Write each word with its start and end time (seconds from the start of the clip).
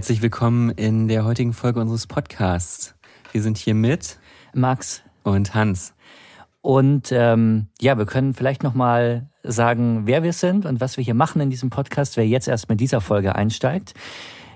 Herzlich 0.00 0.22
willkommen 0.22 0.70
in 0.70 1.08
der 1.08 1.26
heutigen 1.26 1.52
Folge 1.52 1.78
unseres 1.78 2.06
Podcasts. 2.06 2.94
Wir 3.32 3.42
sind 3.42 3.58
hier 3.58 3.74
mit 3.74 4.18
Max 4.54 5.02
und 5.24 5.54
Hans. 5.54 5.92
Und 6.62 7.12
ähm, 7.12 7.66
ja, 7.82 7.98
wir 7.98 8.06
können 8.06 8.32
vielleicht 8.32 8.62
noch 8.62 8.72
mal 8.72 9.28
sagen, 9.42 10.06
wer 10.06 10.22
wir 10.22 10.32
sind 10.32 10.64
und 10.64 10.80
was 10.80 10.96
wir 10.96 11.04
hier 11.04 11.12
machen 11.12 11.42
in 11.42 11.50
diesem 11.50 11.68
Podcast, 11.68 12.16
wer 12.16 12.26
jetzt 12.26 12.48
erst 12.48 12.70
mit 12.70 12.80
dieser 12.80 13.02
Folge 13.02 13.34
einsteigt. 13.34 13.92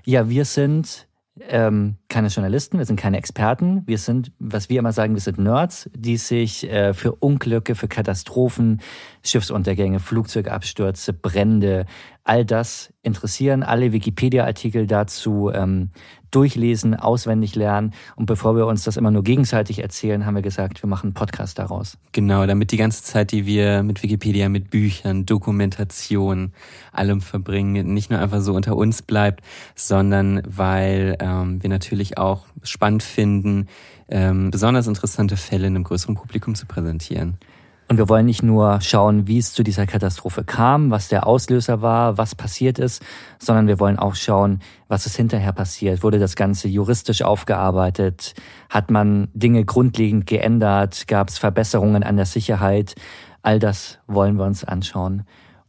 Ja, 0.06 0.30
wir 0.30 0.46
sind 0.46 1.06
ähm, 1.40 1.96
keine 2.08 2.28
Journalisten, 2.28 2.78
wir 2.78 2.84
sind 2.84 2.98
keine 2.98 3.18
Experten, 3.18 3.82
wir 3.86 3.98
sind, 3.98 4.30
was 4.38 4.68
wir 4.68 4.78
immer 4.78 4.92
sagen, 4.92 5.14
wir 5.14 5.20
sind 5.20 5.38
Nerds, 5.38 5.90
die 5.94 6.16
sich 6.16 6.70
äh, 6.70 6.94
für 6.94 7.12
Unglücke, 7.12 7.74
für 7.74 7.88
Katastrophen, 7.88 8.80
Schiffsuntergänge, 9.22 9.98
Flugzeugabstürze, 9.98 11.12
Brände, 11.12 11.86
all 12.22 12.44
das 12.44 12.92
interessieren, 13.02 13.64
alle 13.64 13.92
Wikipedia-Artikel 13.92 14.86
dazu 14.86 15.50
ähm, 15.52 15.90
durchlesen, 16.34 16.94
auswendig 16.94 17.54
lernen. 17.54 17.92
Und 18.16 18.26
bevor 18.26 18.56
wir 18.56 18.66
uns 18.66 18.84
das 18.84 18.96
immer 18.96 19.10
nur 19.10 19.22
gegenseitig 19.22 19.80
erzählen, 19.80 20.26
haben 20.26 20.34
wir 20.34 20.42
gesagt, 20.42 20.82
wir 20.82 20.88
machen 20.88 21.08
einen 21.08 21.14
Podcast 21.14 21.58
daraus. 21.58 21.96
Genau, 22.12 22.46
damit 22.46 22.72
die 22.72 22.76
ganze 22.76 23.02
Zeit, 23.02 23.32
die 23.32 23.46
wir 23.46 23.82
mit 23.82 24.02
Wikipedia, 24.02 24.48
mit 24.48 24.70
Büchern, 24.70 25.26
Dokumentation, 25.26 26.52
allem 26.92 27.20
verbringen, 27.20 27.94
nicht 27.94 28.10
nur 28.10 28.20
einfach 28.20 28.40
so 28.40 28.54
unter 28.54 28.76
uns 28.76 29.02
bleibt, 29.02 29.44
sondern 29.74 30.42
weil 30.46 31.16
ähm, 31.20 31.62
wir 31.62 31.70
natürlich 31.70 32.18
auch 32.18 32.46
spannend 32.62 33.02
finden, 33.02 33.68
ähm, 34.08 34.50
besonders 34.50 34.86
interessante 34.86 35.36
Fälle 35.36 35.66
einem 35.66 35.84
größeren 35.84 36.14
Publikum 36.14 36.54
zu 36.54 36.66
präsentieren. 36.66 37.38
Und 37.88 37.98
wir 37.98 38.08
wollen 38.08 38.24
nicht 38.24 38.42
nur 38.42 38.80
schauen, 38.80 39.26
wie 39.26 39.38
es 39.38 39.52
zu 39.52 39.62
dieser 39.62 39.86
Katastrophe 39.86 40.42
kam, 40.42 40.90
was 40.90 41.08
der 41.08 41.26
Auslöser 41.26 41.82
war, 41.82 42.16
was 42.16 42.34
passiert 42.34 42.78
ist, 42.78 43.02
sondern 43.38 43.66
wir 43.66 43.78
wollen 43.78 43.98
auch 43.98 44.14
schauen, 44.14 44.60
was 44.88 45.04
ist 45.04 45.16
hinterher 45.16 45.52
passiert. 45.52 46.02
Wurde 46.02 46.18
das 46.18 46.34
Ganze 46.34 46.66
juristisch 46.68 47.22
aufgearbeitet? 47.22 48.34
Hat 48.70 48.90
man 48.90 49.28
Dinge 49.34 49.64
grundlegend 49.66 50.26
geändert? 50.26 51.06
Gab 51.08 51.28
es 51.28 51.36
Verbesserungen 51.36 52.02
an 52.02 52.16
der 52.16 52.26
Sicherheit? 52.26 52.94
All 53.42 53.58
das 53.58 53.98
wollen 54.06 54.36
wir 54.36 54.44
uns 54.44 54.64
anschauen. 54.64 55.24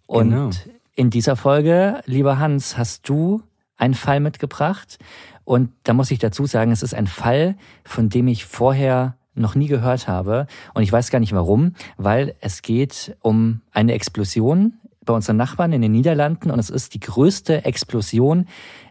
Und 0.08 0.30
genau. 0.30 0.49
in 0.95 1.09
dieser 1.09 1.36
Folge, 1.36 2.02
lieber 2.05 2.39
Hans, 2.39 2.77
hast 2.77 3.09
du 3.09 3.41
einen 3.77 3.93
Fall 3.93 4.21
mitgebracht. 4.21 4.99
Und 5.43 5.71
da 5.83 5.93
muss 5.93 6.11
ich 6.11 6.19
dazu 6.19 6.45
sagen, 6.45 6.71
es 6.71 6.81
ist 6.81 6.95
ein 6.95 7.08
Fall, 7.08 7.55
von 7.83 8.08
dem 8.08 8.30
ich 8.30 8.45
vorher 8.45 9.17
noch 9.36 9.55
nie 9.55 9.67
gehört 9.67 10.08
habe. 10.08 10.47
Und 10.73 10.83
ich 10.83 10.91
weiß 10.91 11.11
gar 11.11 11.19
nicht 11.19 11.33
warum, 11.33 11.73
weil 11.97 12.36
es 12.39 12.61
geht 12.61 13.16
um 13.22 13.61
eine 13.72 13.94
Explosion 13.94 14.73
bei 15.05 15.14
unseren 15.14 15.38
Nachbarn 15.38 15.72
in 15.72 15.81
den 15.81 15.92
Niederlanden 15.92 16.50
und 16.50 16.59
es 16.59 16.69
ist 16.69 16.94
die 16.94 17.00
größte 17.00 17.64
Explosion 17.64 18.48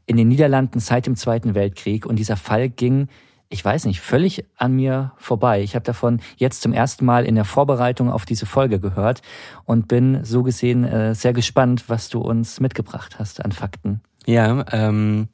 in 0.06 0.16
den 0.16 0.28
Niederlanden 0.28 0.80
seit 0.80 1.06
dem 1.06 1.16
Zweiten 1.16 1.54
Weltkrieg. 1.54 2.06
Und 2.06 2.16
dieser 2.16 2.36
Fall 2.36 2.68
ging, 2.68 3.08
ich 3.48 3.64
weiß 3.64 3.84
nicht, 3.86 4.00
völlig 4.00 4.44
an 4.56 4.74
mir 4.74 5.12
vorbei. 5.16 5.62
Ich 5.62 5.74
habe 5.74 5.84
davon 5.84 6.20
jetzt 6.36 6.62
zum 6.62 6.72
ersten 6.72 7.04
Mal 7.04 7.24
in 7.24 7.34
der 7.34 7.44
Vorbereitung 7.44 8.10
auf 8.10 8.24
diese 8.24 8.46
Folge 8.46 8.80
gehört 8.80 9.22
und 9.64 9.88
bin 9.88 10.24
so 10.24 10.42
gesehen 10.42 10.84
äh, 10.84 11.14
sehr 11.14 11.32
gespannt, 11.32 11.84
was 11.88 12.08
du 12.08 12.20
uns 12.20 12.60
mitgebracht 12.60 13.18
hast 13.18 13.44
an 13.44 13.52
Fakten. 13.52 14.00
Ja, 14.26 14.64
ähm, 14.72 15.28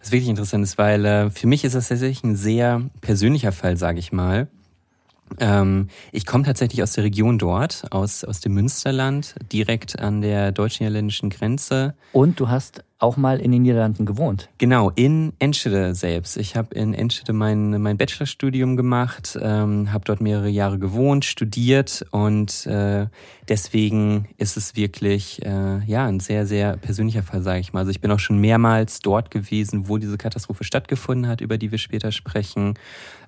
was 0.00 0.10
wirklich 0.10 0.28
interessant 0.28 0.64
ist, 0.64 0.78
weil 0.78 1.04
äh, 1.04 1.30
für 1.30 1.46
mich 1.46 1.64
ist 1.64 1.74
das 1.74 1.88
tatsächlich 1.88 2.24
ein 2.24 2.36
sehr 2.36 2.82
persönlicher 3.00 3.52
Fall, 3.52 3.76
sage 3.76 4.00
ich 4.00 4.12
mal. 4.12 4.48
Ähm, 5.40 5.88
ich 6.12 6.26
komme 6.26 6.44
tatsächlich 6.44 6.82
aus 6.82 6.92
der 6.92 7.04
Region 7.04 7.38
dort, 7.38 7.84
aus, 7.90 8.24
aus 8.24 8.40
dem 8.40 8.54
Münsterland, 8.54 9.34
direkt 9.52 9.98
an 9.98 10.20
der 10.20 10.52
deutsch-niederländischen 10.52 11.30
Grenze. 11.30 11.94
Und 12.12 12.40
du 12.40 12.48
hast 12.48 12.84
auch 13.02 13.16
mal 13.16 13.40
in 13.40 13.50
den 13.50 13.62
Niederlanden 13.62 14.06
gewohnt. 14.06 14.48
Genau, 14.58 14.90
in 14.90 15.32
Enschede 15.40 15.94
selbst. 15.94 16.36
Ich 16.36 16.56
habe 16.56 16.74
in 16.74 16.94
Enschede 16.94 17.32
mein, 17.32 17.82
mein 17.82 17.96
Bachelorstudium 17.96 18.76
gemacht, 18.76 19.36
ähm, 19.42 19.92
habe 19.92 20.04
dort 20.04 20.20
mehrere 20.20 20.48
Jahre 20.48 20.78
gewohnt, 20.78 21.24
studiert 21.24 22.06
und 22.12 22.64
äh, 22.66 23.06
deswegen 23.48 24.28
ist 24.38 24.56
es 24.56 24.76
wirklich 24.76 25.44
äh, 25.44 25.84
ja 25.84 26.06
ein 26.06 26.20
sehr, 26.20 26.46
sehr 26.46 26.76
persönlicher 26.76 27.24
Fall, 27.24 27.42
sage 27.42 27.58
ich 27.58 27.72
mal. 27.72 27.80
Also 27.80 27.90
ich 27.90 28.00
bin 28.00 28.10
auch 28.12 28.20
schon 28.20 28.38
mehrmals 28.38 29.00
dort 29.00 29.32
gewesen, 29.32 29.88
wo 29.88 29.98
diese 29.98 30.16
Katastrophe 30.16 30.62
stattgefunden 30.62 31.26
hat, 31.26 31.40
über 31.40 31.58
die 31.58 31.72
wir 31.72 31.78
später 31.78 32.12
sprechen 32.12 32.74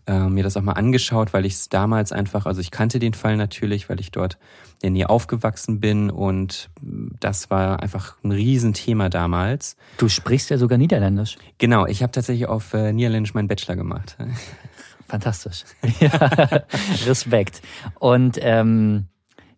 äh, 0.07 0.29
mir 0.29 0.43
das 0.43 0.57
auch 0.57 0.63
mal 0.63 0.73
angeschaut, 0.73 1.33
weil 1.33 1.47
ich 1.47 1.55
es 1.55 1.69
damals 1.69 2.13
einfach, 2.13 2.47
also 2.47 2.61
ich 2.61 2.71
kannte 2.71 2.99
den 2.99 3.15
Fall 3.15 3.37
natürlich, 3.37 3.89
weil 3.89 4.01
ich 4.01 4.11
dort 4.11 4.35
in 4.75 4.81
der 4.83 4.91
Nähe 4.91 5.11
aufgewachsen 5.11 5.81
bin 5.81 6.11
und 6.11 6.71
das 6.83 7.51
war 7.51 7.83
einfach 7.83 8.17
ein 8.23 8.33
Riesenthema 8.33 9.09
damals. 9.09 9.77
Du 9.97 10.09
sprichst 10.09 10.51
ja 10.51 10.59
sogar 10.59 10.79
Niederländisch. 10.79 11.37
Genau, 11.59 11.87
ich 11.87 12.03
habe 12.03 12.13
tatsächlich 12.13 12.47
auf 12.49 12.75
äh, 12.75 12.93
Niederländisch 12.93 13.35
meinen 13.35 13.49
Bachelor 13.49 13.77
gemacht. 13.77 14.17
Fantastisch. 15.09 15.65
ja, 16.01 16.65
Respekt. 17.07 17.63
Und 17.99 18.39
ähm, 18.41 19.07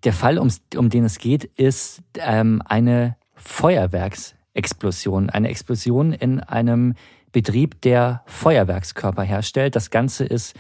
der 0.05 0.12
Fall, 0.12 0.39
um, 0.39 0.49
um 0.77 0.91
den 0.91 1.05
es 1.05 1.19
geht, 1.19 1.45
ist 1.45 2.03
ähm, 2.19 2.62
eine 2.65 3.17
Feuerwerksexplosion. 3.35 5.31
Eine 5.31 5.49
Explosion 5.49 6.12
in 6.12 6.41
einem 6.41 6.95
Betrieb, 7.32 7.81
der 7.82 8.22
Feuerwerkskörper 8.26 9.22
herstellt. 9.22 9.76
Das 9.76 9.91
Ganze 9.91 10.25
ist 10.25 10.54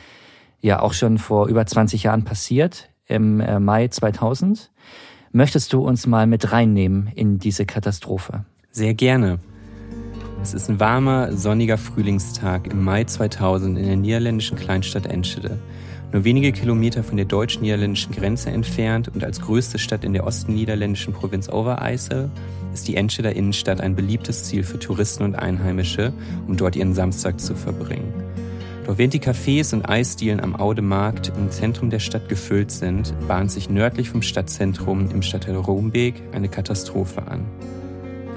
ja 0.60 0.80
auch 0.80 0.92
schon 0.92 1.18
vor 1.18 1.48
über 1.48 1.64
20 1.64 2.02
Jahren 2.02 2.24
passiert, 2.24 2.90
im 3.06 3.40
äh, 3.40 3.60
Mai 3.60 3.88
2000. 3.88 4.70
Möchtest 5.32 5.72
du 5.72 5.86
uns 5.86 6.06
mal 6.06 6.26
mit 6.26 6.52
reinnehmen 6.52 7.08
in 7.14 7.38
diese 7.38 7.66
Katastrophe? 7.66 8.44
Sehr 8.70 8.94
gerne. 8.94 9.38
Es 10.42 10.54
ist 10.54 10.68
ein 10.68 10.80
warmer, 10.80 11.32
sonniger 11.36 11.78
Frühlingstag 11.78 12.68
im 12.68 12.84
Mai 12.84 13.04
2000 13.04 13.78
in 13.78 13.84
der 13.86 13.96
niederländischen 13.96 14.56
Kleinstadt 14.56 15.06
Enschede. 15.06 15.58
Nur 16.12 16.24
wenige 16.24 16.52
Kilometer 16.52 17.02
von 17.02 17.16
der 17.16 17.26
deutsch-niederländischen 17.26 18.14
Grenze 18.14 18.50
entfernt 18.50 19.10
und 19.12 19.24
als 19.24 19.40
größte 19.40 19.78
Stadt 19.78 20.04
in 20.04 20.12
der 20.12 20.26
ostniederländischen 20.26 21.12
Provinz 21.12 21.48
Overijssel 21.48 22.30
ist 22.72 22.86
die 22.86 22.96
Enscheder 22.96 23.34
Innenstadt 23.34 23.80
ein 23.80 23.96
beliebtes 23.96 24.44
Ziel 24.44 24.62
für 24.62 24.78
Touristen 24.78 25.24
und 25.24 25.34
Einheimische, 25.34 26.12
um 26.46 26.56
dort 26.56 26.76
ihren 26.76 26.94
Samstag 26.94 27.40
zu 27.40 27.54
verbringen. 27.54 28.12
Doch 28.86 28.98
während 28.98 29.14
die 29.14 29.20
Cafés 29.20 29.74
und 29.74 29.88
Eisdielen 29.88 30.38
am 30.38 30.54
Audemarkt 30.54 31.32
im 31.36 31.50
Zentrum 31.50 31.90
der 31.90 31.98
Stadt 31.98 32.28
gefüllt 32.28 32.70
sind, 32.70 33.12
bahnt 33.26 33.50
sich 33.50 33.68
nördlich 33.68 34.10
vom 34.10 34.22
Stadtzentrum 34.22 35.10
im 35.10 35.22
Stadtteil 35.22 35.56
Rombeek 35.56 36.14
eine 36.32 36.48
Katastrophe 36.48 37.26
an. 37.26 37.46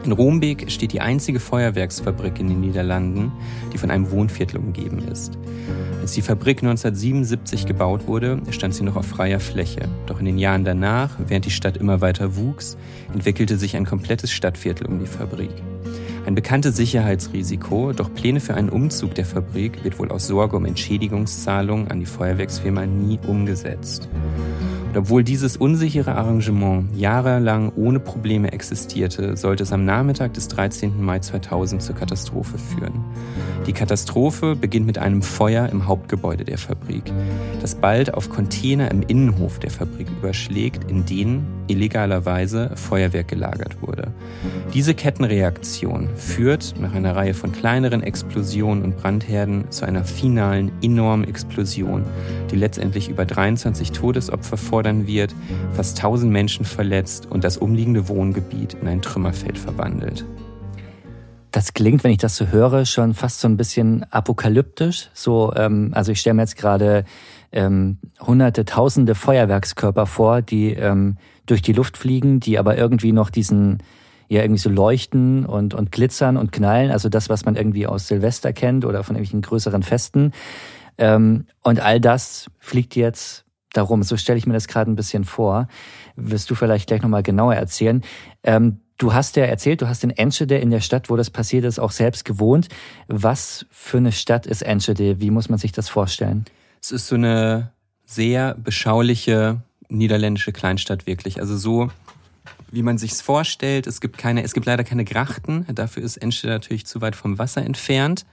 In 0.05 0.11
Rombeek 0.13 0.71
steht 0.71 0.93
die 0.93 1.01
einzige 1.01 1.39
Feuerwerksfabrik 1.39 2.39
in 2.39 2.47
den 2.47 2.61
Niederlanden, 2.61 3.31
die 3.73 3.77
von 3.77 3.91
einem 3.91 4.09
Wohnviertel 4.11 4.57
umgeben 4.57 4.99
ist. 4.99 5.37
Als 6.01 6.13
die 6.13 6.21
Fabrik 6.21 6.63
1977 6.63 7.65
gebaut 7.65 8.07
wurde, 8.07 8.41
stand 8.51 8.73
sie 8.73 8.83
noch 8.83 8.95
auf 8.95 9.05
freier 9.05 9.39
Fläche. 9.39 9.89
Doch 10.05 10.19
in 10.19 10.25
den 10.25 10.37
Jahren 10.37 10.63
danach, 10.63 11.17
während 11.27 11.45
die 11.45 11.51
Stadt 11.51 11.77
immer 11.77 12.01
weiter 12.01 12.37
wuchs, 12.37 12.77
entwickelte 13.13 13.57
sich 13.57 13.75
ein 13.75 13.85
komplettes 13.85 14.31
Stadtviertel 14.31 14.87
um 14.87 14.99
die 14.99 15.05
Fabrik. 15.05 15.51
Ein 16.25 16.35
bekanntes 16.35 16.77
Sicherheitsrisiko, 16.77 17.91
doch 17.91 18.13
Pläne 18.13 18.39
für 18.39 18.53
einen 18.53 18.69
Umzug 18.69 19.15
der 19.15 19.25
Fabrik 19.25 19.83
wird 19.83 19.99
wohl 19.99 20.11
aus 20.11 20.27
Sorge 20.27 20.57
um 20.57 20.65
Entschädigungszahlungen 20.65 21.89
an 21.89 21.99
die 21.99 22.05
Feuerwerksfirma 22.05 22.85
nie 22.85 23.19
umgesetzt. 23.27 24.09
Und 24.89 24.97
obwohl 24.97 25.23
dieses 25.23 25.55
unsichere 25.55 26.15
Arrangement 26.15 26.97
jahrelang 26.97 27.71
ohne 27.75 27.99
Probleme 27.99 28.51
existierte, 28.51 29.37
sollte 29.37 29.61
es 29.61 29.71
am 29.71 29.85
Nachmittag 29.85 30.33
des 30.33 30.47
13. 30.47 30.99
Mai 30.99 31.19
2000 31.19 31.79
zur 31.79 31.93
Katastrophe 31.93 32.57
führen. 32.57 33.05
Die 33.67 33.73
Katastrophe 33.73 34.55
beginnt 34.55 34.87
mit 34.87 34.97
einem 34.97 35.21
Feuer 35.21 35.69
im 35.69 35.85
Hauptgebäude 35.85 36.43
der 36.43 36.57
Fabrik, 36.57 37.13
das 37.61 37.75
bald 37.75 38.15
auf 38.15 38.31
Container 38.31 38.89
im 38.89 39.03
Innenhof 39.03 39.59
der 39.59 39.69
Fabrik 39.69 40.07
überschlägt, 40.09 40.89
in 40.89 41.05
denen 41.05 41.58
illegalerweise 41.69 42.71
Feuerwerk 42.75 43.27
gelagert 43.27 43.81
wurde. 43.81 44.11
Diese 44.73 44.93
Kettenreaktion 44.93 46.09
führt 46.15 46.75
nach 46.79 46.93
einer 46.93 47.15
Reihe 47.15 47.33
von 47.33 47.51
kleineren 47.51 48.03
Explosionen 48.03 48.83
und 48.83 48.97
Brandherden 48.97 49.69
zu 49.71 49.85
einer 49.85 50.03
finalen, 50.03 50.71
enormen 50.81 51.27
Explosion, 51.27 52.03
die 52.51 52.55
letztendlich 52.55 53.09
über 53.09 53.25
23 53.25 53.91
Todesopfer 53.91 54.57
fordern 54.57 55.07
wird, 55.07 55.33
fast 55.73 55.97
1000 55.97 56.31
Menschen 56.31 56.65
verletzt 56.65 57.27
und 57.29 57.43
das 57.43 57.57
umliegende 57.57 58.07
Wohngebiet 58.07 58.75
in 58.81 58.87
ein 58.87 59.01
Trümmerfeld 59.01 59.57
verwandelt. 59.57 60.25
Das 61.51 61.73
klingt, 61.73 62.03
wenn 62.03 62.11
ich 62.11 62.19
das 62.19 62.35
so 62.35 62.47
höre, 62.47 62.85
schon 62.85 63.15
fast 63.15 63.39
so 63.39 63.47
ein 63.47 63.57
bisschen 63.57 64.05
apokalyptisch. 64.11 65.09
So, 65.13 65.51
ähm, 65.55 65.89
also 65.93 66.11
ich 66.11 66.19
stelle 66.19 66.35
mir 66.35 66.43
jetzt 66.43 66.57
gerade 66.57 67.05
ähm, 67.51 67.97
hunderte, 68.19 68.65
tausende 68.65 69.15
Feuerwerkskörper 69.15 70.05
vor, 70.05 70.41
die 70.41 70.73
ähm, 70.73 71.17
durch 71.45 71.61
die 71.61 71.73
Luft 71.73 71.97
fliegen, 71.97 72.39
die 72.39 72.59
aber 72.59 72.77
irgendwie 72.77 73.11
noch 73.11 73.29
diesen 73.29 73.79
ja 74.27 74.41
irgendwie 74.41 74.61
so 74.61 74.69
leuchten 74.69 75.45
und, 75.45 75.73
und 75.73 75.91
glitzern 75.91 76.37
und 76.37 76.51
knallen. 76.51 76.91
Also 76.91 77.09
das, 77.09 77.29
was 77.29 77.45
man 77.45 77.55
irgendwie 77.55 77.87
aus 77.87 78.07
Silvester 78.07 78.53
kennt 78.53 78.85
oder 78.85 79.03
von 79.03 79.15
irgendwelchen 79.15 79.41
größeren 79.41 79.81
Festen. 79.81 80.33
Ähm, 80.99 81.47
und 81.63 81.79
all 81.79 81.99
das 81.99 82.51
fliegt 82.59 82.95
jetzt 82.95 83.45
darum. 83.73 84.03
So 84.03 84.17
stelle 84.17 84.37
ich 84.37 84.45
mir 84.45 84.53
das 84.53 84.67
gerade 84.67 84.91
ein 84.91 84.95
bisschen 84.95 85.23
vor. 85.23 85.67
Wirst 86.15 86.49
du 86.51 86.55
vielleicht 86.55 86.87
gleich 86.87 87.01
nochmal 87.01 87.23
genauer 87.23 87.55
erzählen. 87.55 88.03
Ähm, 88.43 88.81
Du 88.99 89.13
hast 89.13 89.37
ja 89.37 89.45
erzählt, 89.45 89.81
du 89.81 89.87
hast 89.87 90.03
in 90.03 90.09
Enschede, 90.09 90.57
in 90.57 90.71
der 90.71 90.81
Stadt, 90.81 91.09
wo 91.09 91.15
das 91.15 91.29
passiert 91.29 91.63
ist, 91.63 91.79
auch 91.79 91.91
selbst 91.91 92.25
gewohnt. 92.25 92.67
Was 93.07 93.65
für 93.71 93.95
eine 93.95 94.11
Stadt 94.11 94.45
ist 94.45 94.61
Enschede? 94.61 95.21
Wie 95.21 95.31
muss 95.31 95.47
man 95.47 95.57
sich 95.57 95.71
das 95.71 95.87
vorstellen? 95.87 96.43
Es 96.81 96.91
ist 96.91 97.07
so 97.07 97.15
eine 97.15 97.71
sehr 98.05 98.55
beschauliche 98.55 99.61
niederländische 99.89 100.51
Kleinstadt 100.51 101.05
wirklich. 101.07 101.39
Also 101.39 101.57
so, 101.57 101.89
wie 102.71 102.83
man 102.83 102.97
sich's 102.97 103.21
vorstellt. 103.21 103.87
Es 103.87 104.01
gibt 104.01 104.17
keine, 104.17 104.43
es 104.43 104.53
gibt 104.53 104.65
leider 104.65 104.83
keine 104.83 105.05
Grachten. 105.05 105.65
Dafür 105.73 106.03
ist 106.03 106.17
Enschede 106.17 106.53
natürlich 106.53 106.85
zu 106.85 107.01
weit 107.01 107.15
vom 107.15 107.37
Wasser 107.37 107.63
entfernt. 107.63 108.25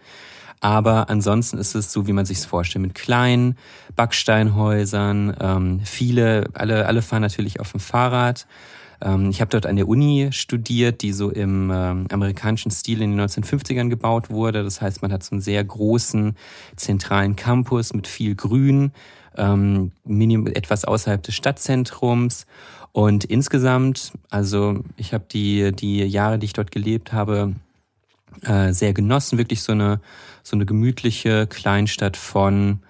Aber 0.61 1.11
ansonsten 1.11 1.59
ist 1.59 1.75
es 1.75 1.93
so, 1.93 2.07
wie 2.07 2.13
man 2.13 2.25
sich's 2.25 2.47
vorstellt, 2.47 2.83
mit 2.83 2.95
kleinen 2.95 3.57
Backsteinhäusern. 3.95 5.37
Ähm, 5.41 5.81
viele, 5.85 6.49
alle, 6.55 6.87
alle 6.87 7.03
fahren 7.03 7.23
natürlich 7.23 7.61
auf 7.61 7.73
dem 7.73 7.81
Fahrrad. 7.81 8.47
Ähm, 9.01 9.31
ich 9.31 9.41
habe 9.41 9.51
dort 9.51 9.67
an 9.67 9.77
der 9.77 9.89
Uni 9.89 10.29
studiert, 10.33 11.03
die 11.03 11.13
so 11.13 11.31
im 11.31 11.71
ähm, 11.73 12.07
amerikanischen 12.11 12.71
Stil 12.71 13.03
in 13.03 13.17
den 13.17 13.21
1950ern 13.21 13.89
gebaut 13.89 14.31
wurde. 14.31 14.63
Das 14.63 14.81
heißt, 14.81 15.03
man 15.03 15.13
hat 15.13 15.23
so 15.23 15.33
einen 15.33 15.41
sehr 15.41 15.63
großen 15.63 16.37
zentralen 16.77 17.37
Campus 17.37 17.93
mit 17.93 18.07
viel 18.07 18.35
Grün, 18.35 18.93
ähm, 19.37 19.93
etwas 20.55 20.85
außerhalb 20.85 21.23
des 21.23 21.35
Stadtzentrums. 21.35 22.47
Und 22.93 23.25
insgesamt, 23.25 24.13
also 24.31 24.83
ich 24.97 25.13
habe 25.13 25.25
die, 25.31 25.73
die 25.73 25.99
Jahre, 25.99 26.39
die 26.39 26.47
ich 26.47 26.55
dort 26.55 26.71
gelebt 26.71 27.13
habe, 27.13 27.55
äh, 28.43 28.73
sehr 28.73 28.95
genossen. 28.95 29.39
Wirklich 29.39 29.63
so 29.63 29.73
eine, 29.73 30.01
so 30.43 30.57
eine 30.57 30.65
gemütliche 30.65 31.47
Kleinstadt 31.47 32.17
von 32.17 32.81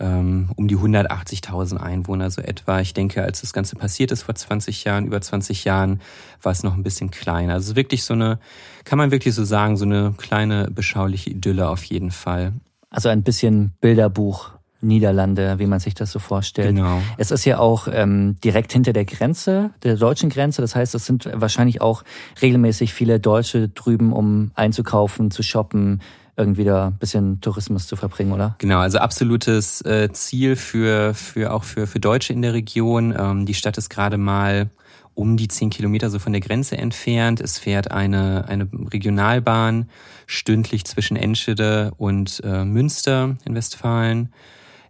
ähm, 0.00 0.50
um 0.56 0.68
die 0.68 0.76
180.000 0.76 1.76
Einwohner 1.76 2.30
so 2.30 2.40
etwa. 2.40 2.80
Ich 2.80 2.94
denke, 2.94 3.22
als 3.22 3.40
das 3.40 3.52
Ganze 3.52 3.76
passiert 3.76 4.10
ist 4.12 4.22
vor 4.22 4.34
20 4.34 4.84
Jahren, 4.84 5.06
über 5.06 5.20
20 5.20 5.64
Jahren, 5.64 6.00
war 6.42 6.52
es 6.52 6.62
noch 6.62 6.74
ein 6.74 6.82
bisschen 6.82 7.10
kleiner. 7.10 7.54
Also 7.54 7.76
wirklich 7.76 8.04
so 8.04 8.14
eine, 8.14 8.38
kann 8.84 8.98
man 8.98 9.10
wirklich 9.10 9.34
so 9.34 9.44
sagen, 9.44 9.76
so 9.76 9.84
eine 9.84 10.14
kleine 10.16 10.70
beschauliche 10.70 11.30
Idylle 11.30 11.68
auf 11.68 11.84
jeden 11.84 12.10
Fall. 12.10 12.52
Also 12.90 13.08
ein 13.08 13.22
bisschen 13.22 13.72
Bilderbuch 13.80 14.52
Niederlande, 14.80 15.58
wie 15.58 15.66
man 15.66 15.80
sich 15.80 15.94
das 15.94 16.12
so 16.12 16.18
vorstellt. 16.18 16.76
Genau. 16.76 17.02
Es 17.16 17.30
ist 17.30 17.44
ja 17.44 17.58
auch 17.58 17.88
ähm, 17.90 18.36
direkt 18.44 18.72
hinter 18.72 18.92
der 18.92 19.04
Grenze, 19.04 19.70
der 19.82 19.96
deutschen 19.96 20.30
Grenze. 20.30 20.62
Das 20.62 20.76
heißt, 20.76 20.94
es 20.94 21.04
sind 21.04 21.28
wahrscheinlich 21.32 21.80
auch 21.80 22.04
regelmäßig 22.40 22.92
viele 22.94 23.18
Deutsche 23.18 23.68
drüben, 23.68 24.12
um 24.12 24.52
einzukaufen, 24.54 25.30
zu 25.32 25.42
shoppen, 25.42 26.00
irgendwie 26.38 26.64
da 26.64 26.88
ein 26.88 26.98
bisschen 26.98 27.40
Tourismus 27.40 27.86
zu 27.86 27.96
verbringen, 27.96 28.32
oder? 28.32 28.54
Genau, 28.58 28.78
also 28.78 28.98
absolutes 28.98 29.80
äh, 29.82 30.10
Ziel 30.12 30.56
für, 30.56 31.12
für 31.12 31.52
auch 31.52 31.64
für, 31.64 31.86
für 31.86 31.98
Deutsche 31.98 32.32
in 32.32 32.42
der 32.42 32.54
Region. 32.54 33.14
Ähm, 33.18 33.44
die 33.44 33.54
Stadt 33.54 33.76
ist 33.76 33.90
gerade 33.90 34.16
mal 34.16 34.70
um 35.14 35.36
die 35.36 35.48
zehn 35.48 35.68
Kilometer 35.68 36.10
so 36.10 36.20
von 36.20 36.32
der 36.32 36.40
Grenze 36.40 36.78
entfernt. 36.78 37.40
Es 37.40 37.58
fährt 37.58 37.90
eine, 37.90 38.46
eine 38.46 38.68
Regionalbahn 38.72 39.90
stündlich 40.26 40.84
zwischen 40.84 41.16
Enschede 41.16 41.92
und 41.96 42.40
äh, 42.44 42.64
Münster 42.64 43.36
in 43.44 43.54
Westfalen 43.56 44.32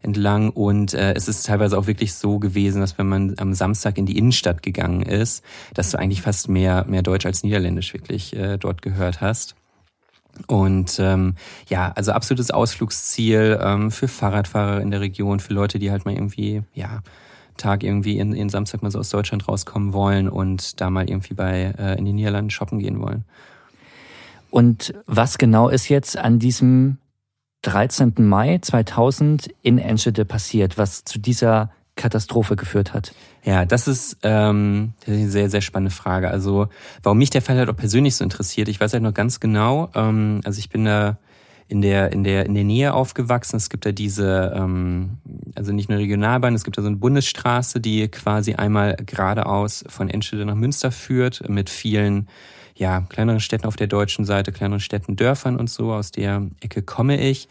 entlang 0.03 0.51
und 0.51 0.95
äh, 0.95 1.15
es 1.15 1.29
ist 1.29 1.47
teilweise 1.47 1.77
auch 1.77 1.87
wirklich 1.87 2.15
so 2.15 2.39
gewesen, 2.39 2.81
dass 2.81 2.99
wenn 2.99 3.09
man 3.09 3.35
am 3.39 3.55
Samstag 3.55 3.99
in 3.99 4.07
die 4.07 4.17
Innenstadt 4.17 4.63
gegangen 4.63 5.03
ist, 5.03 5.43
dass 5.75 5.91
du 5.91 5.99
eigentlich 5.99 6.23
fast 6.23 6.49
mehr 6.49 6.85
mehr 6.87 7.03
Deutsch 7.03 7.27
als 7.27 7.43
Niederländisch 7.43 7.95
wirklich 7.95 8.37
äh, 8.37 8.59
dort 8.59 8.83
gehört 8.83 9.21
hast. 9.21 9.57
Und 10.47 10.99
ähm, 11.01 11.35
ja, 11.69 11.93
also 11.97 12.13
absolutes 12.13 12.51
Ausflugsziel 12.51 13.59
ähm, 13.61 13.91
für 13.91 14.09
Fahrradfahrer 14.09 14.81
in 14.81 14.91
der 14.91 15.01
Region, 15.01 15.41
für 15.41 15.53
Leute, 15.53 15.79
die 15.79 15.91
halt 15.91 16.05
mal 16.05 16.15
irgendwie, 16.15 16.63
ja, 16.75 17.03
Tag 17.57 17.83
irgendwie 17.83 18.19
in, 18.19 18.33
in 18.33 18.49
Samstag 18.49 18.83
mal 18.83 18.91
so 18.91 19.01
aus 19.01 19.11
Deutschland 19.11 19.49
rauskommen 19.49 19.93
wollen 19.93 20.29
und 20.29 20.81
da 20.81 20.91
mal 20.91 21.11
irgendwie 21.11 21.35
bei 21.35 21.75
äh, 21.77 21.99
in 21.99 22.05
die 22.05 22.13
Niederlande 22.13 22.53
shoppen 22.53 22.79
gehen 22.79 23.01
wollen. 23.01 23.25
Und 24.51 24.95
was 25.07 25.37
genau 25.37 25.69
ist 25.69 25.89
jetzt 25.89 26.17
an 26.17 26.39
diesem 26.39 26.99
13. 27.63 28.15
Mai 28.19 28.59
2000 28.63 29.51
in 29.63 29.79
Enschede 29.79 30.25
passiert, 30.25 30.79
was 30.79 31.05
zu 31.05 31.19
dieser 31.19 31.71
Katastrophe 31.99 32.57
geführt 32.57 32.95
hat? 32.95 33.13
Ja, 33.45 33.67
das 33.67 33.87
ist, 33.87 34.17
ähm, 34.23 34.95
eine 35.07 35.29
sehr, 35.29 35.51
sehr 35.51 35.61
spannende 35.61 35.95
Frage. 35.95 36.31
Also, 36.31 36.69
warum 37.03 37.19
mich 37.19 37.31
der 37.31 37.43
Fall 37.43 37.59
halt 37.59 37.69
auch 37.69 37.77
persönlich 37.77 38.17
so 38.17 38.25
interessiert, 38.25 38.69
ich 38.69 38.81
weiß 38.81 38.95
halt 38.95 39.03
noch 39.03 39.13
ganz 39.13 39.41
genau, 39.41 39.91
ähm, 39.95 40.41
also 40.45 40.59
ich 40.59 40.71
bin 40.71 40.87
da 40.87 41.19
in 41.69 41.83
der, 41.83 42.13
in 42.13 42.25
der, 42.25 42.47
in 42.47 42.55
der 42.55 42.65
Nähe 42.65 42.95
aufgewachsen. 42.95 43.57
Es 43.57 43.69
gibt 43.69 43.85
da 43.85 43.93
diese, 43.93 44.53
ähm, 44.57 45.19
also 45.55 45.73
nicht 45.73 45.91
nur 45.91 45.99
Regionalbahn, 45.99 46.55
es 46.55 46.65
gibt 46.65 46.79
da 46.79 46.83
so 46.83 46.89
eine 46.89 46.97
Bundesstraße, 46.97 47.81
die 47.81 48.09
quasi 48.09 48.55
einmal 48.55 48.97
geradeaus 49.05 49.85
von 49.87 50.09
Enschede 50.09 50.47
nach 50.47 50.55
Münster 50.55 50.91
führt, 50.91 51.47
mit 51.49 51.69
vielen, 51.69 52.29
ja, 52.75 53.03
kleineren 53.03 53.41
Städten 53.41 53.67
auf 53.67 53.77
der 53.77 53.87
deutschen 53.87 54.25
Seite, 54.25 54.51
kleineren 54.51 54.81
Städten, 54.81 55.17
Dörfern 55.17 55.57
und 55.57 55.69
so. 55.69 55.93
Aus 55.93 56.11
der 56.11 56.47
Ecke 56.61 56.81
komme 56.83 57.21
ich. 57.21 57.49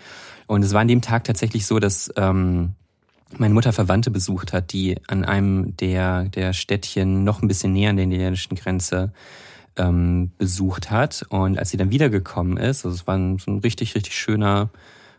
Und 0.48 0.64
es 0.64 0.74
war 0.74 0.82
an 0.82 0.88
dem 0.88 1.02
Tag 1.02 1.26
tatsächlich 1.26 1.68
so, 1.68 1.80
dass, 1.80 2.12
ähm, 2.16 2.74
meine 3.38 3.54
Mutter 3.54 3.74
Verwandte 3.74 4.12
besucht 4.12 4.54
hat, 4.54 4.72
die 4.72 4.98
an 5.08 5.26
einem 5.26 5.76
der, 5.78 6.26
der 6.26 6.54
Städtchen 6.54 7.24
noch 7.24 7.42
ein 7.42 7.48
bisschen 7.48 7.74
näher 7.74 7.90
an 7.90 7.98
der 7.98 8.06
niederländischen 8.06 8.56
Grenze 8.56 9.12
ähm, 9.76 10.32
besucht 10.38 10.92
hat. 10.92 11.26
Und 11.30 11.58
als 11.58 11.70
sie 11.70 11.78
dann 11.78 11.92
wiedergekommen 11.92 12.58
ist, 12.58 12.86
also 12.86 12.96
es 12.96 13.08
war 13.08 13.16
ein, 13.16 13.38
so 13.38 13.52
ein 13.52 13.60
richtig, 13.60 13.96
richtig 13.96 14.16
schöner 14.16 14.70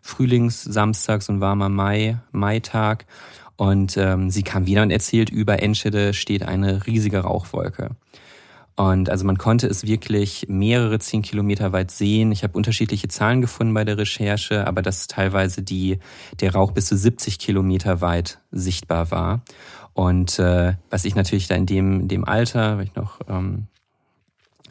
Frühlingssamstag, 0.02 1.22
so 1.22 1.32
ein 1.32 1.40
warmer 1.40 1.69
Mai, 1.69 2.19
Maitag. 2.32 3.06
Und 3.56 3.96
ähm, 3.96 4.31
sie 4.31 4.43
kam 4.43 4.66
wieder 4.66 4.82
und 4.82 4.90
erzählt, 4.90 5.31
über 5.31 5.62
Enschede 5.62 6.14
steht 6.14 6.44
eine 6.44 6.87
riesige 6.87 7.21
Rauchwolke. 7.21 7.90
Und 8.78 9.11
also 9.11 9.26
man 9.26 9.38
konnte 9.38 9.66
es 9.66 9.88
wirklich 9.88 10.47
mehrere 10.49 11.00
zehn 11.00 11.20
Kilometer 11.23 11.73
weit 11.73 11.90
sehen. 11.90 12.30
Ich 12.30 12.44
habe 12.44 12.56
unterschiedliche 12.56 13.08
Zahlen 13.08 13.40
gefunden 13.40 13.75
bei 13.75 13.85
der 13.85 13.99
Recherche, 13.99 14.68
aber 14.68 14.82
dass 14.82 15.08
teilweise 15.08 15.62
die, 15.62 15.99
der 16.38 16.54
Rauch 16.54 16.70
bis 16.70 16.87
zu 16.87 16.97
70 16.97 17.40
Kilometer 17.40 18.00
weit 18.02 18.38
sichtbar 18.52 19.11
war. 19.11 19.42
Und 19.94 20.38
äh, 20.38 20.75
was 20.90 21.04
ich 21.04 21.16
natürlich 21.16 21.49
da 21.49 21.56
in 21.56 21.66
dem, 21.66 22.02
in 22.02 22.08
dem 22.08 22.25
Alter, 22.25 22.76
war 22.76 22.85
ich 22.85 22.94
noch 22.94 23.18
ähm, 23.28 23.66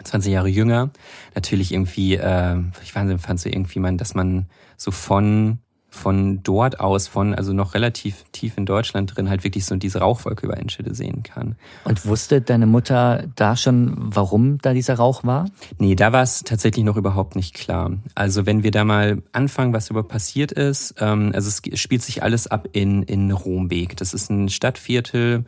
20 0.02 0.32
Jahre 0.32 0.48
jünger, 0.48 0.90
natürlich 1.36 1.74
irgendwie, 1.74 2.16
äh, 2.16 2.62
ich 2.82 2.94
fand 2.94 3.42
so 3.42 3.50
irgendwie 3.50 3.80
man, 3.80 3.98
dass 3.98 4.16
man 4.16 4.46
so 4.78 4.92
von 4.92 5.60
von 5.90 6.44
dort 6.44 6.80
aus, 6.80 7.08
von 7.08 7.34
also 7.34 7.54
noch 7.54 7.74
relativ 7.74 8.26
tief 8.32 8.58
in 8.58 8.66
Deutschland 8.66 9.16
drin, 9.16 9.30
halt 9.30 9.44
wirklich 9.44 9.66
so 9.66 9.76
diese 9.76 10.00
Rauchwolke 10.00 10.46
über 10.46 10.58
Enschede 10.58 10.94
sehen 10.94 11.24
kann. 11.24 11.56
Und 11.86 12.06
wusste 12.06 12.42
deine 12.42 12.66
Mutter 12.66 13.26
da 13.36 13.56
schon, 13.56 13.94
warum 13.98 14.58
da 14.60 14.74
dieser 14.74 14.96
Rauch 14.96 15.24
war? 15.24 15.46
Nee, 15.80 15.96
da 15.96 16.12
war 16.12 16.24
es 16.24 16.44
tatsächlich 16.44 16.84
noch 16.84 16.98
überhaupt 16.98 17.36
nicht 17.36 17.54
klar. 17.54 17.94
Also 18.16 18.46
wenn 18.46 18.64
wir 18.64 18.72
da 18.72 18.84
mal 18.84 19.24
anfangen, 19.32 19.74
was 19.74 19.90
überhaupt 19.90 20.10
passiert 20.10 20.52
ist, 20.52 20.96
ähm, 21.00 21.32
also 21.34 21.48
es 21.48 21.80
spielt 21.80 22.04
sich 22.04 22.22
alles 22.22 22.48
ab 22.48 22.68
in, 22.74 23.04
in 23.04 23.32
Rombeek. 23.32 23.96
Das 23.98 24.14
ist 24.14 24.30
ein 24.30 24.50
Stadtviertel, 24.50 25.46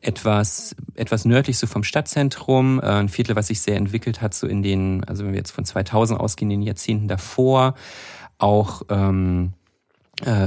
etwas, 0.00 0.76
etwas 0.94 1.24
nördlich 1.24 1.58
so 1.58 1.66
vom 1.66 1.84
Stadtzentrum, 1.84 2.80
äh, 2.80 2.86
ein 2.86 3.08
Viertel, 3.08 3.36
was 3.36 3.48
sich 3.48 3.60
sehr 3.60 3.76
entwickelt 3.76 4.22
hat, 4.22 4.34
so 4.34 4.46
in 4.46 4.62
den, 4.62 5.04
also 5.04 5.24
wenn 5.24 5.32
wir 5.32 5.38
jetzt 5.38 5.52
von 5.52 5.64
2000 5.64 6.18
ausgehen, 6.18 6.50
in 6.50 6.60
den 6.60 6.66
Jahrzehnten 6.66 7.08
davor, 7.08 7.74
auch 8.38 8.82
ähm, 8.88 9.52
äh, 9.52 9.61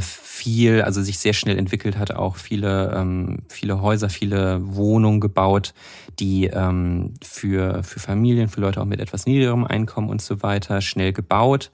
viel, 0.01 0.81
also 0.83 1.01
sich 1.01 1.19
sehr 1.19 1.33
schnell 1.33 1.57
entwickelt 1.57 1.97
hat, 1.97 2.11
auch 2.11 2.35
viele, 2.37 2.93
ähm, 2.95 3.39
viele 3.49 3.81
Häuser, 3.81 4.09
viele 4.09 4.59
Wohnungen 4.75 5.19
gebaut, 5.19 5.73
die 6.19 6.45
ähm, 6.47 7.13
für, 7.21 7.83
für 7.83 7.99
Familien, 7.99 8.47
für 8.47 8.61
Leute 8.61 8.81
auch 8.81 8.85
mit 8.85 9.01
etwas 9.01 9.25
niedrigerem 9.25 9.65
Einkommen 9.65 10.09
und 10.09 10.21
so 10.21 10.43
weiter 10.43 10.81
schnell 10.81 11.13
gebaut. 11.13 11.71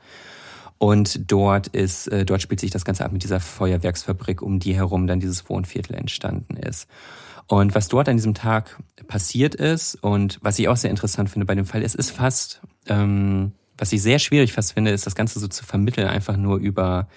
Und 0.77 1.31
dort 1.31 1.67
ist, 1.67 2.07
äh, 2.07 2.25
dort 2.25 2.41
spielt 2.41 2.59
sich 2.59 2.71
das 2.71 2.85
Ganze 2.85 3.05
ab 3.05 3.11
mit 3.11 3.23
dieser 3.23 3.39
Feuerwerksfabrik, 3.39 4.41
um 4.41 4.59
die 4.59 4.73
herum 4.73 5.05
dann 5.05 5.19
dieses 5.19 5.47
Wohnviertel 5.47 5.95
entstanden 5.95 6.57
ist. 6.57 6.87
Und 7.45 7.75
was 7.75 7.87
dort 7.87 8.09
an 8.09 8.17
diesem 8.17 8.33
Tag 8.33 8.79
passiert 9.07 9.53
ist 9.53 9.95
und 9.95 10.39
was 10.41 10.57
ich 10.57 10.69
auch 10.69 10.77
sehr 10.77 10.89
interessant 10.89 11.29
finde 11.29 11.45
bei 11.45 11.53
dem 11.53 11.65
Fall, 11.65 11.83
es 11.83 11.93
ist 11.93 12.11
fast, 12.11 12.61
ähm, 12.87 13.51
was 13.77 13.91
ich 13.91 14.01
sehr 14.01 14.17
schwierig 14.19 14.53
fast 14.53 14.73
finde, 14.73 14.91
ist 14.91 15.05
das 15.05 15.15
Ganze 15.15 15.39
so 15.39 15.47
zu 15.47 15.65
vermitteln, 15.65 16.07
einfach 16.07 16.37
nur 16.37 16.57
über 16.57 17.07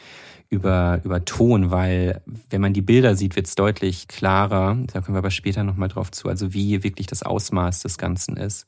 über, 0.55 1.01
über 1.05 1.25
Ton, 1.25 1.71
weil 1.71 2.23
wenn 2.51 2.61
man 2.61 2.73
die 2.73 2.83
Bilder 2.83 3.17
sieht, 3.17 3.37
wird 3.37 3.47
es 3.47 3.55
deutlich 3.55 4.09
klarer. 4.09 4.79
Da 4.93 5.01
kommen 5.01 5.15
wir 5.15 5.19
aber 5.19 5.31
später 5.31 5.65
nochmal 5.65 5.89
drauf 5.89 6.11
zu, 6.11 6.29
also 6.29 6.55
wie 6.55 6.83
wirklich 6.83 7.07
das 7.07 7.23
Ausmaß 7.23 7.81
des 7.81 7.99
Ganzen 7.99 8.37
ist. 8.37 8.67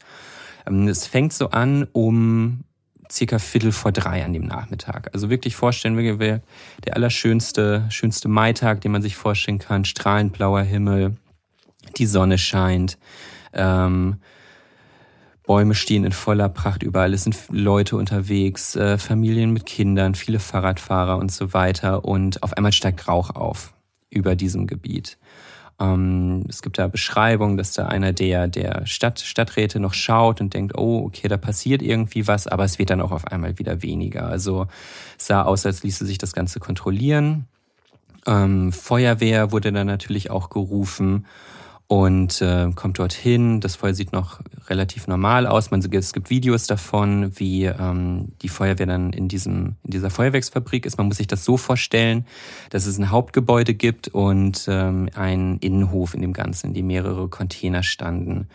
Ähm, 0.66 0.88
es 0.88 1.07
fängt 1.07 1.33
so 1.33 1.50
an 1.50 1.87
um 1.93 2.64
circa 3.11 3.38
Viertel 3.38 3.73
vor 3.73 3.93
drei 3.93 4.25
an 4.25 4.33
dem 4.33 4.47
Nachmittag. 4.47 5.11
Also 5.14 5.31
wirklich 5.31 5.55
vorstellen 5.55 5.97
wir, 5.97 6.43
der 6.85 6.97
allerschönste, 6.97 7.87
schönste 7.88 8.28
Maitag, 8.28 8.81
den 8.81 8.93
man 8.93 9.02
sich 9.02 9.16
vorstellen 9.16 9.61
kann. 9.61 9.85
Strahlend 9.85 10.33
blauer 10.33 10.62
Himmel, 10.62 11.16
die 11.97 12.07
Sonne 12.07 12.37
scheint, 12.37 12.99
ähm, 13.52 14.16
Bäume 15.47 15.75
stehen 15.75 16.05
in 16.05 16.12
voller 16.12 16.49
Pracht 16.49 16.83
überall, 16.83 17.15
es 17.15 17.23
sind 17.23 17.37
Leute 17.50 17.97
unterwegs, 17.97 18.75
äh, 18.75 18.99
Familien 18.99 19.53
mit 19.53 19.65
Kindern, 19.65 20.15
viele 20.15 20.41
Fahrradfahrer 20.41 21.17
und 21.19 21.31
so 21.31 21.53
weiter. 21.53 22.05
Und 22.05 22.43
auf 22.43 22.55
einmal 22.55 22.73
steigt 22.73 23.07
Rauch 23.07 23.31
auf 23.31 23.73
über 24.11 24.35
diesem 24.35 24.67
Gebiet. 24.67 25.19
Ähm, 25.79 26.45
es 26.49 26.62
gibt 26.62 26.79
da 26.79 26.88
Beschreibungen, 26.88 27.57
dass 27.57 27.73
da 27.73 27.87
einer 27.87 28.12
der, 28.12 28.49
der 28.49 28.87
Stadt, 28.87 29.21
Stadträte 29.21 29.79
noch 29.79 29.95
schaut 29.95 30.41
und 30.41 30.53
denkt, 30.55 30.76
oh, 30.76 31.05
okay, 31.05 31.29
da 31.29 31.37
passiert 31.37 31.81
irgendwie 31.81 32.26
was, 32.26 32.47
aber 32.47 32.65
es 32.65 32.79
wird 32.79 32.91
dann 32.91 33.00
auch 33.00 33.12
auf 33.12 33.26
einmal 33.26 33.59
wieder 33.59 33.83
weniger. 33.83 34.26
Also 34.26 34.67
sah 35.17 35.43
aus, 35.43 35.65
als 35.65 35.83
ließe 35.83 36.07
sich 36.07 36.19
das 36.19 36.33
Ganze 36.33 36.61
kontrollieren. 36.61 37.47
Ähm, 38.26 38.73
Feuerwehr 38.73 39.53
wurde 39.53 39.71
dann 39.71 39.87
natürlich 39.87 40.31
auch 40.31 40.50
gerufen 40.50 41.26
und 41.88 42.43
äh, 42.43 42.71
kommt 42.75 42.99
dorthin. 42.99 43.61
Das 43.61 43.76
Feuer 43.76 43.95
sieht 43.95 44.12
noch 44.12 44.40
relativ 44.69 45.07
normal 45.07 45.47
aus. 45.47 45.71
Man, 45.71 45.81
es 45.81 46.12
gibt 46.12 46.31
Videos 46.31 46.66
davon, 46.66 47.38
wie 47.38 47.64
ähm, 47.64 48.33
die 48.43 48.49
Feuerwehr 48.49 48.87
dann 48.87 49.12
in, 49.12 49.28
diesem, 49.28 49.76
in 49.85 49.90
dieser 49.93 50.11
Feuerwerksfabrik 50.11 50.85
ist. 50.85 50.99
Man 50.99 51.07
muss 51.07 51.19
sich 51.19 51.28
das 51.28 51.45
so 51.45 51.57
vorstellen, 51.57 52.26
dass 52.71 52.87
es 52.87 52.99
ein 52.99 53.11
Hauptgebäude 53.11 53.75
gibt 53.75 54.09
und 54.09 54.66
ähm, 54.69 55.09
einen 55.14 55.59
Innenhof 55.59 56.14
in 56.14 56.23
dem 56.23 56.33
Ganzen, 56.33 56.69
in 56.69 56.75
dem 56.75 56.88
mehrere 56.88 57.28
Container 57.28 57.85
standen. 57.85 58.49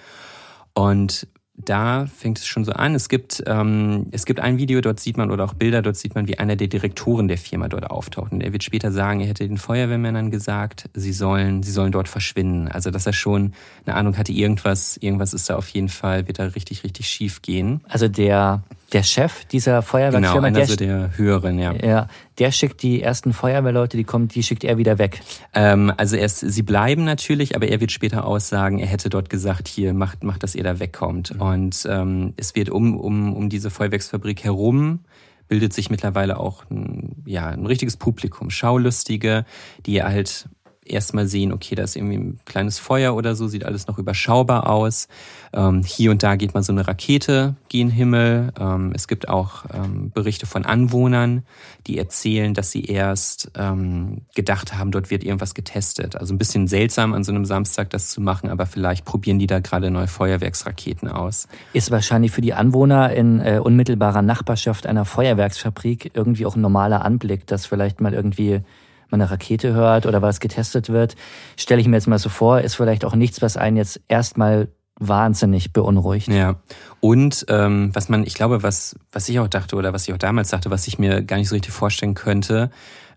Und 0.73 1.27
da 1.65 2.07
fängt 2.07 2.39
es 2.39 2.45
schon 2.45 2.65
so 2.65 2.71
an. 2.71 2.95
Es 2.95 3.09
gibt, 3.09 3.43
ähm, 3.47 4.07
es 4.11 4.25
gibt 4.25 4.39
ein 4.39 4.57
Video, 4.57 4.81
dort 4.81 4.99
sieht 4.99 5.17
man, 5.17 5.31
oder 5.31 5.43
auch 5.43 5.53
Bilder, 5.53 5.81
dort 5.81 5.97
sieht 5.97 6.15
man, 6.15 6.27
wie 6.27 6.39
einer 6.39 6.55
der 6.55 6.67
Direktoren 6.67 7.27
der 7.27 7.37
Firma 7.37 7.67
dort 7.67 7.89
auftaucht. 7.89 8.31
Und 8.31 8.41
er 8.41 8.53
wird 8.53 8.63
später 8.63 8.91
sagen, 8.91 9.19
er 9.19 9.27
hätte 9.27 9.47
den 9.47 9.57
Feuerwehrmännern 9.57 10.31
gesagt, 10.31 10.89
sie 10.93 11.13
sollen, 11.13 11.63
sie 11.63 11.71
sollen 11.71 11.91
dort 11.91 12.07
verschwinden. 12.07 12.67
Also, 12.67 12.91
dass 12.91 13.05
er 13.05 13.13
schon 13.13 13.53
eine 13.85 13.95
Ahnung 13.95 14.17
hatte, 14.17 14.31
irgendwas, 14.31 14.97
irgendwas 14.97 15.33
ist 15.33 15.49
da 15.49 15.55
auf 15.55 15.69
jeden 15.69 15.89
Fall, 15.89 16.27
wird 16.27 16.39
da 16.39 16.45
richtig, 16.45 16.83
richtig 16.83 17.07
schief 17.07 17.41
gehen. 17.41 17.81
Also 17.87 18.07
der 18.07 18.63
der 18.93 19.03
Chef 19.03 19.45
dieser 19.45 19.81
Feuerwehrfirma, 19.81 20.27
genau, 20.27 20.47
einer 20.47 20.57
der, 20.57 20.67
so 20.67 20.75
der 20.75 21.17
höheren, 21.17 21.59
ja. 21.59 21.73
ja, 21.73 22.07
der 22.39 22.51
schickt 22.51 22.83
die 22.83 23.01
ersten 23.01 23.33
Feuerwehrleute, 23.33 23.97
die 23.97 24.03
kommen, 24.03 24.27
die 24.27 24.43
schickt 24.43 24.63
er 24.63 24.77
wieder 24.77 24.97
weg. 24.97 25.21
Ähm, 25.53 25.93
also 25.97 26.15
erst, 26.15 26.39
sie 26.39 26.63
bleiben 26.63 27.03
natürlich, 27.03 27.55
aber 27.55 27.67
er 27.67 27.79
wird 27.79 27.91
später 27.91 28.25
aussagen, 28.25 28.79
er 28.79 28.87
hätte 28.87 29.09
dort 29.09 29.29
gesagt, 29.29 29.67
hier 29.67 29.93
macht, 29.93 30.23
macht, 30.23 30.43
dass 30.43 30.55
ihr 30.55 30.63
da 30.63 30.79
wegkommt. 30.79 31.35
Mhm. 31.35 31.41
Und 31.41 31.87
ähm, 31.89 32.33
es 32.37 32.55
wird 32.55 32.69
um, 32.69 32.97
um, 32.97 33.33
um 33.33 33.49
diese 33.49 33.69
Feuerwerksfabrik 33.69 34.43
herum 34.43 34.99
bildet 35.47 35.73
sich 35.73 35.89
mittlerweile 35.89 36.39
auch 36.39 36.63
ein, 36.71 37.23
ja, 37.25 37.47
ein 37.47 37.65
richtiges 37.65 37.97
Publikum, 37.97 38.49
Schaulustige, 38.49 39.43
die 39.85 40.01
halt 40.01 40.47
erstmal 40.91 41.27
sehen, 41.27 41.51
okay, 41.51 41.75
da 41.75 41.83
ist 41.83 41.95
irgendwie 41.95 42.17
ein 42.17 42.39
kleines 42.45 42.79
Feuer 42.79 43.15
oder 43.15 43.35
so, 43.35 43.47
sieht 43.47 43.65
alles 43.65 43.87
noch 43.87 43.97
überschaubar 43.97 44.69
aus. 44.69 45.07
Ähm, 45.53 45.83
hier 45.83 46.11
und 46.11 46.23
da 46.23 46.35
geht 46.35 46.53
mal 46.53 46.63
so 46.63 46.71
eine 46.71 46.87
Rakete 46.87 47.55
gen 47.69 47.89
Himmel. 47.89 48.51
Ähm, 48.59 48.91
es 48.95 49.07
gibt 49.07 49.29
auch 49.29 49.65
ähm, 49.73 50.11
Berichte 50.13 50.45
von 50.45 50.65
Anwohnern, 50.65 51.43
die 51.87 51.97
erzählen, 51.97 52.53
dass 52.53 52.71
sie 52.71 52.85
erst 52.85 53.51
ähm, 53.55 54.21
gedacht 54.35 54.77
haben, 54.77 54.91
dort 54.91 55.09
wird 55.09 55.23
irgendwas 55.23 55.53
getestet. 55.53 56.15
Also 56.15 56.33
ein 56.33 56.37
bisschen 56.37 56.67
seltsam 56.67 57.13
an 57.13 57.23
so 57.23 57.31
einem 57.31 57.45
Samstag 57.45 57.89
das 57.89 58.09
zu 58.09 58.21
machen, 58.21 58.49
aber 58.49 58.65
vielleicht 58.65 59.05
probieren 59.05 59.39
die 59.39 59.47
da 59.47 59.59
gerade 59.59 59.91
neue 59.91 60.07
Feuerwerksraketen 60.07 61.09
aus. 61.09 61.47
Ist 61.73 61.91
wahrscheinlich 61.91 62.31
für 62.31 62.41
die 62.41 62.53
Anwohner 62.53 63.11
in 63.13 63.39
äh, 63.39 63.59
unmittelbarer 63.63 64.21
Nachbarschaft 64.21 64.87
einer 64.87 65.05
Feuerwerksfabrik 65.05 66.11
irgendwie 66.13 66.45
auch 66.45 66.55
ein 66.55 66.61
normaler 66.61 67.03
Anblick, 67.03 67.47
dass 67.47 67.65
vielleicht 67.65 68.01
mal 68.01 68.13
irgendwie 68.13 68.61
man 69.11 69.21
eine 69.21 69.31
Rakete 69.31 69.73
hört 69.73 70.05
oder 70.05 70.21
was 70.21 70.39
getestet 70.39 70.89
wird, 70.89 71.15
stelle 71.57 71.81
ich 71.81 71.87
mir 71.87 71.95
jetzt 71.95 72.07
mal 72.07 72.19
so 72.19 72.29
vor, 72.29 72.61
ist 72.61 72.75
vielleicht 72.75 73.05
auch 73.05 73.15
nichts, 73.15 73.41
was 73.41 73.57
einen 73.57 73.77
jetzt 73.77 74.01
erstmal 74.07 74.69
wahnsinnig 75.01 75.73
beunruhigt. 75.73 76.27
Ja. 76.27 76.61
Und 76.99 77.45
ähm, 77.49 77.89
was 77.93 78.07
man, 78.07 78.23
ich 78.23 78.35
glaube, 78.35 78.61
was, 78.61 78.95
was 79.11 79.27
ich 79.29 79.39
auch 79.39 79.47
dachte 79.47 79.75
oder 79.75 79.93
was 79.93 80.07
ich 80.07 80.13
auch 80.13 80.19
damals 80.19 80.49
dachte, 80.49 80.69
was 80.69 80.87
ich 80.87 80.99
mir 80.99 81.23
gar 81.23 81.37
nicht 81.37 81.49
so 81.49 81.55
richtig 81.55 81.73
vorstellen 81.73 82.13
könnte, 82.13 82.69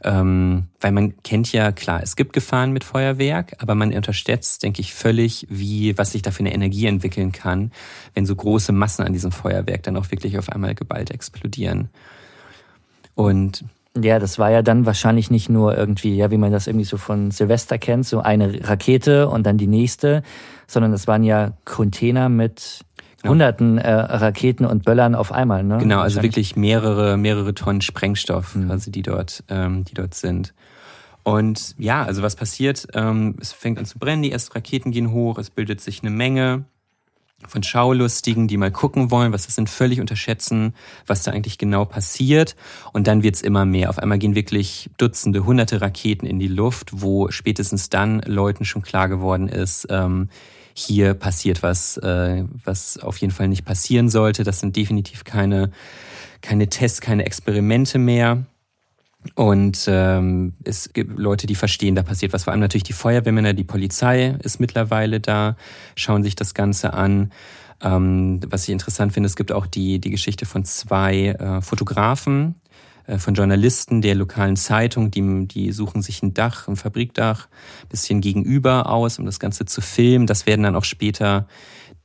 ähm, 0.02 0.68
weil 0.80 0.92
man 0.92 1.22
kennt 1.22 1.52
ja, 1.52 1.72
klar, 1.72 2.00
es 2.02 2.16
gibt 2.16 2.32
Gefahren 2.32 2.72
mit 2.72 2.84
Feuerwerk, 2.84 3.56
aber 3.58 3.74
man 3.74 3.92
unterschätzt, 3.92 4.62
denke 4.62 4.80
ich, 4.80 4.94
völlig, 4.94 5.46
wie, 5.50 5.96
was 5.96 6.12
sich 6.12 6.22
da 6.22 6.30
für 6.30 6.40
eine 6.40 6.54
Energie 6.54 6.86
entwickeln 6.86 7.32
kann, 7.32 7.70
wenn 8.14 8.26
so 8.26 8.34
große 8.34 8.72
Massen 8.72 9.04
an 9.04 9.12
diesem 9.12 9.32
Feuerwerk 9.32 9.82
dann 9.82 9.96
auch 9.96 10.10
wirklich 10.10 10.38
auf 10.38 10.50
einmal 10.50 10.74
geballt 10.74 11.10
explodieren. 11.10 11.90
Und 13.14 13.64
ja, 14.00 14.18
das 14.18 14.38
war 14.38 14.50
ja 14.50 14.62
dann 14.62 14.86
wahrscheinlich 14.86 15.30
nicht 15.30 15.48
nur 15.48 15.76
irgendwie, 15.76 16.16
ja, 16.16 16.30
wie 16.30 16.36
man 16.36 16.50
das 16.50 16.66
irgendwie 16.66 16.84
so 16.84 16.96
von 16.96 17.30
Silvester 17.30 17.78
kennt, 17.78 18.06
so 18.06 18.20
eine 18.20 18.68
Rakete 18.68 19.28
und 19.28 19.46
dann 19.46 19.56
die 19.56 19.68
nächste, 19.68 20.22
sondern 20.66 20.92
das 20.92 21.06
waren 21.06 21.22
ja 21.22 21.52
Container 21.64 22.28
mit 22.28 22.80
genau. 23.22 23.32
hunderten 23.32 23.78
äh, 23.78 23.92
Raketen 23.92 24.66
und 24.66 24.84
Böllern 24.84 25.14
auf 25.14 25.30
einmal, 25.30 25.62
ne? 25.62 25.78
Genau, 25.78 26.00
also 26.00 26.22
wirklich 26.22 26.56
mehrere, 26.56 27.16
mehrere 27.16 27.54
Tonnen 27.54 27.82
Sprengstoff, 27.82 28.56
mhm. 28.56 28.66
quasi, 28.66 28.90
die 28.90 29.02
dort, 29.02 29.44
ähm, 29.48 29.84
die 29.84 29.94
dort 29.94 30.14
sind. 30.14 30.54
Und 31.22 31.74
ja, 31.78 32.02
also 32.02 32.22
was 32.22 32.36
passiert? 32.36 32.88
Ähm, 32.94 33.36
es 33.40 33.52
fängt 33.52 33.78
an 33.78 33.86
zu 33.86 33.98
brennen, 33.98 34.22
die 34.22 34.32
ersten 34.32 34.52
Raketen 34.52 34.90
gehen 34.90 35.12
hoch, 35.12 35.38
es 35.38 35.50
bildet 35.50 35.80
sich 35.80 36.02
eine 36.02 36.10
Menge 36.10 36.64
von 37.48 37.62
Schaulustigen, 37.62 38.48
die 38.48 38.56
mal 38.56 38.70
gucken 38.70 39.10
wollen, 39.10 39.32
was 39.32 39.46
das 39.46 39.54
sind, 39.54 39.70
völlig 39.70 40.00
unterschätzen, 40.00 40.74
was 41.06 41.22
da 41.22 41.32
eigentlich 41.32 41.58
genau 41.58 41.84
passiert. 41.84 42.56
Und 42.92 43.06
dann 43.06 43.22
wird's 43.22 43.42
immer 43.42 43.64
mehr. 43.64 43.90
Auf 43.90 43.98
einmal 43.98 44.18
gehen 44.18 44.34
wirklich 44.34 44.90
Dutzende, 44.96 45.44
hunderte 45.44 45.80
Raketen 45.80 46.26
in 46.26 46.38
die 46.38 46.48
Luft, 46.48 46.90
wo 46.92 47.30
spätestens 47.30 47.90
dann 47.90 48.20
Leuten 48.20 48.64
schon 48.64 48.82
klar 48.82 49.08
geworden 49.08 49.48
ist, 49.48 49.86
ähm, 49.90 50.28
hier 50.74 51.14
passiert 51.14 51.62
was, 51.62 51.96
äh, 51.98 52.44
was 52.64 52.98
auf 52.98 53.16
jeden 53.18 53.32
Fall 53.32 53.48
nicht 53.48 53.64
passieren 53.64 54.08
sollte. 54.08 54.42
Das 54.42 54.60
sind 54.60 54.74
definitiv 54.74 55.22
keine, 55.22 55.70
keine 56.40 56.68
Tests, 56.68 57.00
keine 57.00 57.24
Experimente 57.24 57.98
mehr. 57.98 58.44
Und 59.34 59.86
ähm, 59.88 60.54
es 60.64 60.92
gibt 60.92 61.18
Leute, 61.18 61.46
die 61.46 61.54
verstehen, 61.54 61.94
da 61.94 62.02
passiert 62.02 62.32
was. 62.32 62.44
Vor 62.44 62.52
allem 62.52 62.60
natürlich 62.60 62.84
die 62.84 62.92
Feuerwehrmänner, 62.92 63.54
die 63.54 63.64
Polizei 63.64 64.36
ist 64.42 64.60
mittlerweile 64.60 65.20
da, 65.20 65.56
schauen 65.96 66.22
sich 66.22 66.36
das 66.36 66.54
Ganze 66.54 66.92
an. 66.92 67.32
Ähm, 67.82 68.40
was 68.48 68.64
ich 68.64 68.70
interessant 68.70 69.12
finde, 69.12 69.26
es 69.26 69.36
gibt 69.36 69.50
auch 69.52 69.66
die, 69.66 69.98
die 69.98 70.10
Geschichte 70.10 70.46
von 70.46 70.64
zwei 70.64 71.28
äh, 71.28 71.60
Fotografen, 71.62 72.54
äh, 73.06 73.18
von 73.18 73.34
Journalisten 73.34 74.02
der 74.02 74.14
lokalen 74.14 74.56
Zeitung, 74.56 75.10
die, 75.10 75.48
die 75.48 75.72
suchen 75.72 76.02
sich 76.02 76.22
ein 76.22 76.34
Dach, 76.34 76.68
ein 76.68 76.76
Fabrikdach, 76.76 77.48
bisschen 77.88 78.20
gegenüber 78.20 78.90
aus, 78.90 79.18
um 79.18 79.26
das 79.26 79.40
Ganze 79.40 79.64
zu 79.64 79.80
filmen. 79.80 80.26
Das 80.26 80.46
werden 80.46 80.62
dann 80.62 80.76
auch 80.76 80.84
später 80.84 81.46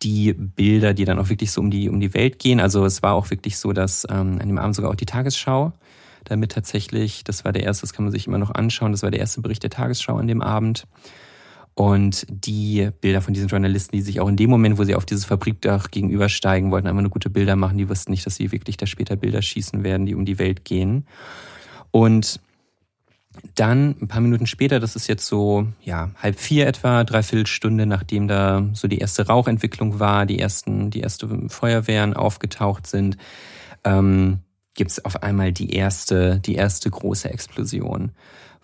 die 0.01 0.33
Bilder, 0.33 0.93
die 0.93 1.05
dann 1.05 1.19
auch 1.19 1.29
wirklich 1.29 1.51
so 1.51 1.61
um 1.61 1.69
die, 1.69 1.89
um 1.89 1.99
die 1.99 2.13
Welt 2.13 2.39
gehen. 2.39 2.59
Also 2.59 2.85
es 2.85 3.03
war 3.03 3.13
auch 3.13 3.29
wirklich 3.29 3.57
so, 3.57 3.73
dass 3.73 4.07
ähm, 4.09 4.39
an 4.41 4.47
dem 4.47 4.57
Abend 4.57 4.75
sogar 4.75 4.91
auch 4.91 4.95
die 4.95 5.05
Tagesschau 5.05 5.73
damit 6.29 6.51
tatsächlich, 6.51 7.24
das 7.24 7.45
war 7.45 7.51
der 7.51 7.63
erste, 7.63 7.81
das 7.81 7.93
kann 7.93 8.05
man 8.05 8.12
sich 8.12 8.27
immer 8.27 8.38
noch 8.38 8.51
anschauen, 8.51 8.91
das 8.91 9.03
war 9.03 9.12
der 9.12 9.19
erste 9.19 9.41
Bericht 9.41 9.63
der 9.63 9.69
Tagesschau 9.69 10.17
an 10.17 10.27
dem 10.27 10.41
Abend. 10.41 10.88
Und 11.75 12.25
die 12.29 12.89
Bilder 13.00 13.21
von 13.21 13.33
diesen 13.33 13.48
Journalisten, 13.48 13.95
die 13.95 14.01
sich 14.01 14.19
auch 14.19 14.27
in 14.27 14.36
dem 14.36 14.50
Moment, 14.50 14.77
wo 14.77 14.83
sie 14.83 14.95
auf 14.95 15.05
dieses 15.05 15.24
Fabrikdach 15.24 15.91
gegenübersteigen 15.91 16.71
wollten, 16.71 16.88
einfach 16.88 17.01
nur 17.01 17.12
gute 17.12 17.29
Bilder 17.29 17.55
machen, 17.55 17.77
die 17.77 17.88
wussten 17.88 18.12
nicht, 18.12 18.25
dass 18.25 18.36
sie 18.36 18.51
wirklich 18.51 18.75
da 18.75 18.86
später 18.86 19.15
Bilder 19.15 19.41
schießen 19.41 19.83
werden, 19.83 20.05
die 20.05 20.13
um 20.13 20.25
die 20.25 20.39
Welt 20.39 20.65
gehen. 20.65 21.05
Und 21.91 22.41
dann, 23.55 23.95
ein 24.01 24.07
paar 24.07 24.21
Minuten 24.21 24.48
später, 24.48 24.79
das 24.79 24.95
ist 24.95 25.07
jetzt 25.07 25.25
so, 25.25 25.67
ja, 25.81 26.12
halb 26.21 26.39
vier 26.39 26.67
etwa, 26.67 27.03
dreiviertel 27.03 27.48
Stunde, 27.48 27.86
nachdem 27.86 28.27
da 28.27 28.67
so 28.74 28.88
die 28.88 28.98
erste 28.98 29.27
Rauchentwicklung 29.27 30.00
war, 30.00 30.25
die 30.25 30.39
ersten, 30.39 30.89
die 30.89 31.00
erste 31.00 31.48
Feuerwehren 31.48 32.13
aufgetaucht 32.13 32.88
sind, 32.88 33.17
ähm, 33.83 34.39
gibt 34.79 34.91
es 34.91 35.03
auf 35.03 35.24
einmal 35.24 35.51
die 35.51 35.74
erste, 35.74 36.39
die 36.39 36.55
erste 36.55 36.89
große 36.89 37.29
Explosion, 37.29 38.12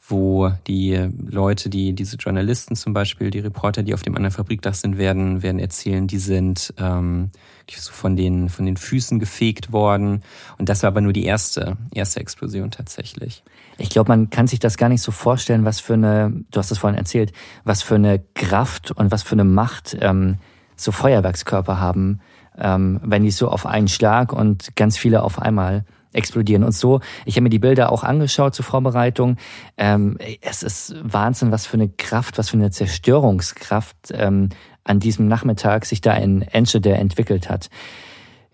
wo 0.07 0.49
die 0.65 1.09
Leute, 1.27 1.69
die 1.69 1.91
diese 1.91 2.15
Journalisten 2.15 2.77
zum 2.77 2.93
Beispiel, 2.93 3.31
die 3.31 3.39
Reporter, 3.39 3.83
die 3.83 3.93
auf 3.93 4.01
dem 4.01 4.15
anderen 4.15 4.31
Fabrikdach 4.31 4.75
sind, 4.75 4.97
werden 4.97 5.43
werden 5.43 5.59
erzählen, 5.59 6.07
die 6.07 6.19
sind 6.19 6.73
ähm, 6.77 7.31
von 7.69 8.15
den 8.15 8.47
von 8.47 8.65
den 8.65 8.77
Füßen 8.77 9.19
gefegt 9.19 9.73
worden. 9.73 10.23
Und 10.57 10.69
das 10.69 10.83
war 10.83 10.87
aber 10.87 11.01
nur 11.01 11.11
die 11.11 11.25
erste 11.25 11.75
erste 11.93 12.21
Explosion 12.21 12.71
tatsächlich. 12.71 13.43
Ich 13.77 13.89
glaube, 13.89 14.07
man 14.07 14.29
kann 14.29 14.47
sich 14.47 14.59
das 14.59 14.77
gar 14.77 14.87
nicht 14.87 15.01
so 15.01 15.11
vorstellen, 15.11 15.65
was 15.65 15.81
für 15.81 15.95
eine, 15.95 16.31
du 16.49 16.59
hast 16.59 16.71
es 16.71 16.77
vorhin 16.77 16.97
erzählt, 16.97 17.33
was 17.65 17.83
für 17.83 17.95
eine 17.95 18.23
Kraft 18.35 18.91
und 18.91 19.11
was 19.11 19.21
für 19.21 19.33
eine 19.33 19.43
Macht 19.43 19.97
ähm, 19.99 20.37
so 20.77 20.93
Feuerwerkskörper 20.93 21.77
haben, 21.77 22.21
ähm, 22.57 23.01
wenn 23.03 23.23
die 23.23 23.31
so 23.31 23.49
auf 23.49 23.65
einen 23.65 23.89
Schlag 23.89 24.31
und 24.31 24.77
ganz 24.77 24.97
viele 24.97 25.21
auf 25.21 25.41
einmal 25.41 25.83
explodieren. 26.15 26.63
Und 26.63 26.73
so, 26.73 27.01
ich 27.25 27.35
habe 27.35 27.43
mir 27.43 27.49
die 27.49 27.59
Bilder 27.59 27.91
auch 27.91 28.03
angeschaut 28.03 28.55
zur 28.55 28.65
Vorbereitung. 28.65 29.37
Ähm, 29.77 30.17
es 30.41 30.63
ist 30.63 30.95
Wahnsinn, 31.01 31.51
was 31.51 31.65
für 31.65 31.75
eine 31.75 31.89
Kraft, 31.89 32.37
was 32.37 32.49
für 32.49 32.57
eine 32.57 32.71
Zerstörungskraft 32.71 33.97
ähm, 34.11 34.49
an 34.83 34.99
diesem 34.99 35.27
Nachmittag 35.27 35.85
sich 35.85 36.01
da 36.01 36.13
in 36.13 36.41
Enschede 36.41 36.93
entwickelt 36.93 37.49
hat. 37.49 37.69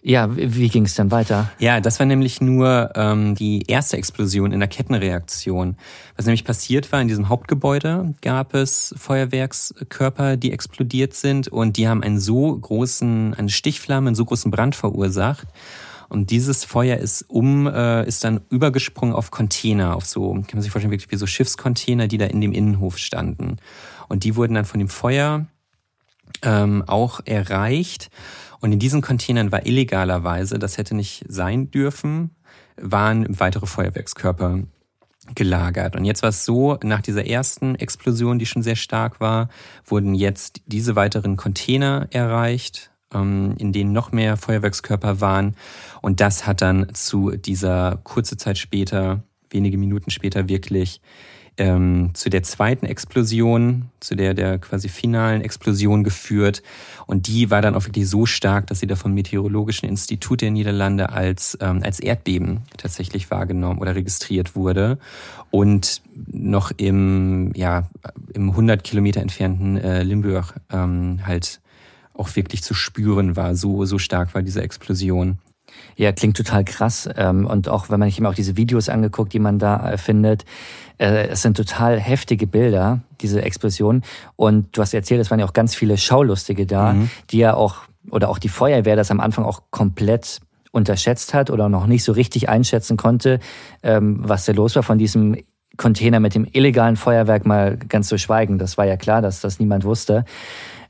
Ja, 0.04 0.36
wie 0.36 0.68
ging 0.70 0.86
es 0.86 0.96
dann 0.96 1.12
weiter? 1.12 1.52
Ja, 1.60 1.80
das 1.80 2.00
war 2.00 2.08
nämlich 2.08 2.42
nur 2.42 2.90
ähm, 2.96 3.36
die 3.36 3.64
erste 3.68 3.98
Explosion 3.98 4.52
in 4.52 4.60
der 4.60 4.68
Kettenreaktion. 4.68 5.78
Was 6.16 6.26
nämlich 6.26 6.44
passiert 6.44 6.92
war, 6.92 7.02
in 7.02 7.08
diesem 7.08 7.30
Hauptgebäude 7.30 8.16
gab 8.22 8.56
es 8.56 8.96
Feuerwerkskörper, 8.98 10.38
die 10.38 10.54
explodiert 10.54 11.14
sind 11.14 11.50
und 11.50 11.78
die 11.78 11.88
haben 11.88 12.02
einen 12.02 12.20
so 12.20 12.58
großen, 12.58 13.36
eine 13.36 13.50
Stichflamme, 13.50 14.08
einen 14.08 14.16
so 14.16 14.26
großen 14.26 14.50
Brand 14.50 14.76
verursacht. 14.76 15.48
Und 16.12 16.30
dieses 16.30 16.66
Feuer 16.66 16.98
ist 16.98 17.22
um, 17.30 17.68
äh, 17.68 18.06
ist 18.06 18.26
dann 18.26 18.42
übergesprungen 18.50 19.16
auf 19.16 19.32
Container, 19.32 19.96
auf 19.96 20.06
so, 20.06 20.34
kann 20.34 20.46
man 20.56 20.62
sich 20.62 20.70
vorstellen, 20.70 20.92
wirklich 20.92 21.10
wie 21.10 21.16
so 21.16 21.26
Schiffscontainer, 21.26 22.10
die 22.10 22.18
da 22.18 22.26
in 22.26 22.42
dem 22.42 22.52
Innenhof 22.52 22.98
standen. 22.98 23.56
Und 24.10 24.26
die 24.26 24.36
wurden 24.36 24.56
dann 24.56 24.66
von 24.66 24.80
dem 24.80 24.90
Feuer 24.90 25.46
ähm, 26.42 26.84
auch 26.86 27.22
erreicht. 27.24 28.10
Und 28.60 28.74
in 28.74 28.80
diesen 28.80 29.02
Containern 29.02 29.54
war 29.54 29.66
illegalerweise, 29.66 30.60
das 30.60 30.78
hätte 30.78 30.96
nicht 30.96 31.24
sein 31.30 31.72
dürfen, 31.72 32.32
waren 32.76 33.40
weitere 33.40 33.66
Feuerwerkskörper 33.66 34.64
gelagert. 35.34 35.96
Und 35.96 36.04
jetzt 36.04 36.24
war 36.24 36.30
es 36.32 36.44
so, 36.44 36.78
nach 36.84 37.02
dieser 37.02 37.26
ersten 37.26 37.76
Explosion, 37.76 38.38
die 38.38 38.46
schon 38.46 38.64
sehr 38.64 38.76
stark 38.76 39.22
war, 39.22 39.48
wurden 39.86 40.14
jetzt 40.14 40.60
diese 40.66 40.98
weiteren 40.98 41.38
Container 41.38 42.10
erreicht, 42.12 42.91
in 43.14 43.74
denen 43.74 43.92
noch 43.92 44.12
mehr 44.12 44.38
Feuerwerkskörper 44.38 45.22
waren. 45.22 45.56
Und 46.02 46.20
das 46.22 46.48
hat 46.48 46.62
dann 46.62 46.88
zu 46.94 47.32
dieser 47.32 48.00
kurze 48.04 48.38
Zeit 48.38 48.58
später, 48.58 49.24
wenige 49.50 49.78
Minuten 49.78 50.12
später 50.12 50.48
wirklich 50.48 51.02
ähm, 51.58 52.12
zu 52.14 52.30
der 52.30 52.44
zweiten 52.44 52.86
Explosion, 52.86 53.90
zu 54.00 54.16
der 54.16 54.34
der 54.34 54.58
quasi 54.58 54.90
finalen 54.90 55.42
Explosion 55.42 56.04
geführt. 56.04 56.64
Und 57.06 57.28
die 57.28 57.52
war 57.52 57.62
dann 57.62 57.76
auch 57.76 57.86
wirklich 57.86 58.10
so 58.10 58.26
stark, 58.26 58.68
dass 58.68 58.80
sie 58.80 58.88
da 58.88 58.96
vom 58.96 59.14
Meteorologischen 59.14 59.88
Institut 59.88 60.42
der 60.42 60.52
Niederlande 60.52 61.10
als, 61.10 61.58
ähm, 61.62 61.82
als 61.84 62.00
Erdbeben 62.00 62.62
tatsächlich 62.78 63.30
wahrgenommen 63.30 63.80
oder 63.80 63.96
registriert 63.96 64.56
wurde. 64.56 64.98
Und 65.50 66.02
noch 66.32 66.72
im, 66.78 67.52
ja, 67.56 67.90
im 68.34 68.52
100 68.52 68.84
Kilometer 68.84 69.22
entfernten 69.22 69.78
äh, 69.78 70.04
Limburg 70.04 70.56
ähm, 70.72 71.20
halt 71.26 71.60
auch 72.14 72.36
wirklich 72.36 72.64
zu 72.64 72.74
spüren 72.74 73.36
war. 73.36 73.56
So, 73.56 73.86
so 73.86 73.98
stark 73.98 74.34
war 74.34 74.42
diese 74.42 74.62
Explosion. 74.62 75.40
Ja, 75.96 76.12
klingt 76.12 76.38
total 76.38 76.64
krass. 76.64 77.10
Ähm, 77.16 77.46
und 77.46 77.70
auch 77.70 77.90
wenn 77.90 78.00
man 78.00 78.10
sich 78.10 78.20
immer 78.20 78.30
auch 78.30 78.36
diese 78.36 78.58
Videos 78.58 78.90
angeguckt, 78.90 79.34
die 79.34 79.40
man 79.40 79.60
da 79.60 79.92
äh, 79.92 79.98
findet, 79.98 80.46
äh, 80.98 81.28
es 81.28 81.42
sind 81.42 81.58
total 81.58 82.00
heftige 82.00 82.48
Bilder, 82.48 83.02
diese 83.22 83.42
Explosion. 83.42 84.04
Und 84.36 84.76
du 84.76 84.82
hast 84.82 84.94
erzählt, 84.94 85.22
es 85.22 85.32
waren 85.32 85.40
ja 85.40 85.46
auch 85.46 85.54
ganz 85.54 85.76
viele 85.76 85.98
Schaulustige 85.98 86.66
da, 86.66 86.94
mhm. 86.94 87.10
die 87.30 87.40
ja 87.40 87.54
auch, 87.54 87.84
oder 88.10 88.30
auch 88.30 88.40
die 88.40 88.50
Feuerwehr 88.50 88.96
das 88.96 89.12
am 89.12 89.20
Anfang 89.20 89.46
auch 89.46 89.64
komplett 89.72 90.40
unterschätzt 90.72 91.34
hat 91.34 91.50
oder 91.50 91.68
noch 91.68 91.86
nicht 91.86 92.04
so 92.04 92.14
richtig 92.14 92.48
einschätzen 92.48 92.96
konnte, 92.96 93.40
ähm, 93.84 94.20
was 94.22 94.46
da 94.46 94.54
los 94.54 94.76
war 94.76 94.84
von 94.84 94.98
diesem 94.98 95.38
Container 95.78 96.20
mit 96.20 96.36
dem 96.36 96.48
illegalen 96.52 96.96
Feuerwerk 96.96 97.46
mal 97.46 97.78
ganz 97.78 98.08
zu 98.08 98.18
schweigen. 98.18 98.58
Das 98.58 98.78
war 98.78 98.86
ja 98.86 98.98
klar, 98.98 99.22
dass 99.22 99.42
das 99.42 99.60
niemand 99.60 99.84
wusste 99.84 100.26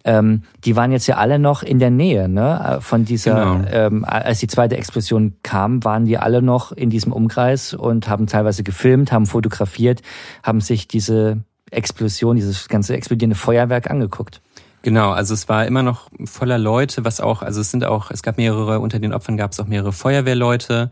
ähm, 0.04 0.44
die 0.66 0.76
waren 0.76 0.92
jetzt 0.92 1.08
ja 1.08 1.18
alle 1.18 1.40
noch 1.40 1.64
in 1.64 1.80
der 1.80 1.92
Nähe, 1.92 2.28
ne? 2.28 2.80
Von 2.82 3.06
dieser, 3.06 3.58
genau. 3.58 3.68
ähm, 3.72 4.06
als 4.06 4.40
die 4.40 4.48
zweite 4.48 4.78
Explosion 4.78 5.34
kam, 5.44 5.84
waren 5.84 6.06
die 6.06 6.18
alle 6.18 6.42
noch 6.42 6.72
in 6.72 6.90
diesem 6.90 7.12
Umkreis 7.12 7.74
und 7.74 8.10
haben 8.10 8.28
teilweise 8.28 8.64
gefilmt, 8.64 9.12
haben 9.12 9.26
fotografiert, 9.26 10.02
haben 10.44 10.62
sich 10.62 10.88
diese 10.88 11.40
Explosion, 11.70 12.36
dieses 12.36 12.68
ganze 12.68 12.96
explodierende 12.96 13.36
Feuerwerk 13.36 13.90
angeguckt. 13.90 14.42
Genau, 14.84 15.12
also 15.12 15.34
es 15.36 15.48
war 15.48 15.68
immer 15.68 15.84
noch 15.84 16.10
voller 16.26 16.58
Leute, 16.58 17.06
was 17.06 17.22
auch, 17.22 17.44
also 17.44 17.62
es 17.62 17.70
sind 17.70 17.86
auch, 17.86 18.10
es 18.10 18.24
gab 18.24 18.38
mehrere, 18.38 18.80
unter 18.80 19.00
den 19.00 19.14
Opfern 19.14 19.38
gab 19.38 19.52
es 19.52 19.60
auch 19.60 19.68
mehrere 19.68 19.94
Feuerwehrleute, 19.94 20.90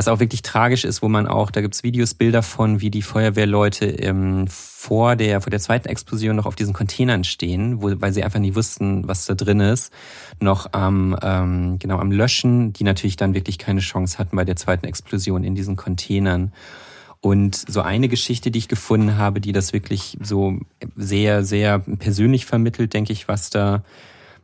was 0.00 0.08
auch 0.08 0.18
wirklich 0.18 0.40
tragisch 0.40 0.86
ist, 0.86 1.02
wo 1.02 1.10
man 1.10 1.26
auch, 1.26 1.50
da 1.50 1.60
gibt's 1.60 1.82
Videos, 1.82 2.14
Bilder 2.14 2.42
von, 2.42 2.80
wie 2.80 2.90
die 2.90 3.02
Feuerwehrleute 3.02 3.84
ähm, 3.84 4.46
vor 4.48 5.14
der 5.14 5.42
vor 5.42 5.50
der 5.50 5.60
zweiten 5.60 5.90
Explosion 5.90 6.36
noch 6.36 6.46
auf 6.46 6.54
diesen 6.54 6.72
Containern 6.72 7.22
stehen, 7.22 7.82
wo, 7.82 7.90
weil 8.00 8.14
sie 8.14 8.24
einfach 8.24 8.38
nie 8.38 8.54
wussten, 8.54 9.06
was 9.06 9.26
da 9.26 9.34
drin 9.34 9.60
ist, 9.60 9.92
noch 10.40 10.72
am 10.72 11.14
ähm, 11.20 11.78
genau 11.78 11.98
am 11.98 12.12
Löschen, 12.12 12.72
die 12.72 12.82
natürlich 12.82 13.16
dann 13.16 13.34
wirklich 13.34 13.58
keine 13.58 13.80
Chance 13.80 14.16
hatten 14.16 14.36
bei 14.36 14.46
der 14.46 14.56
zweiten 14.56 14.86
Explosion 14.86 15.44
in 15.44 15.54
diesen 15.54 15.76
Containern. 15.76 16.54
Und 17.20 17.54
so 17.54 17.82
eine 17.82 18.08
Geschichte, 18.08 18.50
die 18.50 18.60
ich 18.60 18.68
gefunden 18.68 19.18
habe, 19.18 19.42
die 19.42 19.52
das 19.52 19.74
wirklich 19.74 20.16
so 20.22 20.60
sehr, 20.96 21.44
sehr 21.44 21.78
persönlich 21.78 22.46
vermittelt, 22.46 22.94
denke 22.94 23.12
ich, 23.12 23.28
was 23.28 23.50
da 23.50 23.84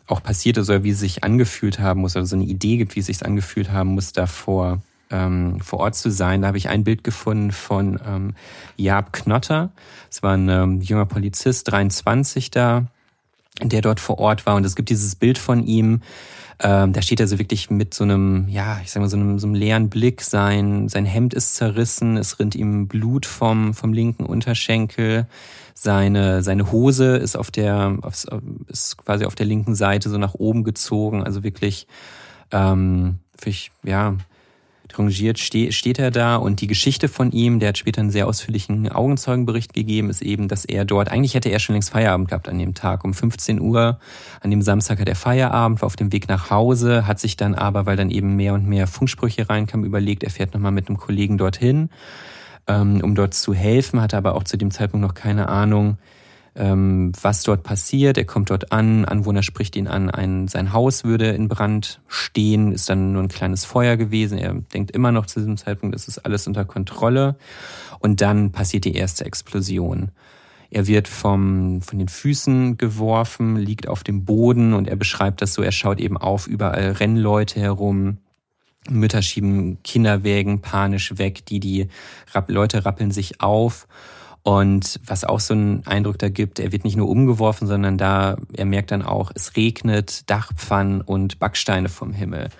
auch 0.06 0.22
passiert 0.22 0.58
ist 0.58 0.68
oder 0.68 0.84
wie 0.84 0.90
es 0.90 1.00
sich 1.00 1.24
angefühlt 1.24 1.78
haben 1.78 2.02
muss, 2.02 2.14
also 2.14 2.28
so 2.28 2.36
eine 2.36 2.44
Idee 2.44 2.76
gibt, 2.76 2.94
wie 2.94 3.00
es 3.00 3.06
sich 3.06 3.24
angefühlt 3.24 3.72
haben 3.72 3.94
muss, 3.94 4.12
davor 4.12 4.82
ähm, 5.10 5.60
vor 5.60 5.80
Ort 5.80 5.94
zu 5.94 6.10
sein. 6.10 6.42
Da 6.42 6.48
habe 6.48 6.58
ich 6.58 6.68
ein 6.68 6.84
Bild 6.84 7.04
gefunden 7.04 7.52
von 7.52 8.00
ähm, 8.06 8.34
Jaab 8.76 9.12
Knotter. 9.12 9.70
Es 10.10 10.22
war 10.22 10.34
ein 10.34 10.48
ähm, 10.48 10.80
junger 10.80 11.06
Polizist, 11.06 11.70
23 11.70 12.50
da, 12.50 12.86
der 13.62 13.82
dort 13.82 14.00
vor 14.00 14.18
Ort 14.18 14.46
war. 14.46 14.56
Und 14.56 14.64
es 14.64 14.76
gibt 14.76 14.90
dieses 14.90 15.14
Bild 15.14 15.38
von 15.38 15.64
ihm. 15.64 16.02
Ähm, 16.58 16.94
da 16.94 17.02
steht 17.02 17.20
er 17.20 17.28
so 17.28 17.38
wirklich 17.38 17.70
mit 17.70 17.92
so 17.92 18.04
einem, 18.04 18.48
ja, 18.48 18.80
ich 18.82 18.90
sag 18.90 19.00
mal, 19.00 19.10
so 19.10 19.16
einem, 19.16 19.38
so 19.38 19.46
einem 19.46 19.54
leeren 19.54 19.90
Blick. 19.90 20.22
Sein, 20.22 20.88
sein 20.88 21.04
Hemd 21.04 21.34
ist 21.34 21.54
zerrissen, 21.54 22.16
es 22.16 22.38
rinnt 22.38 22.54
ihm 22.54 22.88
Blut 22.88 23.26
vom, 23.26 23.74
vom 23.74 23.92
linken 23.92 24.24
Unterschenkel. 24.24 25.26
Seine, 25.74 26.42
seine 26.42 26.72
Hose 26.72 27.16
ist 27.16 27.36
auf 27.36 27.50
der, 27.50 27.98
ist 28.68 28.96
quasi 28.96 29.26
auf 29.26 29.34
der 29.34 29.44
linken 29.44 29.74
Seite 29.74 30.08
so 30.08 30.16
nach 30.16 30.32
oben 30.34 30.64
gezogen. 30.64 31.22
Also 31.22 31.44
wirklich, 31.44 31.86
ähm, 32.50 33.18
ich, 33.44 33.70
ja, 33.82 34.16
rangiert 34.94 35.38
ste 35.38 35.72
steht 35.72 35.98
er 35.98 36.10
da 36.10 36.36
und 36.36 36.60
die 36.60 36.66
Geschichte 36.66 37.08
von 37.08 37.32
ihm, 37.32 37.60
der 37.60 37.70
hat 37.70 37.78
später 37.78 38.00
einen 38.00 38.10
sehr 38.10 38.26
ausführlichen 38.26 38.88
Augenzeugenbericht 38.90 39.72
gegeben, 39.72 40.10
ist 40.10 40.22
eben, 40.22 40.48
dass 40.48 40.64
er 40.64 40.84
dort, 40.84 41.10
eigentlich 41.10 41.34
hätte 41.34 41.48
er 41.48 41.58
schon 41.58 41.74
längst 41.74 41.90
Feierabend 41.90 42.28
gehabt 42.28 42.48
an 42.48 42.58
dem 42.58 42.74
Tag. 42.74 43.04
Um 43.04 43.14
15 43.14 43.60
Uhr 43.60 43.98
an 44.40 44.50
dem 44.50 44.62
Samstag 44.62 45.00
hat 45.00 45.08
er 45.08 45.16
Feierabend, 45.16 45.82
war 45.82 45.86
auf 45.86 45.96
dem 45.96 46.12
Weg 46.12 46.28
nach 46.28 46.50
Hause, 46.50 47.06
hat 47.06 47.18
sich 47.18 47.36
dann 47.36 47.54
aber, 47.54 47.86
weil 47.86 47.96
dann 47.96 48.10
eben 48.10 48.36
mehr 48.36 48.54
und 48.54 48.66
mehr 48.66 48.86
Funksprüche 48.86 49.48
reinkamen, 49.48 49.86
überlegt, 49.86 50.22
er 50.22 50.30
fährt 50.30 50.54
nochmal 50.54 50.72
mit 50.72 50.88
einem 50.88 50.98
Kollegen 50.98 51.38
dorthin, 51.38 51.90
ähm, 52.66 53.00
um 53.02 53.14
dort 53.14 53.34
zu 53.34 53.54
helfen, 53.54 54.00
hatte 54.00 54.16
aber 54.16 54.34
auch 54.34 54.44
zu 54.44 54.56
dem 54.56 54.70
Zeitpunkt 54.70 55.06
noch 55.06 55.14
keine 55.14 55.48
Ahnung, 55.48 55.98
ähm, 56.56 57.12
was 57.20 57.42
dort 57.42 57.62
passiert. 57.62 58.16
Er 58.16 58.24
kommt 58.24 58.50
dort 58.50 58.72
an, 58.72 59.04
Anwohner 59.04 59.42
spricht 59.42 59.76
ihn 59.76 59.88
an, 59.88 60.10
ein, 60.10 60.48
sein 60.48 60.72
Haus 60.72 61.04
würde 61.04 61.28
in 61.30 61.48
Brand 61.48 62.00
stehen, 62.08 62.72
ist 62.72 62.88
dann 62.88 63.12
nur 63.12 63.22
ein 63.22 63.28
kleines 63.28 63.64
Feuer 63.64 63.96
gewesen. 63.96 64.38
Er 64.38 64.54
denkt 64.54 64.90
immer 64.90 65.12
noch 65.12 65.26
zu 65.26 65.40
diesem 65.40 65.56
Zeitpunkt, 65.56 65.94
es 65.94 66.08
ist 66.08 66.18
alles 66.18 66.46
unter 66.46 66.64
Kontrolle. 66.64 67.36
Und 67.98 68.20
dann 68.20 68.52
passiert 68.52 68.84
die 68.84 68.94
erste 68.94 69.24
Explosion. 69.24 70.10
Er 70.70 70.86
wird 70.86 71.08
vom, 71.08 71.80
von 71.82 71.98
den 71.98 72.08
Füßen 72.08 72.76
geworfen, 72.76 73.56
liegt 73.56 73.86
auf 73.86 74.02
dem 74.02 74.24
Boden 74.24 74.74
und 74.74 74.88
er 74.88 74.96
beschreibt 74.96 75.40
das 75.40 75.54
so, 75.54 75.62
er 75.62 75.72
schaut 75.72 76.00
eben 76.00 76.16
auf, 76.16 76.48
überall 76.48 76.92
rennen 76.92 77.16
Leute 77.16 77.60
herum. 77.60 78.18
Mütter 78.88 79.22
schieben 79.22 79.82
Kinderwägen 79.82 80.60
panisch 80.60 81.18
weg, 81.18 81.44
die, 81.46 81.60
die 81.60 81.88
Leute 82.48 82.84
rappeln 82.84 83.10
sich 83.10 83.40
auf 83.40 83.86
und 84.46 85.00
was 85.04 85.24
auch 85.24 85.40
so 85.40 85.54
einen 85.54 85.84
Eindruck 85.88 86.20
da 86.20 86.28
gibt, 86.28 86.60
er 86.60 86.70
wird 86.70 86.84
nicht 86.84 86.96
nur 86.96 87.08
umgeworfen, 87.08 87.66
sondern 87.66 87.98
da, 87.98 88.36
er 88.52 88.64
merkt 88.64 88.92
dann 88.92 89.02
auch, 89.02 89.32
es 89.34 89.56
regnet 89.56 90.30
Dachpfannen 90.30 91.00
und 91.00 91.40
Backsteine 91.40 91.88
vom 91.88 92.12
Himmel. 92.12 92.50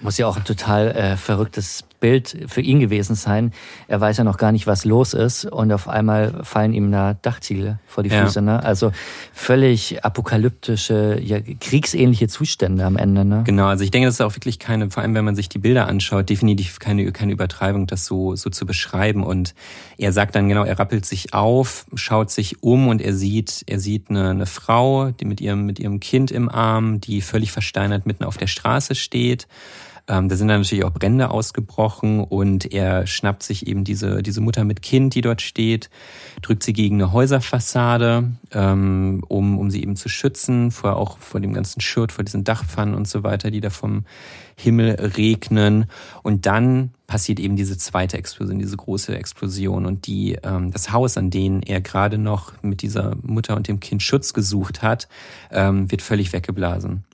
Muss 0.00 0.16
ja 0.16 0.28
auch 0.28 0.38
ein 0.38 0.44
total 0.44 0.92
äh, 0.92 1.18
verrücktes 1.18 1.84
Bild 2.00 2.44
für 2.46 2.60
ihn 2.60 2.80
gewesen 2.80 3.14
sein. 3.14 3.52
Er 3.88 4.00
weiß 4.00 4.18
ja 4.18 4.24
noch 4.24 4.38
gar 4.38 4.52
nicht, 4.52 4.66
was 4.66 4.84
los 4.84 5.14
ist 5.14 5.44
und 5.44 5.72
auf 5.72 5.88
einmal 5.88 6.44
fallen 6.44 6.72
ihm 6.72 6.90
da 6.90 7.14
Dachziegel 7.14 7.78
vor 7.86 8.02
die 8.02 8.10
Füße. 8.10 8.40
Ja. 8.40 8.42
Ne? 8.42 8.62
Also 8.62 8.92
völlig 9.32 10.04
apokalyptische, 10.04 11.20
ja, 11.22 11.38
kriegsähnliche 11.60 12.28
Zustände 12.28 12.84
am 12.84 12.96
Ende. 12.96 13.24
Ne? 13.24 13.42
Genau, 13.44 13.66
also 13.66 13.84
ich 13.84 13.90
denke, 13.90 14.06
das 14.08 14.16
ist 14.16 14.20
auch 14.20 14.36
wirklich 14.36 14.58
keine, 14.58 14.90
vor 14.90 15.02
allem 15.02 15.14
wenn 15.14 15.24
man 15.24 15.36
sich 15.36 15.48
die 15.48 15.58
Bilder 15.58 15.88
anschaut, 15.88 16.28
definitiv 16.28 16.78
keine, 16.78 17.10
keine 17.12 17.32
Übertreibung, 17.32 17.86
das 17.86 18.06
so, 18.06 18.36
so 18.36 18.50
zu 18.50 18.66
beschreiben. 18.66 19.22
Und 19.22 19.54
er 19.98 20.12
sagt 20.12 20.34
dann 20.34 20.48
genau, 20.48 20.64
er 20.64 20.78
rappelt 20.78 21.06
sich 21.06 21.34
auf, 21.34 21.86
schaut 21.94 22.30
sich 22.30 22.62
um 22.62 22.88
und 22.88 23.00
er 23.00 23.14
sieht, 23.14 23.64
er 23.66 23.80
sieht 23.80 24.10
eine, 24.10 24.30
eine 24.30 24.46
Frau, 24.46 25.10
die 25.10 25.24
mit 25.24 25.40
ihrem, 25.40 25.66
mit 25.66 25.78
ihrem 25.78 26.00
Kind 26.00 26.30
im 26.30 26.48
Arm, 26.48 27.00
die 27.00 27.20
völlig 27.20 27.52
versteinert 27.52 28.06
mitten 28.06 28.24
auf 28.24 28.36
der 28.36 28.46
Straße 28.46 28.94
steht. 28.94 29.46
Ähm, 30.08 30.28
da 30.28 30.36
sind 30.36 30.48
dann 30.48 30.60
natürlich 30.60 30.84
auch 30.84 30.92
Brände 30.92 31.30
ausgebrochen 31.30 32.22
und 32.22 32.72
er 32.72 33.06
schnappt 33.06 33.42
sich 33.42 33.66
eben 33.66 33.82
diese, 33.82 34.22
diese 34.22 34.40
Mutter 34.40 34.64
mit 34.64 34.82
Kind, 34.82 35.14
die 35.14 35.20
dort 35.20 35.42
steht, 35.42 35.90
drückt 36.42 36.62
sie 36.62 36.72
gegen 36.72 36.96
eine 36.96 37.12
Häuserfassade, 37.12 38.30
ähm, 38.52 39.24
um, 39.28 39.58
um 39.58 39.70
sie 39.70 39.82
eben 39.82 39.96
zu 39.96 40.08
schützen, 40.08 40.70
vor 40.70 40.96
auch 40.96 41.18
vor 41.18 41.40
dem 41.40 41.52
ganzen 41.52 41.80
Schutt, 41.80 42.12
vor 42.12 42.24
diesen 42.24 42.44
Dachpfannen 42.44 42.94
und 42.94 43.08
so 43.08 43.24
weiter, 43.24 43.50
die 43.50 43.60
da 43.60 43.70
vom 43.70 44.04
Himmel 44.56 44.94
regnen. 45.16 45.86
Und 46.22 46.46
dann 46.46 46.90
passiert 47.06 47.40
eben 47.40 47.56
diese 47.56 47.76
zweite 47.76 48.16
Explosion, 48.16 48.58
diese 48.58 48.76
große 48.76 49.16
Explosion 49.16 49.86
und 49.86 50.06
die 50.06 50.38
ähm, 50.42 50.70
das 50.70 50.92
Haus, 50.92 51.16
an 51.18 51.30
dem 51.30 51.62
er 51.62 51.80
gerade 51.80 52.18
noch 52.18 52.52
mit 52.62 52.82
dieser 52.82 53.16
Mutter 53.22 53.56
und 53.56 53.68
dem 53.68 53.80
Kind 53.80 54.02
Schutz 54.02 54.32
gesucht 54.32 54.82
hat, 54.82 55.08
ähm, 55.50 55.90
wird 55.90 56.02
völlig 56.02 56.32
weggeblasen. 56.32 57.04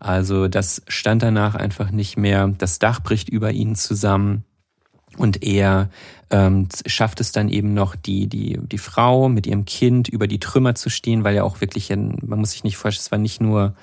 Also 0.00 0.48
das 0.48 0.82
stand 0.88 1.22
danach 1.22 1.54
einfach 1.54 1.90
nicht 1.90 2.16
mehr. 2.16 2.48
Das 2.58 2.78
Dach 2.78 3.00
bricht 3.00 3.28
über 3.28 3.52
ihn 3.52 3.76
zusammen. 3.76 4.44
Und 5.16 5.42
er 5.42 5.90
ähm, 6.30 6.68
schafft 6.86 7.20
es 7.20 7.32
dann 7.32 7.48
eben 7.48 7.74
noch, 7.74 7.96
die, 7.96 8.26
die, 8.26 8.58
die 8.62 8.78
Frau 8.78 9.28
mit 9.28 9.46
ihrem 9.46 9.64
Kind 9.64 10.08
über 10.08 10.26
die 10.26 10.40
Trümmer 10.40 10.74
zu 10.74 10.88
stehen, 10.88 11.24
weil 11.24 11.34
ja 11.34 11.42
auch 11.42 11.60
wirklich, 11.60 11.90
man 11.90 12.38
muss 12.38 12.52
sich 12.52 12.64
nicht 12.64 12.76
vorstellen, 12.76 13.04
es 13.04 13.12
war 13.12 13.18
nicht 13.18 13.40
nur 13.40 13.74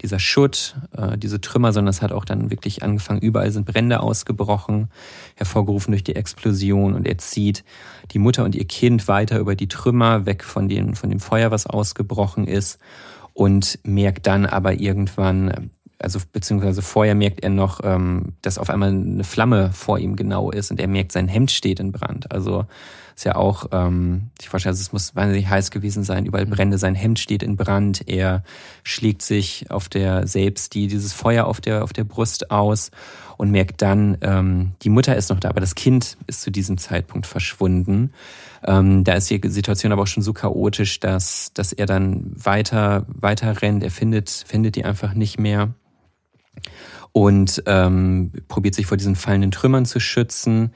dieser 0.00 0.18
Schutt, 0.18 0.76
äh, 0.96 1.18
diese 1.18 1.40
Trümmer, 1.40 1.72
sondern 1.72 1.90
es 1.90 2.02
hat 2.02 2.12
auch 2.12 2.24
dann 2.24 2.50
wirklich 2.50 2.82
angefangen, 2.82 3.20
überall 3.20 3.50
sind 3.50 3.66
Brände 3.66 4.00
ausgebrochen, 4.00 4.88
hervorgerufen 5.34 5.92
durch 5.92 6.04
die 6.04 6.16
Explosion 6.16 6.94
und 6.94 7.06
er 7.06 7.18
zieht 7.18 7.64
die 8.12 8.18
Mutter 8.18 8.44
und 8.44 8.54
ihr 8.54 8.66
Kind 8.66 9.08
weiter 9.08 9.38
über 9.38 9.56
die 9.56 9.68
Trümmer, 9.68 10.24
weg 10.24 10.44
von, 10.44 10.68
den, 10.68 10.94
von 10.94 11.10
dem 11.10 11.20
Feuer, 11.20 11.50
was 11.50 11.66
ausgebrochen 11.66 12.46
ist 12.46 12.78
und 13.36 13.78
merkt 13.84 14.26
dann 14.26 14.46
aber 14.46 14.80
irgendwann, 14.80 15.70
also 15.98 16.18
beziehungsweise 16.32 16.80
vorher 16.80 17.14
merkt 17.14 17.40
er 17.40 17.50
noch, 17.50 17.80
ähm, 17.84 18.32
dass 18.40 18.56
auf 18.56 18.70
einmal 18.70 18.88
eine 18.88 19.24
Flamme 19.24 19.72
vor 19.72 19.98
ihm 19.98 20.16
genau 20.16 20.50
ist 20.50 20.70
und 20.70 20.80
er 20.80 20.88
merkt, 20.88 21.12
sein 21.12 21.28
Hemd 21.28 21.50
steht 21.50 21.78
in 21.78 21.92
Brand. 21.92 22.32
Also 22.32 22.64
ist 23.16 23.24
ja 23.24 23.34
auch, 23.34 23.68
ähm, 23.72 24.30
ich 24.38 24.50
vorstelle, 24.50 24.72
also 24.72 24.82
es 24.82 24.92
muss 24.92 25.16
wahnsinnig 25.16 25.48
heiß 25.48 25.70
gewesen 25.70 26.04
sein, 26.04 26.26
überall 26.26 26.44
Brände, 26.44 26.76
sein 26.76 26.94
Hemd 26.94 27.18
steht 27.18 27.42
in 27.42 27.56
Brand, 27.56 28.06
er 28.06 28.44
schlägt 28.82 29.22
sich 29.22 29.70
auf 29.70 29.88
der 29.88 30.26
selbst 30.26 30.74
die, 30.74 30.86
dieses 30.86 31.14
Feuer 31.14 31.46
auf 31.46 31.62
der, 31.62 31.82
auf 31.82 31.94
der 31.94 32.04
Brust 32.04 32.50
aus 32.50 32.90
und 33.38 33.50
merkt 33.50 33.80
dann, 33.80 34.18
ähm, 34.20 34.72
die 34.82 34.90
Mutter 34.90 35.16
ist 35.16 35.30
noch 35.30 35.40
da, 35.40 35.48
aber 35.48 35.60
das 35.60 35.74
Kind 35.74 36.18
ist 36.26 36.42
zu 36.42 36.50
diesem 36.50 36.76
Zeitpunkt 36.76 37.26
verschwunden. 37.26 38.12
Ähm, 38.62 39.02
da 39.02 39.14
ist 39.14 39.30
die 39.30 39.40
Situation 39.44 39.92
aber 39.92 40.02
auch 40.02 40.06
schon 40.06 40.22
so 40.22 40.34
chaotisch, 40.34 41.00
dass, 41.00 41.52
dass 41.54 41.72
er 41.72 41.86
dann 41.86 42.32
weiter, 42.34 43.06
weiter 43.08 43.62
rennt. 43.62 43.82
Er 43.82 43.90
findet, 43.90 44.28
findet 44.28 44.76
die 44.76 44.84
einfach 44.84 45.14
nicht 45.14 45.40
mehr 45.40 45.72
und 47.12 47.62
ähm, 47.64 48.32
probiert 48.48 48.74
sich 48.74 48.84
vor 48.84 48.98
diesen 48.98 49.16
fallenden 49.16 49.52
Trümmern 49.52 49.86
zu 49.86 50.00
schützen. 50.00 50.72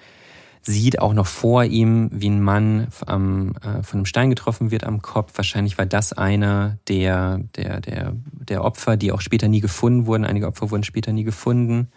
Sieht 0.62 1.00
auch 1.00 1.14
noch 1.14 1.26
vor 1.26 1.64
ihm, 1.64 2.10
wie 2.12 2.28
ein 2.28 2.42
Mann 2.42 2.88
am, 3.06 3.54
äh, 3.62 3.82
von 3.82 3.98
einem 3.98 4.04
Stein 4.04 4.30
getroffen 4.30 4.70
wird 4.70 4.84
am 4.84 5.00
Kopf. 5.00 5.32
Wahrscheinlich 5.36 5.78
war 5.78 5.86
das 5.86 6.12
einer 6.12 6.78
der, 6.88 7.40
der, 7.56 7.80
der, 7.80 8.12
der 8.32 8.64
Opfer, 8.64 8.96
die 8.96 9.12
auch 9.12 9.22
später 9.22 9.48
nie 9.48 9.60
gefunden 9.60 10.06
wurden. 10.06 10.24
Einige 10.24 10.46
Opfer 10.46 10.70
wurden 10.70 10.84
später 10.84 11.12
nie 11.12 11.24
gefunden 11.24 11.88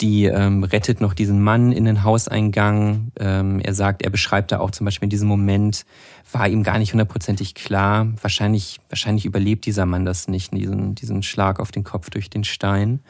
die 0.00 0.26
ähm, 0.26 0.62
rettet 0.62 1.00
noch 1.00 1.12
diesen 1.12 1.42
Mann 1.42 1.72
in 1.72 1.84
den 1.84 2.04
Hauseingang. 2.04 3.10
Ähm, 3.18 3.58
er 3.58 3.74
sagt, 3.74 4.02
er 4.02 4.10
beschreibt 4.10 4.52
da 4.52 4.60
auch 4.60 4.70
zum 4.70 4.84
Beispiel 4.84 5.06
in 5.06 5.10
diesem 5.10 5.28
Moment, 5.28 5.84
war 6.30 6.48
ihm 6.48 6.62
gar 6.62 6.78
nicht 6.78 6.92
hundertprozentig 6.92 7.54
klar. 7.54 8.06
Wahrscheinlich, 8.20 8.80
wahrscheinlich 8.90 9.24
überlebt 9.24 9.66
dieser 9.66 9.86
Mann 9.86 10.04
das 10.04 10.28
nicht, 10.28 10.52
diesen, 10.52 10.94
diesen 10.94 11.22
Schlag 11.22 11.58
auf 11.58 11.72
den 11.72 11.84
Kopf 11.84 12.10
durch 12.10 12.30
den 12.30 12.44
Stein. 12.44 13.00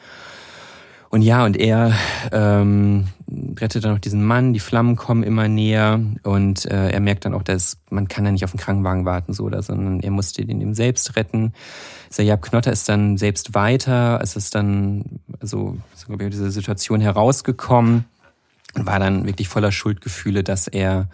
Und 1.11 1.23
ja, 1.23 1.43
und 1.43 1.57
er 1.57 1.93
ähm, 2.31 3.07
rettet 3.59 3.83
dann 3.83 3.93
noch 3.93 3.99
diesen 3.99 4.23
Mann, 4.23 4.53
die 4.53 4.59
Flammen 4.59 4.95
kommen 4.95 5.23
immer 5.23 5.47
näher 5.47 5.99
und 6.21 6.65
äh, 6.65 6.91
er 6.91 6.99
merkt 6.99 7.25
dann 7.25 7.33
auch, 7.33 7.41
dass 7.41 7.77
man 7.89 8.07
kann 8.07 8.25
ja 8.25 8.31
nicht 8.31 8.43
auf 8.43 8.51
den 8.51 8.59
Krankenwagen 8.59 9.05
warten, 9.05 9.33
so 9.33 9.45
oder, 9.45 9.63
sondern 9.63 10.01
er 10.01 10.11
musste 10.11 10.45
den 10.45 10.61
eben 10.61 10.75
selbst 10.75 11.15
retten. 11.15 11.53
Sayab 12.11 12.43
Knotter 12.43 12.71
ist 12.71 12.89
dann 12.89 13.17
selbst 13.17 13.55
weiter, 13.55 14.19
es 14.21 14.35
ist 14.35 14.53
dann, 14.53 15.19
also, 15.39 15.77
so 15.95 16.13
ich, 16.13 16.29
diese 16.29 16.51
Situation 16.51 17.01
herausgekommen 17.01 18.05
und 18.75 18.85
war 18.85 18.99
dann 18.99 19.25
wirklich 19.25 19.47
voller 19.47 19.71
Schuldgefühle, 19.71 20.43
dass 20.43 20.67
er 20.67 21.09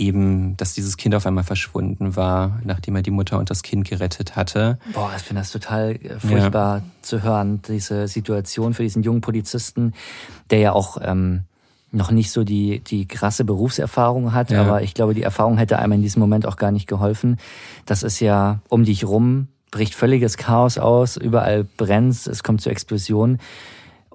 eben, 0.00 0.56
dass 0.56 0.72
dieses 0.74 0.96
Kind 0.96 1.14
auf 1.14 1.26
einmal 1.26 1.44
verschwunden 1.44 2.16
war, 2.16 2.58
nachdem 2.64 2.96
er 2.96 3.02
die 3.02 3.10
Mutter 3.10 3.38
und 3.38 3.50
das 3.50 3.62
Kind 3.62 3.88
gerettet 3.88 4.34
hatte. 4.34 4.78
Boah, 4.94 5.12
ich 5.16 5.22
finde 5.22 5.42
das 5.42 5.52
total 5.52 5.92
äh, 5.96 6.18
furchtbar 6.18 6.78
ja. 6.78 6.84
zu 7.02 7.22
hören, 7.22 7.60
diese 7.68 8.08
Situation 8.08 8.74
für 8.74 8.82
diesen 8.82 9.02
jungen 9.02 9.20
Polizisten, 9.20 9.92
der 10.50 10.58
ja 10.58 10.72
auch 10.72 10.96
ähm, 11.02 11.42
noch 11.92 12.10
nicht 12.10 12.30
so 12.30 12.44
die, 12.44 12.80
die 12.80 13.06
krasse 13.06 13.44
Berufserfahrung 13.44 14.32
hat, 14.32 14.50
ja. 14.50 14.62
aber 14.62 14.82
ich 14.82 14.94
glaube, 14.94 15.14
die 15.14 15.22
Erfahrung 15.22 15.58
hätte 15.58 15.78
einem 15.78 15.92
in 15.92 16.02
diesem 16.02 16.20
Moment 16.20 16.46
auch 16.46 16.56
gar 16.56 16.72
nicht 16.72 16.86
geholfen. 16.86 17.36
Das 17.84 18.02
ist 18.02 18.20
ja 18.20 18.60
um 18.68 18.84
dich 18.84 19.04
rum, 19.04 19.48
bricht 19.70 19.94
völliges 19.94 20.36
Chaos 20.36 20.78
aus, 20.78 21.16
überall 21.16 21.64
brennt, 21.64 22.26
es 22.26 22.42
kommt 22.42 22.62
zur 22.62 22.72
Explosion. 22.72 23.38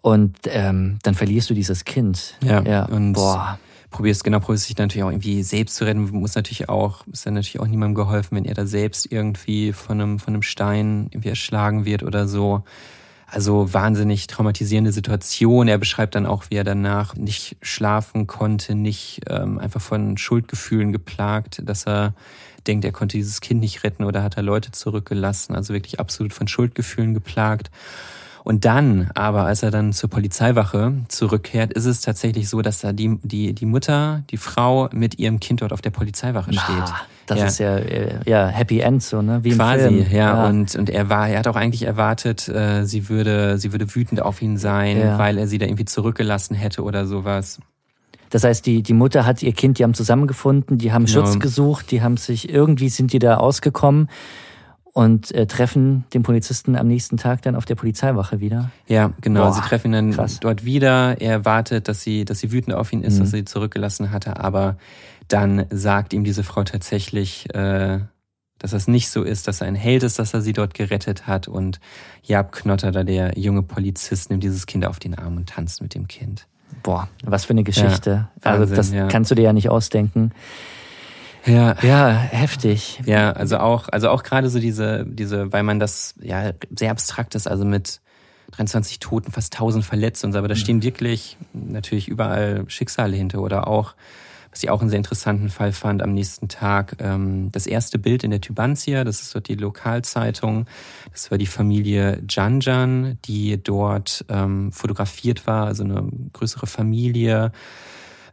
Und 0.02 0.38
ähm, 0.46 1.00
dann 1.04 1.16
verlierst 1.16 1.50
du 1.50 1.54
dieses 1.54 1.84
Kind. 1.84 2.36
Ja, 2.44 2.62
ja. 2.62 2.86
und 2.86 3.14
boah 3.14 3.60
probierst 3.96 4.26
genau, 4.26 4.40
probierst 4.42 4.70
dich 4.70 4.78
natürlich 4.78 5.04
auch 5.04 5.10
irgendwie 5.10 5.42
selbst 5.42 5.76
zu 5.76 5.86
retten. 5.86 6.10
Muss 6.12 6.36
natürlich 6.36 6.68
auch, 6.68 7.08
ist 7.08 7.26
dann 7.26 7.36
natürlich 7.36 7.62
auch 7.62 7.68
niemandem 7.68 7.96
geholfen, 7.96 8.36
wenn 8.36 8.46
er 8.46 8.54
da 8.54 8.66
selbst 8.66 9.10
irgendwie 9.10 9.72
von 9.72 10.02
einem, 10.02 10.20
von 10.20 10.34
einem 10.34 10.42
Stein 10.42 11.08
irgendwie 11.12 11.30
erschlagen 11.30 11.86
wird 11.86 12.04
oder 12.04 12.28
so. 12.28 12.64
Also 13.28 13.74
wahnsinnig 13.74 14.28
traumatisierende 14.28 14.92
Situation. 14.92 15.68
Er 15.68 15.78
beschreibt 15.78 16.16
dann 16.16 16.26
auch, 16.26 16.46
wie 16.50 16.56
er 16.56 16.64
danach 16.64 17.16
nicht 17.16 17.58
schlafen 17.62 18.28
konnte, 18.28 18.76
nicht 18.76 19.22
ähm, 19.30 19.60
einfach 19.60 19.82
von 19.82 20.18
Schuldgefühlen 20.18 20.92
geplagt, 20.92 21.62
dass 21.66 21.88
er 21.88 22.14
denkt, 22.68 22.84
er 22.84 22.92
konnte 22.92 23.18
dieses 23.18 23.42
Kind 23.42 23.62
nicht 23.62 23.84
retten 23.84 24.04
oder 24.04 24.24
hat 24.24 24.38
er 24.38 24.44
Leute 24.44 24.72
zurückgelassen. 24.72 25.56
Also 25.56 25.74
wirklich 25.74 26.00
absolut 26.00 26.34
von 26.34 26.48
Schuldgefühlen 26.48 27.14
geplagt. 27.14 27.72
Und 28.46 28.64
dann, 28.64 29.10
aber 29.16 29.46
als 29.46 29.64
er 29.64 29.72
dann 29.72 29.92
zur 29.92 30.08
Polizeiwache 30.08 30.94
zurückkehrt, 31.08 31.74
ist 31.74 31.86
es 31.86 32.02
tatsächlich 32.02 32.48
so, 32.48 32.62
dass 32.62 32.80
da 32.80 32.94
die, 32.94 33.18
die, 33.24 33.54
die 33.54 33.66
Mutter, 33.66 34.22
die 34.30 34.38
Frau 34.38 34.88
mit 34.94 35.18
ihrem 35.18 35.40
Kind 35.40 35.64
dort 35.64 35.74
auf 35.74 35.82
der 35.82 35.90
Polizeiwache 35.90 36.54
steht. 36.54 36.64
Ah, 36.64 37.02
das 37.26 37.40
ja. 37.40 37.46
ist 37.48 37.58
ja, 37.58 37.78
äh, 37.78 38.20
ja 38.28 38.48
Happy 38.48 38.82
End, 38.82 39.02
so, 39.02 39.24
ne? 39.24 39.44
Wie 39.44 39.50
im 39.50 39.58
Quasi, 39.58 39.88
Film. 39.88 40.06
Ja. 40.12 40.18
ja. 40.18 40.48
Und, 40.48 40.76
und 40.76 40.92
er 40.92 41.10
war, 41.10 41.28
er 41.28 41.40
hat 41.40 41.48
auch 41.48 41.56
eigentlich 41.56 41.82
erwartet, 41.82 42.48
äh, 42.48 42.86
sie 42.86 43.10
würde, 43.10 43.58
sie 43.58 43.72
würde 43.72 43.96
wütend 43.96 44.22
auf 44.22 44.40
ihn 44.44 44.58
sein, 44.58 45.00
ja. 45.00 45.18
weil 45.18 45.40
er 45.40 45.48
sie 45.48 45.58
da 45.58 45.66
irgendwie 45.66 45.86
zurückgelassen 45.86 46.54
hätte 46.54 46.84
oder 46.84 47.08
sowas. 47.08 47.60
Das 48.30 48.44
heißt, 48.44 48.64
die, 48.68 48.84
die 48.84 48.94
Mutter 48.94 49.26
hat 49.26 49.42
ihr 49.42 49.54
Kind, 49.54 49.80
die 49.80 49.84
haben 49.84 49.96
zusammengefunden, 49.96 50.78
die 50.78 50.94
haben 50.94 51.06
genau. 51.06 51.26
Schutz 51.26 51.40
gesucht, 51.40 51.90
die 51.90 52.04
haben 52.04 52.18
sich, 52.18 52.48
irgendwie 52.48 52.90
sind 52.90 53.12
die 53.12 53.20
da 53.20 53.38
ausgekommen 53.38 54.08
und 54.96 55.36
äh, 55.36 55.46
treffen 55.46 56.06
den 56.14 56.24
Polizisten 56.24 56.78
am 56.78 56.88
nächsten 56.88 57.18
Tag 57.18 57.42
dann 57.42 57.58
auf 57.58 57.66
der 57.66 57.76
Polizeiwache 57.76 58.40
wieder. 58.40 58.72
Ja, 58.88 59.12
genau. 59.20 59.42
Boah, 59.42 59.54
sie 59.54 59.60
treffen 59.60 59.88
ihn 59.88 59.92
dann 59.92 60.12
krass. 60.12 60.40
dort 60.40 60.64
wieder. 60.64 61.20
Er 61.20 61.44
wartet, 61.44 61.90
dass 61.90 62.00
sie, 62.00 62.24
dass 62.24 62.40
sie 62.40 62.54
wütend 62.54 62.78
auf 62.78 62.94
ihn 62.94 63.04
ist, 63.04 63.16
mhm. 63.16 63.20
dass 63.20 63.32
sie 63.32 63.44
zurückgelassen 63.44 64.12
hatte, 64.12 64.40
aber 64.40 64.78
dann 65.28 65.66
sagt 65.70 66.14
ihm 66.14 66.24
diese 66.24 66.44
Frau 66.44 66.64
tatsächlich, 66.64 67.54
äh, 67.54 68.00
dass 68.58 68.72
das 68.72 68.88
nicht 68.88 69.10
so 69.10 69.24
ist, 69.24 69.50
dass 69.50 69.60
er 69.60 69.68
ein 69.68 69.76
Held 69.76 70.02
ist, 70.04 70.18
dass 70.18 70.34
er 70.34 70.40
sie 70.40 70.54
dort 70.54 70.74
gerettet 70.74 71.28
hat 71.28 71.50
und 71.50 71.82
Jab 72.24 72.54
Knotter, 72.54 72.94
da 72.94 73.04
der 73.04 73.38
junge 73.38 73.64
Polizist, 73.64 74.30
nimmt 74.30 74.44
dieses 74.44 74.66
Kind 74.66 74.86
auf 74.86 75.00
den 75.00 75.14
Arm 75.16 75.36
und 75.36 75.50
tanzt 75.50 75.82
mit 75.82 75.94
dem 75.94 76.08
Kind. 76.08 76.48
Boah, 76.84 77.10
was 77.22 77.44
für 77.44 77.52
eine 77.52 77.64
Geschichte. 77.64 78.30
Ja, 78.46 78.52
also 78.52 78.62
Wahnsinn, 78.62 78.62
also 78.62 78.76
das 78.76 78.92
ja. 78.94 79.08
kannst 79.10 79.30
du 79.30 79.36
dir 79.36 79.42
ja 79.42 79.54
nicht 79.54 79.70
ausdenken. 79.70 80.32
Ja. 81.46 81.76
Ja, 81.82 82.10
heftig. 82.10 83.02
Ja, 83.06 83.32
also 83.32 83.58
auch, 83.58 83.90
also 83.90 84.10
auch 84.10 84.24
gerade 84.24 84.50
so 84.50 84.60
diese, 84.60 85.06
diese, 85.06 85.52
weil 85.54 85.64
man 85.64 85.80
das 85.80 86.16
ja 86.22 86.52
sehr 86.76 86.92
abstrakt 86.92 87.36
ist, 87.36 87.48
also 87.48 87.66
mit 87.66 88.02
23 88.52 89.00
Toten, 89.00 89.32
fast 89.32 89.54
1000 89.54 89.84
Verletzte 89.86 90.28
und 90.28 90.34
so, 90.34 90.40
aber 90.40 90.48
da 90.48 90.56
mhm. 90.56 90.60
stehen 90.60 90.84
wirklich 90.84 91.38
natürlich 91.54 92.08
überall 92.08 92.66
Schicksale 92.68 93.16
hinter 93.16 93.42
oder 93.42 93.68
auch 93.68 93.96
was 94.56 94.64
ich 94.64 94.70
auch 94.70 94.80
einen 94.80 94.90
sehr 94.90 94.98
interessanten 95.00 95.50
Fall 95.50 95.74
fand 95.74 96.02
am 96.02 96.14
nächsten 96.14 96.48
Tag, 96.48 96.96
ähm, 97.00 97.52
das 97.52 97.68
erste 97.68 98.00
Bild 98.00 98.24
in 98.24 98.32
der 98.32 98.40
Tubantia, 98.40 99.04
das 99.04 99.22
ist 99.22 99.36
dort 99.36 99.50
die 99.50 99.56
Lokalzeitung. 99.56 100.66
Das 101.12 101.30
war 101.30 101.38
die 101.38 101.46
Familie 101.46 102.24
Janjan, 102.30 103.18
die 103.26 103.62
dort 103.62 104.24
ähm, 104.30 104.72
fotografiert 104.72 105.46
war, 105.46 105.68
also 105.68 105.84
eine 105.84 106.08
größere 106.32 106.68
Familie. 106.68 107.52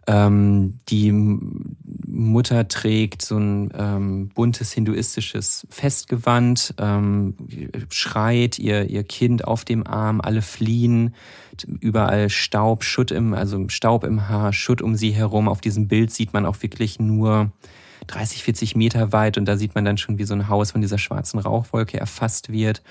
Ähm, 0.07 0.81
die 0.88 1.12
Mutter 1.12 2.67
trägt 2.69 3.23
so 3.23 3.37
ein 3.37 3.71
ähm, 3.77 4.29
buntes 4.35 4.73
hinduistisches 4.73 5.67
Festgewand, 5.71 6.75
ähm, 6.79 7.35
schreit 7.91 8.59
ihr, 8.59 8.91
ihr 8.91 9.05
Kind 9.05 9.47
auf 9.47 9.65
dem 9.65 9.87
Arm, 9.87 10.21
alle 10.21 10.43
fliehen, 10.43 11.15
überall 11.81 12.31
Staub, 12.31 12.85
Schutt 12.85 13.11
im, 13.12 13.35
also 13.35 13.69
Staub 13.69 14.05
im 14.05 14.29
Haar, 14.29 14.53
Schutt 14.53 14.83
um 14.83 14.97
sie 14.97 15.12
herum. 15.12 15.49
Auf 15.49 15.61
diesem 15.61 15.88
Bild 15.88 16.11
sieht 16.11 16.33
man 16.33 16.47
auch 16.47 16.62
wirklich 16.62 16.99
nur 16.99 17.53
30, 18.09 18.43
40 18.43 18.77
Meter 18.77 19.12
weit 19.12 19.38
und 19.38 19.45
da 19.47 19.57
sieht 19.57 19.75
man 19.75 19.85
dann 19.85 19.99
schon, 19.99 20.19
wie 20.19 20.25
so 20.25 20.35
ein 20.35 20.49
Haus 20.49 20.73
von 20.73 20.81
dieser 20.81 20.99
schwarzen 20.99 21.38
Rauchwolke 21.38 21.99
erfasst 21.99 22.51
wird. 22.51 22.83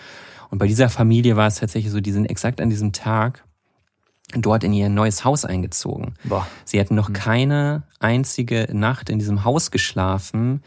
Und 0.50 0.58
bei 0.58 0.68
dieser 0.68 0.90
Familie 0.90 1.36
war 1.36 1.48
es 1.48 1.56
tatsächlich 1.56 1.92
so, 1.92 2.00
die 2.00 2.12
sind 2.12 2.26
exakt 2.26 2.62
an 2.62 2.70
diesem 2.70 2.94
Tag 2.94 3.44
dort 4.40 4.64
in 4.64 4.74
ihr 4.74 4.90
neues 4.90 5.26
Haus 5.26 5.46
eingezogen. 5.46 6.14
Boah. 6.24 6.48
Sie 6.64 6.80
hatten 6.80 6.96
noch 6.96 7.08
hm. 7.08 7.14
keine 7.14 7.84
einzige 8.00 8.68
Nacht 8.72 9.10
in 9.10 9.20
diesem 9.20 9.44
Haus 9.44 9.72
geschlafen, 9.72 10.62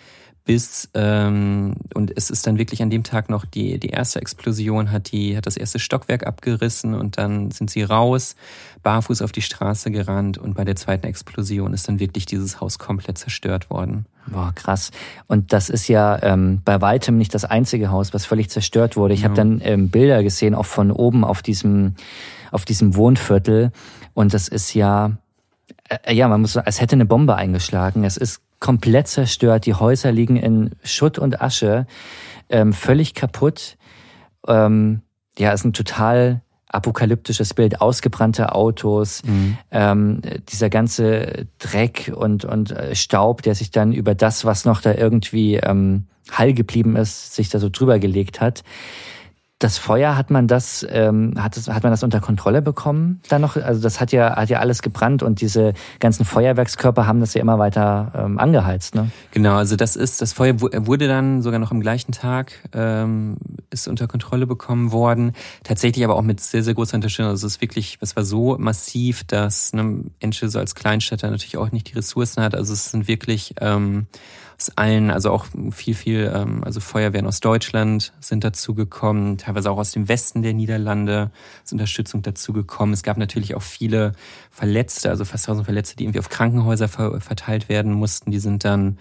bis 0.44 0.90
ähm, 0.92 1.74
und 1.94 2.12
es 2.16 2.28
ist 2.28 2.46
dann 2.46 2.58
wirklich 2.58 2.82
an 2.82 2.90
dem 2.90 3.02
Tag 3.02 3.30
noch 3.30 3.46
die 3.46 3.78
die 3.78 3.88
erste 3.88 4.20
Explosion 4.20 4.92
hat 4.92 5.10
die 5.10 5.36
hat 5.36 5.46
das 5.46 5.56
erste 5.56 5.78
Stockwerk 5.78 6.26
abgerissen 6.26 6.94
und 6.94 7.16
dann 7.16 7.50
sind 7.50 7.70
sie 7.70 7.82
raus 7.82 8.36
barfuß 8.82 9.22
auf 9.22 9.32
die 9.32 9.40
Straße 9.40 9.90
gerannt 9.90 10.36
und 10.36 10.54
bei 10.54 10.64
der 10.64 10.76
zweiten 10.76 11.06
Explosion 11.06 11.72
ist 11.72 11.88
dann 11.88 11.98
wirklich 11.98 12.26
dieses 12.26 12.60
Haus 12.60 12.78
komplett 12.78 13.16
zerstört 13.16 13.70
worden. 13.70 14.04
Boah, 14.26 14.52
krass. 14.54 14.90
Und 15.26 15.52
das 15.54 15.70
ist 15.70 15.88
ja 15.88 16.22
ähm, 16.22 16.60
bei 16.64 16.80
weitem 16.80 17.16
nicht 17.16 17.34
das 17.34 17.44
einzige 17.44 17.90
Haus, 17.90 18.14
was 18.14 18.26
völlig 18.26 18.50
zerstört 18.50 18.96
wurde. 18.96 19.14
Ich 19.14 19.20
ja. 19.20 19.24
habe 19.24 19.34
dann 19.34 19.60
ähm, 19.64 19.88
Bilder 19.88 20.22
gesehen, 20.22 20.54
auch 20.54 20.66
von 20.66 20.90
oben 20.90 21.24
auf 21.24 21.42
diesem 21.42 21.94
auf 22.54 22.64
diesem 22.64 22.94
Wohnviertel. 22.94 23.72
Und 24.14 24.32
das 24.32 24.48
ist 24.48 24.74
ja, 24.74 25.12
äh, 25.88 26.14
ja, 26.14 26.28
man 26.28 26.40
muss 26.40 26.52
sagen, 26.52 26.66
als 26.66 26.80
hätte 26.80 26.94
eine 26.94 27.06
Bombe 27.06 27.34
eingeschlagen. 27.34 28.04
Es 28.04 28.16
ist 28.16 28.40
komplett 28.60 29.08
zerstört. 29.08 29.66
Die 29.66 29.74
Häuser 29.74 30.12
liegen 30.12 30.36
in 30.36 30.70
Schutt 30.84 31.18
und 31.18 31.42
Asche, 31.42 31.86
ähm, 32.48 32.72
völlig 32.72 33.14
kaputt. 33.14 33.76
Ähm, 34.46 35.02
ja, 35.36 35.52
ist 35.52 35.64
ein 35.64 35.72
total 35.72 36.42
apokalyptisches 36.68 37.54
Bild, 37.54 37.80
ausgebrannte 37.80 38.52
Autos, 38.52 39.22
mhm. 39.24 39.58
ähm, 39.70 40.20
dieser 40.48 40.70
ganze 40.70 41.46
Dreck 41.58 42.12
und, 42.14 42.44
und 42.44 42.72
äh, 42.72 42.94
Staub, 42.94 43.42
der 43.42 43.54
sich 43.54 43.70
dann 43.70 43.92
über 43.92 44.14
das, 44.14 44.44
was 44.44 44.64
noch 44.64 44.80
da 44.80 44.92
irgendwie 44.92 45.56
ähm, 45.56 46.06
heil 46.36 46.52
geblieben 46.52 46.96
ist, 46.96 47.34
sich 47.34 47.48
da 47.48 47.58
so 47.58 47.68
drüber 47.68 47.98
gelegt 47.98 48.40
hat. 48.40 48.64
Das 49.60 49.78
Feuer 49.78 50.16
hat 50.16 50.30
man 50.30 50.48
das, 50.48 50.84
ähm, 50.90 51.34
hat, 51.38 51.56
das, 51.56 51.68
hat 51.68 51.84
man 51.84 51.92
das 51.92 52.02
unter 52.02 52.20
Kontrolle 52.20 52.60
bekommen 52.60 53.20
dann 53.28 53.40
noch? 53.40 53.56
Also 53.56 53.80
das 53.80 54.00
hat 54.00 54.10
ja, 54.12 54.34
hat 54.36 54.50
ja 54.50 54.58
alles 54.58 54.82
gebrannt 54.82 55.22
und 55.22 55.40
diese 55.40 55.74
ganzen 56.00 56.24
Feuerwerkskörper 56.24 57.06
haben 57.06 57.20
das 57.20 57.34
ja 57.34 57.40
immer 57.40 57.58
weiter 57.58 58.12
ähm, 58.16 58.38
angeheizt, 58.38 58.94
ne? 58.94 59.10
Genau, 59.30 59.54
also 59.56 59.76
das 59.76 59.94
ist, 59.96 60.20
das 60.20 60.32
Feuer 60.32 60.60
wurde 60.60 61.06
dann 61.06 61.40
sogar 61.40 61.60
noch 61.60 61.70
am 61.70 61.80
gleichen 61.80 62.12
Tag 62.12 62.52
ähm, 62.72 63.36
ist 63.70 63.88
unter 63.88 64.08
Kontrolle 64.08 64.46
bekommen 64.46 64.92
worden. 64.92 65.32
Tatsächlich 65.62 66.04
aber 66.04 66.16
auch 66.16 66.22
mit 66.22 66.40
sehr, 66.40 66.62
sehr 66.62 66.74
großer 66.74 66.96
Unterstützung. 66.96 67.30
Also 67.30 67.46
es 67.46 67.54
ist 67.54 67.60
wirklich, 67.60 67.98
es 68.00 68.16
war 68.16 68.24
so 68.24 68.56
massiv, 68.58 69.24
dass 69.24 69.72
ne, 69.72 70.04
Enschede 70.20 70.50
so 70.50 70.58
als 70.58 70.74
Kleinstädter 70.74 71.30
natürlich 71.30 71.56
auch 71.58 71.72
nicht 71.72 71.90
die 71.90 71.94
Ressourcen 71.94 72.42
hat. 72.42 72.54
Also 72.54 72.72
es 72.72 72.90
sind 72.90 73.08
wirklich 73.08 73.54
ähm, 73.60 74.06
aus 74.58 74.70
allen, 74.76 75.10
also 75.10 75.30
auch 75.30 75.46
viel, 75.72 75.94
viel, 75.94 76.32
ähm, 76.34 76.62
also 76.64 76.80
Feuerwehren 76.80 77.26
aus 77.26 77.40
Deutschland 77.40 78.12
sind 78.20 78.44
dazu 78.44 78.74
gekommen, 78.74 79.38
teilweise 79.38 79.70
auch 79.70 79.78
aus 79.78 79.92
dem 79.92 80.08
Westen 80.08 80.42
der 80.42 80.52
Niederlande 80.52 81.30
ist 81.64 81.72
Unterstützung 81.72 82.22
dazu 82.22 82.52
gekommen. 82.52 82.92
Es 82.92 83.02
gab 83.02 83.16
natürlich 83.16 83.54
auch 83.54 83.62
viele 83.62 84.12
Verletzte, 84.50 85.10
also 85.10 85.24
fast 85.24 85.46
tausend 85.46 85.64
Verletzte, 85.64 85.96
die 85.96 86.04
irgendwie 86.04 86.20
auf 86.20 86.28
Krankenhäuser 86.28 86.88
verteilt 86.88 87.68
werden 87.68 87.92
mussten. 87.92 88.30
Die 88.30 88.38
sind 88.38 88.64
dann 88.64 88.98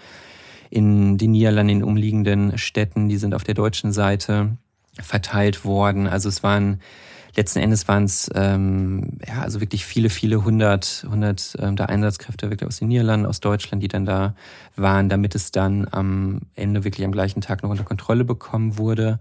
in 0.69 1.17
den 1.17 1.31
Niederlanden, 1.31 1.77
in 1.77 1.83
umliegenden 1.83 2.57
Städten, 2.57 3.07
die 3.07 3.17
sind 3.17 3.35
auf 3.35 3.43
der 3.43 3.53
deutschen 3.53 3.91
Seite 3.91 4.57
verteilt 5.01 5.65
worden. 5.65 6.07
Also 6.07 6.29
es 6.29 6.41
waren 6.43 6.79
letzten 7.35 7.59
Endes 7.59 7.87
waren 7.87 8.03
es 8.03 8.29
ähm, 8.35 9.17
ja 9.27 9.41
also 9.41 9.61
wirklich 9.61 9.85
viele, 9.85 10.09
viele 10.09 10.43
hundert, 10.43 11.05
hundert 11.09 11.55
ähm, 11.59 11.75
da 11.75 11.85
Einsatzkräfte 11.85 12.49
wirklich 12.49 12.67
aus 12.67 12.77
den 12.77 12.89
Niederlanden, 12.89 13.25
aus 13.25 13.39
Deutschland, 13.39 13.81
die 13.83 13.87
dann 13.87 14.05
da 14.05 14.35
waren, 14.75 15.09
damit 15.09 15.35
es 15.35 15.51
dann 15.51 15.87
am 15.91 16.41
Ende 16.55 16.83
wirklich 16.83 17.05
am 17.05 17.11
gleichen 17.11 17.41
Tag 17.41 17.63
noch 17.63 17.69
unter 17.69 17.83
Kontrolle 17.83 18.25
bekommen 18.25 18.77
wurde. 18.77 19.19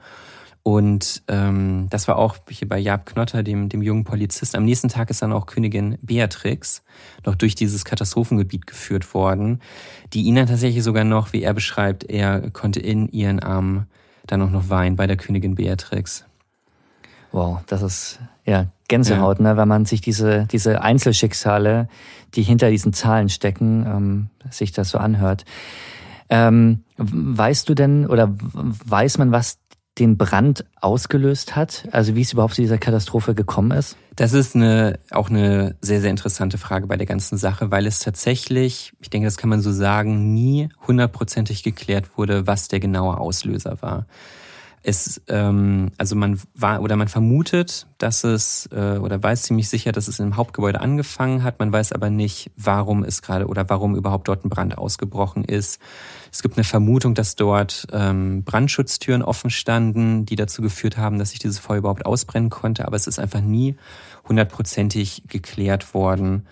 Und 0.64 1.25
ähm, 1.27 1.88
das 1.90 2.07
war 2.07 2.16
auch 2.16 2.37
hier 2.48 2.68
bei 2.68 2.79
Jab 2.79 3.07
Knotter, 3.07 3.42
dem, 3.42 3.68
dem 3.68 3.83
jungen 3.83 4.05
Polizisten. 4.05 4.57
Am 4.57 4.64
nächsten 4.64 4.88
Tag 4.88 5.11
ist 5.11 5.20
dann 5.20 5.33
auch 5.33 5.46
Königin 5.46 5.98
Beatrix 6.03 6.85
noch 7.27 7.35
durch 7.35 7.57
dieses 7.57 7.85
Katastrophengebiet 7.85 8.68
geführt 8.68 9.12
worden, 9.12 9.61
die 10.12 10.22
ihn 10.22 10.37
dann 10.37 10.46
tatsächlich 10.46 10.85
sogar 10.85 11.03
noch, 11.03 11.33
wie 11.33 11.42
er 11.42 11.53
beschreibt, 11.53 12.05
er 12.05 12.51
konnte 12.53 12.79
in 12.79 13.09
ihren 13.09 13.40
Armen 13.40 13.88
dann 14.27 14.40
auch 14.40 14.51
noch 14.51 14.68
weinen 14.68 14.94
bei 14.94 15.09
der 15.09 15.16
Königin 15.16 15.57
Beatrix. 15.57 16.27
Wow, 17.33 17.61
das 17.66 17.83
ist 17.83 18.21
ja 18.45 18.66
Gänsehaut, 18.88 19.38
ja. 19.38 19.45
ne, 19.45 19.57
wenn 19.57 19.68
man 19.68 19.87
sich 19.87 20.01
diese, 20.01 20.47
diese 20.47 20.83
Einzelschicksale, 20.83 21.88
die 22.35 22.42
hinter 22.42 22.71
diesen 22.71 22.92
Zahlen 22.92 23.29
stecken, 23.29 23.87
ähm, 23.87 24.31
sich 24.51 24.73
das 24.73 24.90
so 24.90 24.99
anhört. 24.99 25.45
Ähm, 26.29 26.85
weißt 26.97 27.68
du 27.68 27.75
denn 27.75 28.07
oder 28.07 28.35
weiß 28.38 29.18
man, 29.18 29.33
was 29.33 29.59
den 29.99 30.16
Brand 30.16 30.64
ausgelöst 30.81 31.55
hat? 31.55 31.87
Also 31.92 32.14
wie 32.14 32.23
es 32.23 32.33
überhaupt 32.33 32.55
zu 32.55 32.62
dieser 32.62 32.79
Katastrophe 32.79 33.35
gekommen 33.35 33.73
ist? 33.73 33.97
Das 34.16 34.33
ist 34.33 34.55
eine, 34.55 34.99
auch 35.11 35.29
eine 35.29 35.77
sehr, 35.81 36.01
sehr 36.01 36.11
interessante 36.11 36.59
Frage 36.59 36.87
bei 36.87 36.97
der 36.97 37.07
ganzen 37.07 37.37
Sache, 37.37 37.71
weil 37.71 37.87
es 37.87 37.99
tatsächlich, 37.99 38.92
ich 39.01 39.11
denke, 39.11 39.27
das 39.27 39.37
kann 39.37 39.51
man 39.51 39.61
so 39.61 39.73
sagen, 39.73 40.33
nie 40.33 40.68
hundertprozentig 40.87 41.62
geklärt 41.62 42.16
wurde, 42.16 42.47
was 42.47 42.68
der 42.68 42.81
genaue 42.81 43.18
Auslöser 43.18 43.81
war. 43.81 44.07
Es, 44.85 45.23
ähm, 45.29 45.92
also 45.97 46.16
man 46.16 46.40
war 46.55 46.83
oder 46.83 46.97
man 46.97 47.07
vermutet, 47.07 47.87
dass 47.99 48.25
es 48.25 48.68
äh, 48.73 48.99
oder 48.99 49.23
weiß 49.23 49.42
ziemlich 49.42 49.68
sicher, 49.68 49.92
dass 49.92 50.09
es 50.09 50.18
im 50.18 50.37
Hauptgebäude 50.37 50.81
angefangen 50.81 51.45
hat. 51.45 51.61
Man 51.61 51.73
weiß 51.73 51.92
aber 51.92 52.11
nicht, 52.11 52.51
warum 52.57 53.05
es 53.05 53.23
gerade 53.23 53.47
oder 53.47 53.68
warum 53.68 53.95
überhaupt 53.95 54.27
dort 54.27 54.45
ein 54.45 54.49
Brand 54.49 54.77
ausgebrochen 54.77 55.45
ist. 55.45 55.81
Es 56.33 56.42
gibt 56.42 56.57
eine 56.57 56.64
Vermutung, 56.64 57.14
dass 57.14 57.37
dort 57.37 57.87
ähm, 57.92 58.42
Brandschutztüren 58.42 59.23
offen 59.23 59.51
standen, 59.51 60.27
die 60.27 60.35
dazu 60.35 60.62
geführt 60.62 60.97
haben, 60.97 61.18
dass 61.18 61.31
sich 61.31 61.38
dieses 61.38 61.61
Feuer 61.61 61.79
überhaupt 61.79 62.05
ausbrennen 62.05 62.51
konnte. 62.51 62.85
Aber 62.85 62.97
es 62.97 63.07
ist 63.07 63.21
einfach 63.21 63.40
nie 63.40 63.77
hundertprozentig 64.29 65.25
geklärt 65.29 65.95
worden, 65.95 66.49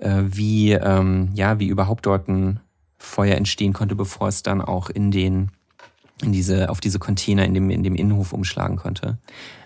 äh, 0.00 0.22
wie 0.24 0.72
ähm, 0.72 1.30
ja 1.34 1.60
wie 1.60 1.68
überhaupt 1.68 2.06
dort 2.06 2.26
ein 2.28 2.58
Feuer 2.96 3.36
entstehen 3.36 3.72
konnte, 3.72 3.94
bevor 3.94 4.26
es 4.26 4.42
dann 4.42 4.60
auch 4.60 4.90
in 4.90 5.12
den 5.12 5.52
in 6.22 6.32
diese, 6.32 6.70
auf 6.70 6.80
diese 6.80 6.98
Container 6.98 7.44
in 7.44 7.54
dem, 7.54 7.70
in 7.70 7.82
dem 7.82 7.94
Innenhof 7.94 8.32
umschlagen 8.32 8.76
konnte. 8.76 9.18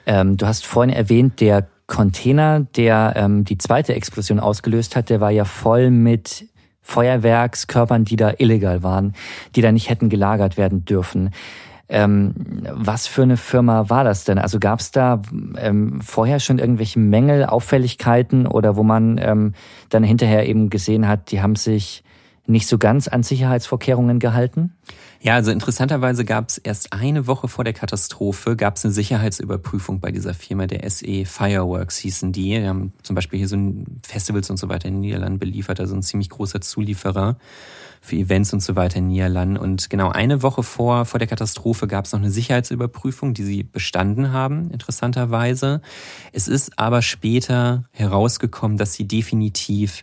Ähm, 0.07 0.37
du 0.37 0.47
hast 0.47 0.67
vorhin 0.67 0.95
erwähnt, 0.95 1.41
der 1.41 1.67
Container, 1.87 2.61
der 2.61 3.15
ähm, 3.17 3.45
die 3.45 3.59
zweite 3.59 3.95
Explosion 3.95 4.41
ausgelöst 4.41 4.97
hat, 4.97 5.11
der 5.11 5.21
war 5.21 5.31
ja 5.31 5.45
voll 5.45 5.91
mit 5.91 6.47
Feuerwerkskörpern, 6.83 8.05
die 8.05 8.17
da 8.17 8.33
illegal 8.39 8.83
waren, 8.83 9.15
die 9.55 9.63
da 9.63 9.73
nicht 9.73 9.89
hätten 9.89 10.09
gelagert 10.09 10.57
werden 10.57 10.85
dürfen. 10.85 11.31
Ähm, 11.89 12.35
was 12.71 13.07
für 13.07 13.23
eine 13.23 13.37
Firma 13.37 13.91
war 13.91 14.05
das 14.05 14.25
denn? 14.25 14.39
Also 14.39 14.59
gab 14.59 14.81
es 14.81 14.91
da 14.91 15.21
ähm, 15.59 16.01
vorher 16.01 16.41
schon 16.41 16.59
irgendwelche 16.59 16.99
Mängel, 16.99 17.45
Auffälligkeiten 17.45 18.47
oder 18.47 18.77
wo 18.77 18.83
man 18.83 19.21
ähm, 19.23 19.53
dann 19.91 20.03
hinterher 20.03 20.49
eben 20.49 20.71
gesehen 20.71 21.07
hat, 21.07 21.31
die 21.31 21.43
haben 21.43 21.57
sich 21.57 22.03
nicht 22.47 22.67
so 22.67 22.79
ganz 22.79 23.09
an 23.09 23.23
Sicherheitsvorkehrungen 23.23 24.19
gehalten? 24.19 24.73
Ja, 25.21 25.35
also 25.35 25.53
interessanterweise 25.53 26.25
gab 26.25 26.49
es 26.49 26.59
erst 26.59 26.93
eine 26.93 27.29
Woche 27.29 27.47
vor 27.47 27.63
der 27.63 27.73
Katastrophe 27.73 28.57
gab 28.57 28.77
es 28.77 28.85
eine 28.85 28.93
Sicherheitsüberprüfung 28.93 30.01
bei 30.01 30.11
dieser 30.11 30.35
Firma, 30.35 30.67
der 30.67 30.89
SE 30.91 31.25
Fireworks 31.25 31.99
hießen 31.99 32.33
die. 32.33 32.59
Die 32.59 32.67
haben 32.67 32.93
zum 33.05 33.15
Beispiel 33.15 33.39
hier 33.39 33.47
so 33.47 33.57
Festivals 34.03 34.51
und 34.51 34.57
so 34.57 34.69
weiter 34.69 34.89
in 34.89 34.95
den 34.95 35.01
Niederlanden 35.03 35.39
beliefert, 35.39 35.79
also 35.79 35.95
ein 35.95 36.03
ziemlich 36.03 36.29
großer 36.29 36.61
Zulieferer 36.61 37.37
für 38.01 38.17
Events 38.17 38.53
und 38.53 38.61
so 38.61 38.75
weiter 38.75 38.97
in 38.97 39.05
den 39.05 39.13
Niederlanden. 39.13 39.57
Und 39.57 39.89
genau 39.89 40.11
eine 40.11 40.43
Woche 40.43 40.65
vor, 40.65 41.05
vor 41.05 41.21
der 41.21 41.29
Katastrophe 41.29 41.87
gab 41.87 42.07
es 42.07 42.13
noch 42.13 42.19
eine 42.19 42.33
Sicherheitsüberprüfung, 42.33 43.33
die 43.33 43.45
sie 43.45 43.63
bestanden 43.63 44.33
haben, 44.33 44.73
interessanterweise. 44.73 45.83
Es 46.33 46.49
ist 46.49 46.81
aber 46.81 47.01
später 47.01 47.85
herausgekommen, 47.93 48.77
dass 48.77 48.95
sie 48.95 49.07
definitiv 49.07 50.03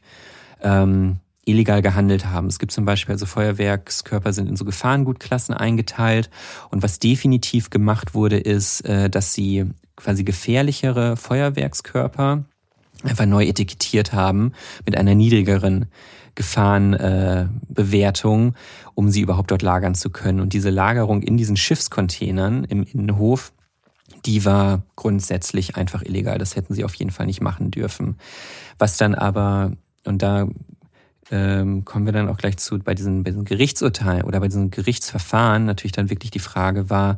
ähm, 0.64 1.20
illegal 1.50 1.82
gehandelt 1.82 2.28
haben. 2.28 2.48
Es 2.48 2.60
gibt 2.60 2.72
zum 2.72 2.86
Beispiel, 2.86 3.14
also 3.14 3.26
Feuerwerkskörper 3.26 4.34
sind 4.34 4.50
in 4.50 4.56
so 4.56 4.66
Gefahrengutklassen 4.66 5.54
eingeteilt. 5.54 6.30
Und 6.70 6.84
was 6.84 7.00
definitiv 7.00 7.70
gemacht 7.70 8.14
wurde, 8.14 8.38
ist, 8.38 8.82
äh, 8.82 9.10
dass 9.10 9.34
sie 9.34 9.66
quasi 9.96 10.24
gefährlichere 10.24 11.18
Feuerwerkskörper 11.18 12.46
einfach 13.04 13.26
neu 13.26 13.46
etikettiert 13.46 14.14
haben 14.14 14.54
mit 14.86 14.98
einer 14.98 15.16
niedrigeren 15.16 15.88
Gefahrenbewertung, 16.36 18.50
äh, 18.50 18.54
um 18.96 19.10
sie 19.10 19.22
überhaupt 19.22 19.52
dort 19.52 19.62
lagern 19.62 19.96
zu 19.96 20.10
können. 20.10 20.40
Und 20.40 20.54
diese 20.54 20.70
Lagerung 20.70 21.22
in 21.22 21.36
diesen 21.38 21.58
Schiffscontainern 21.58 22.64
im 22.64 22.84
Innenhof, 22.84 23.52
die 24.26 24.46
war 24.46 24.84
grundsätzlich 24.96 25.76
einfach 25.76 26.02
illegal. 26.02 26.38
Das 26.38 26.56
hätten 26.56 26.74
sie 26.74 26.86
auf 26.86 26.94
jeden 26.96 27.12
Fall 27.12 27.26
nicht 27.26 27.42
machen 27.42 27.72
dürfen. 27.72 28.18
Was 28.78 28.96
dann 28.98 29.16
aber, 29.16 29.74
und 30.06 30.22
da 30.22 30.48
ähm, 31.32 31.86
kommen 31.86 32.06
wir 32.06 32.14
dann 32.14 32.30
auch 32.30 32.38
gleich 32.38 32.58
zu, 32.58 32.80
bei 32.80 32.96
diesen, 32.96 33.24
bei 33.24 33.32
diesen 33.32 33.46
Gerichtsurteilen 33.46 34.24
oder 34.24 34.40
bei 34.40 34.48
diesen 34.48 34.72
Gerichtsverfahren 34.72 35.66
natürlich 35.66 35.92
dann 35.92 36.10
wirklich 36.10 36.32
die 36.32 36.40
Frage 36.40 36.90
war, 36.90 37.18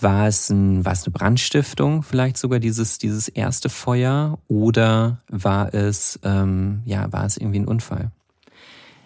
war 0.00 0.26
es, 0.26 0.50
ein, 0.50 0.84
war 0.84 0.92
es 0.92 1.04
eine 1.04 1.12
Brandstiftung, 1.12 2.02
vielleicht 2.02 2.36
sogar 2.36 2.58
dieses, 2.58 2.98
dieses 2.98 3.28
erste 3.28 3.68
Feuer, 3.68 4.38
oder 4.46 5.18
war 5.28 5.72
es, 5.72 6.18
ähm, 6.22 6.82
ja, 6.84 7.10
war 7.12 7.24
es 7.24 7.36
irgendwie 7.36 7.60
ein 7.60 7.68
Unfall? 7.68 8.10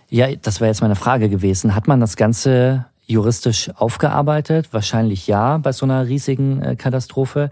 Ja, 0.09 0.35
das 0.35 0.61
wäre 0.61 0.69
jetzt 0.69 0.81
meine 0.81 0.97
Frage 0.97 1.29
gewesen. 1.29 1.77
Hat 1.77 1.87
man 1.87 2.01
das 2.01 2.17
Ganze 2.17 2.87
juristisch 3.07 3.71
aufgearbeitet? 3.77 4.69
Wahrscheinlich 4.73 5.29
ja, 5.29 5.59
bei 5.59 5.73
so 5.73 5.87
einer 5.87 6.09
riesigen 6.09 6.61
äh, 6.61 6.75
Katastrophe. 6.75 7.51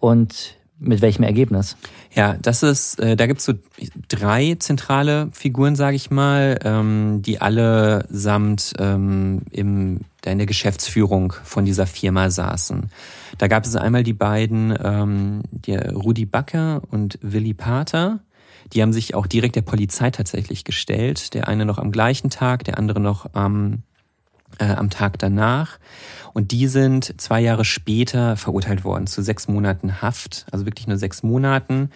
Und 0.00 0.56
mit 0.80 1.02
welchem 1.02 1.22
Ergebnis? 1.22 1.76
Ja, 2.14 2.36
das 2.40 2.62
ist, 2.62 2.98
äh, 2.98 3.14
da 3.14 3.26
gibt's 3.26 3.44
so 3.44 3.52
drei 4.08 4.56
zentrale 4.58 5.28
Figuren, 5.32 5.76
sage 5.76 5.96
ich 5.96 6.10
mal, 6.10 6.58
ähm, 6.64 7.22
die 7.22 7.40
alle 7.40 8.06
samt 8.08 8.72
ähm, 8.78 9.42
im, 9.52 10.00
in 10.24 10.38
der 10.38 10.46
Geschäftsführung 10.46 11.34
von 11.44 11.64
dieser 11.64 11.86
Firma 11.86 12.30
saßen. 12.30 12.90
Da 13.38 13.46
gab 13.46 13.64
es 13.64 13.76
einmal 13.76 14.02
die 14.02 14.14
beiden, 14.14 14.76
ähm, 14.82 15.42
der 15.50 15.92
Rudi 15.92 16.24
Backer 16.24 16.82
und 16.90 17.18
Willi 17.22 17.54
Pater. 17.54 18.20
Die 18.72 18.82
haben 18.82 18.92
sich 18.92 19.14
auch 19.14 19.26
direkt 19.26 19.56
der 19.56 19.62
Polizei 19.62 20.10
tatsächlich 20.10 20.64
gestellt. 20.64 21.34
Der 21.34 21.48
eine 21.48 21.64
noch 21.64 21.78
am 21.78 21.92
gleichen 21.92 22.30
Tag, 22.30 22.64
der 22.64 22.78
andere 22.78 23.00
noch 23.00 23.34
am, 23.34 23.82
äh, 24.58 24.64
am 24.64 24.90
Tag 24.90 25.18
danach. 25.18 25.78
Und 26.32 26.52
die 26.52 26.66
sind 26.68 27.20
zwei 27.20 27.40
Jahre 27.40 27.64
später 27.64 28.36
verurteilt 28.36 28.84
worden 28.84 29.06
zu 29.06 29.22
sechs 29.22 29.48
Monaten 29.48 30.00
Haft, 30.00 30.46
also 30.50 30.64
wirklich 30.64 30.86
nur 30.86 30.96
sechs 30.96 31.22
Monaten. 31.22 31.90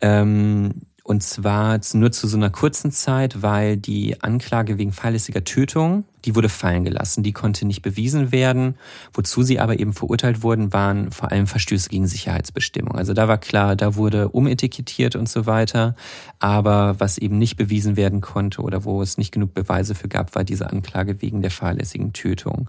Ähm, 0.00 0.82
und 1.04 1.22
zwar 1.22 1.80
nur 1.94 2.12
zu 2.12 2.28
so 2.28 2.36
einer 2.36 2.50
kurzen 2.50 2.92
Zeit, 2.92 3.42
weil 3.42 3.76
die 3.76 4.22
Anklage 4.22 4.78
wegen 4.78 4.92
fahrlässiger 4.92 5.44
Tötung, 5.44 6.04
die 6.24 6.34
wurde 6.34 6.48
fallen 6.48 6.84
gelassen. 6.84 7.22
Die 7.22 7.32
konnte 7.32 7.66
nicht 7.66 7.82
bewiesen 7.82 8.32
werden. 8.32 8.74
Wozu 9.12 9.42
sie 9.42 9.58
aber 9.58 9.80
eben 9.80 9.92
verurteilt 9.92 10.42
wurden, 10.42 10.72
waren 10.72 11.10
vor 11.10 11.32
allem 11.32 11.46
Verstöße 11.46 11.88
gegen 11.88 12.06
Sicherheitsbestimmungen. 12.06 12.98
Also 12.98 13.14
da 13.14 13.28
war 13.28 13.38
klar, 13.38 13.76
da 13.76 13.96
wurde 13.96 14.28
umetikettiert 14.28 15.16
und 15.16 15.28
so 15.28 15.46
weiter. 15.46 15.96
Aber 16.38 17.00
was 17.00 17.18
eben 17.18 17.38
nicht 17.38 17.56
bewiesen 17.56 17.96
werden 17.96 18.20
konnte 18.20 18.62
oder 18.62 18.84
wo 18.84 19.02
es 19.02 19.18
nicht 19.18 19.32
genug 19.32 19.54
Beweise 19.54 19.94
für 19.94 20.08
gab, 20.08 20.34
war 20.34 20.44
diese 20.44 20.70
Anklage 20.70 21.22
wegen 21.22 21.40
der 21.40 21.50
fahrlässigen 21.50 22.12
Tötung. 22.12 22.68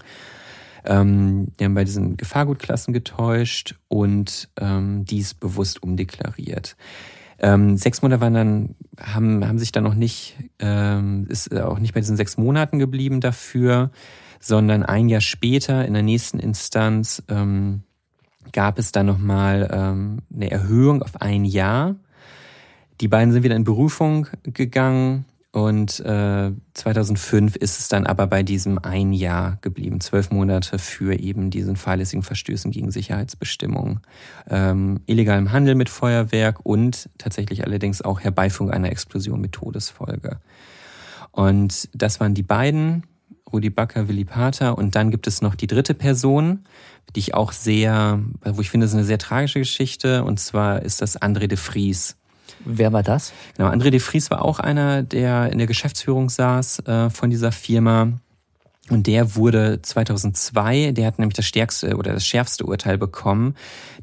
Ähm, 0.86 1.48
die 1.60 1.66
haben 1.66 1.76
bei 1.76 1.84
diesen 1.84 2.18
Gefahrgutklassen 2.18 2.94
getäuscht 2.94 3.76
und 3.88 4.50
ähm, 4.60 5.06
dies 5.06 5.34
bewusst 5.34 5.84
umdeklariert. 5.84 6.76
Ähm, 7.42 7.76
sechs 7.76 8.02
Monate 8.02 8.22
waren 8.22 8.34
dann, 8.34 8.76
haben, 9.00 9.48
haben 9.48 9.60
sich 9.60 9.72
dann 9.72 9.84
noch 9.84 9.96
nicht, 9.96 10.38
ähm, 10.60 11.26
ist 11.28 11.54
auch 11.56 11.80
nicht 11.80 11.94
bei 11.94 12.00
diesen 12.00 12.16
sechs 12.16 12.38
Monaten 12.38 12.78
geblieben 12.78 13.20
dafür, 13.20 13.90
sondern 14.40 14.84
ein 14.84 15.10
Jahr 15.10 15.22
später 15.22 15.86
in 15.86 15.94
der 15.94 16.04
nächsten 16.04 16.40
Instanz 16.40 17.24
ähm, 17.30 17.82
gab 18.52 18.78
es 18.78 18.92
dann 18.92 19.08
nochmal 19.08 19.70
ähm, 19.72 20.20
eine 20.34 20.52
Erhöhung 20.52 21.02
auf 21.02 21.20
ein 21.20 21.46
Jahr. 21.46 21.96
Die 23.02 23.08
beiden 23.08 23.32
sind 23.32 23.44
wieder 23.44 23.56
in 23.56 23.64
Berufung 23.64 24.28
gegangen 24.44 25.26
und 25.54 26.00
äh, 26.00 26.52
2005 26.74 27.58
ist 27.58 27.80
es 27.80 27.90
dann 27.90 28.08
aber 28.08 28.28
bei 28.28 28.42
diesem 28.42 28.80
ein 28.80 29.12
Jahr 29.12 29.58
geblieben, 29.62 30.00
zwölf 30.00 30.32
Monate 30.32 30.80
für 30.80 31.20
eben 31.20 31.50
diesen 31.50 31.76
fahrlässigen 31.76 32.24
Verstößen 32.24 32.72
gegen 32.72 32.90
Sicherheitsbestimmungen, 32.90 34.00
ähm, 34.50 35.02
illegalem 35.08 35.52
Handel 35.52 35.76
mit 35.76 35.90
Feuerwerk 35.90 36.66
und 36.66 37.10
tatsächlich 37.18 37.66
allerdings 37.66 38.02
auch 38.02 38.22
Herbeiführung 38.22 38.72
einer 38.72 38.92
Explosion 38.92 39.42
mit 39.42 39.52
Todesfolge. 39.52 40.40
Und 41.32 41.90
das 41.94 42.22
waren 42.22 42.34
die 42.34 42.44
beiden, 42.44 43.04
Rudi 43.52 43.70
Backer, 43.70 44.08
Willi 44.08 44.24
Pater. 44.24 44.78
Und 44.78 44.96
dann 44.96 45.12
gibt 45.12 45.28
es 45.28 45.42
noch 45.42 45.56
die 45.56 45.68
dritte 45.68 45.94
Person, 45.94 46.64
die 47.16 47.20
ich 47.20 47.34
auch 47.34 47.52
sehr, 47.52 48.22
wo 48.44 48.62
ich 48.62 48.70
finde, 48.70 48.86
es 48.86 48.92
ist 48.92 48.98
eine 48.98 49.06
sehr 49.06 49.18
tragische 49.18 49.60
Geschichte. 49.60 50.24
Und 50.24 50.40
zwar 50.40 50.82
ist 50.82 51.02
das 51.02 51.22
André 51.22 51.48
de 51.48 51.58
Vries. 51.58 52.18
Wer 52.66 52.94
war 52.94 53.04
das? 53.04 53.34
Genau, 53.58 53.70
André 53.70 53.90
de 53.90 54.00
Vries 54.00 54.30
war 54.32 54.44
auch 54.44 54.60
einer, 54.60 55.04
der 55.04 55.52
in 55.52 55.58
der 55.58 55.68
Geschäftsführung 55.68 56.30
saß 56.30 56.80
äh, 56.88 57.10
von 57.10 57.30
dieser 57.30 57.52
Firma. 57.52 58.14
Und 58.90 59.08
der 59.08 59.36
wurde 59.36 59.82
2002, 59.82 60.92
der 60.92 61.08
hat 61.08 61.18
nämlich 61.18 61.36
das 61.36 61.46
stärkste 61.46 61.96
oder 61.96 62.14
das 62.14 62.26
schärfste 62.26 62.66
Urteil 62.66 62.98
bekommen. 62.98 63.56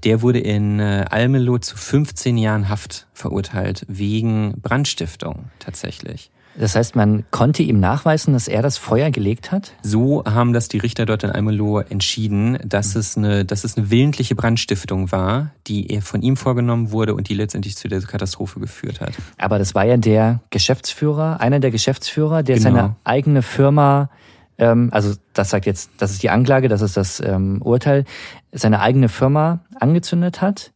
Der 0.05 0.23
wurde 0.23 0.38
in 0.38 0.81
äh, 0.81 1.05
Almelo 1.11 1.59
zu 1.59 1.77
15 1.77 2.38
Jahren 2.38 2.68
Haft 2.68 3.07
verurteilt 3.12 3.85
wegen 3.88 4.61
Brandstiftung 4.62 5.51
tatsächlich. 5.59 6.31
Das 6.59 6.75
heißt, 6.75 6.97
man 6.97 7.25
konnte 7.31 7.62
ihm 7.62 7.79
nachweisen, 7.79 8.33
dass 8.33 8.49
er 8.49 8.62
das 8.62 8.79
Feuer 8.79 9.11
gelegt 9.11 9.53
hat? 9.53 9.73
So 9.83 10.25
haben 10.25 10.53
das 10.53 10.68
die 10.68 10.79
Richter 10.79 11.07
dort 11.07 11.23
in 11.23 11.31
Almelo 11.31 11.79
entschieden, 11.79 12.59
dass 12.64 12.97
es 12.97 13.16
eine, 13.16 13.44
dass 13.44 13.64
es 13.64 13.77
eine 13.77 13.90
willentliche 13.90 14.35
Brandstiftung 14.35 15.12
war, 15.12 15.53
die 15.68 16.01
von 16.01 16.21
ihm 16.23 16.37
vorgenommen 16.37 16.90
wurde 16.90 17.14
und 17.14 17.29
die 17.29 17.35
letztendlich 17.35 17.77
zu 17.77 17.88
der 17.88 18.01
Katastrophe 18.01 18.59
geführt 18.59 19.01
hat. 19.01 19.12
Aber 19.38 19.59
das 19.59 19.75
war 19.75 19.85
ja 19.85 19.97
der 19.97 20.40
Geschäftsführer, 20.51 21.40
einer 21.40 21.61
der 21.61 21.71
Geschäftsführer, 21.71 22.42
der 22.42 22.57
genau. 22.57 22.71
seine 22.71 22.97
eigene 23.05 23.42
Firma 23.42 24.11
ähm, 24.59 24.88
also 24.92 25.14
das 25.35 25.51
sagt 25.51 25.66
jetzt, 25.66 25.90
das 25.99 26.11
ist 26.11 26.23
die 26.23 26.31
Anklage, 26.31 26.68
das 26.68 26.83
ist 26.83 26.97
das 26.97 27.21
ähm, 27.21 27.62
Urteil, 27.62 28.05
seine 28.51 28.81
eigene 28.81 29.09
Firma 29.09 29.61
angezündet 29.79 30.42
hat 30.42 30.73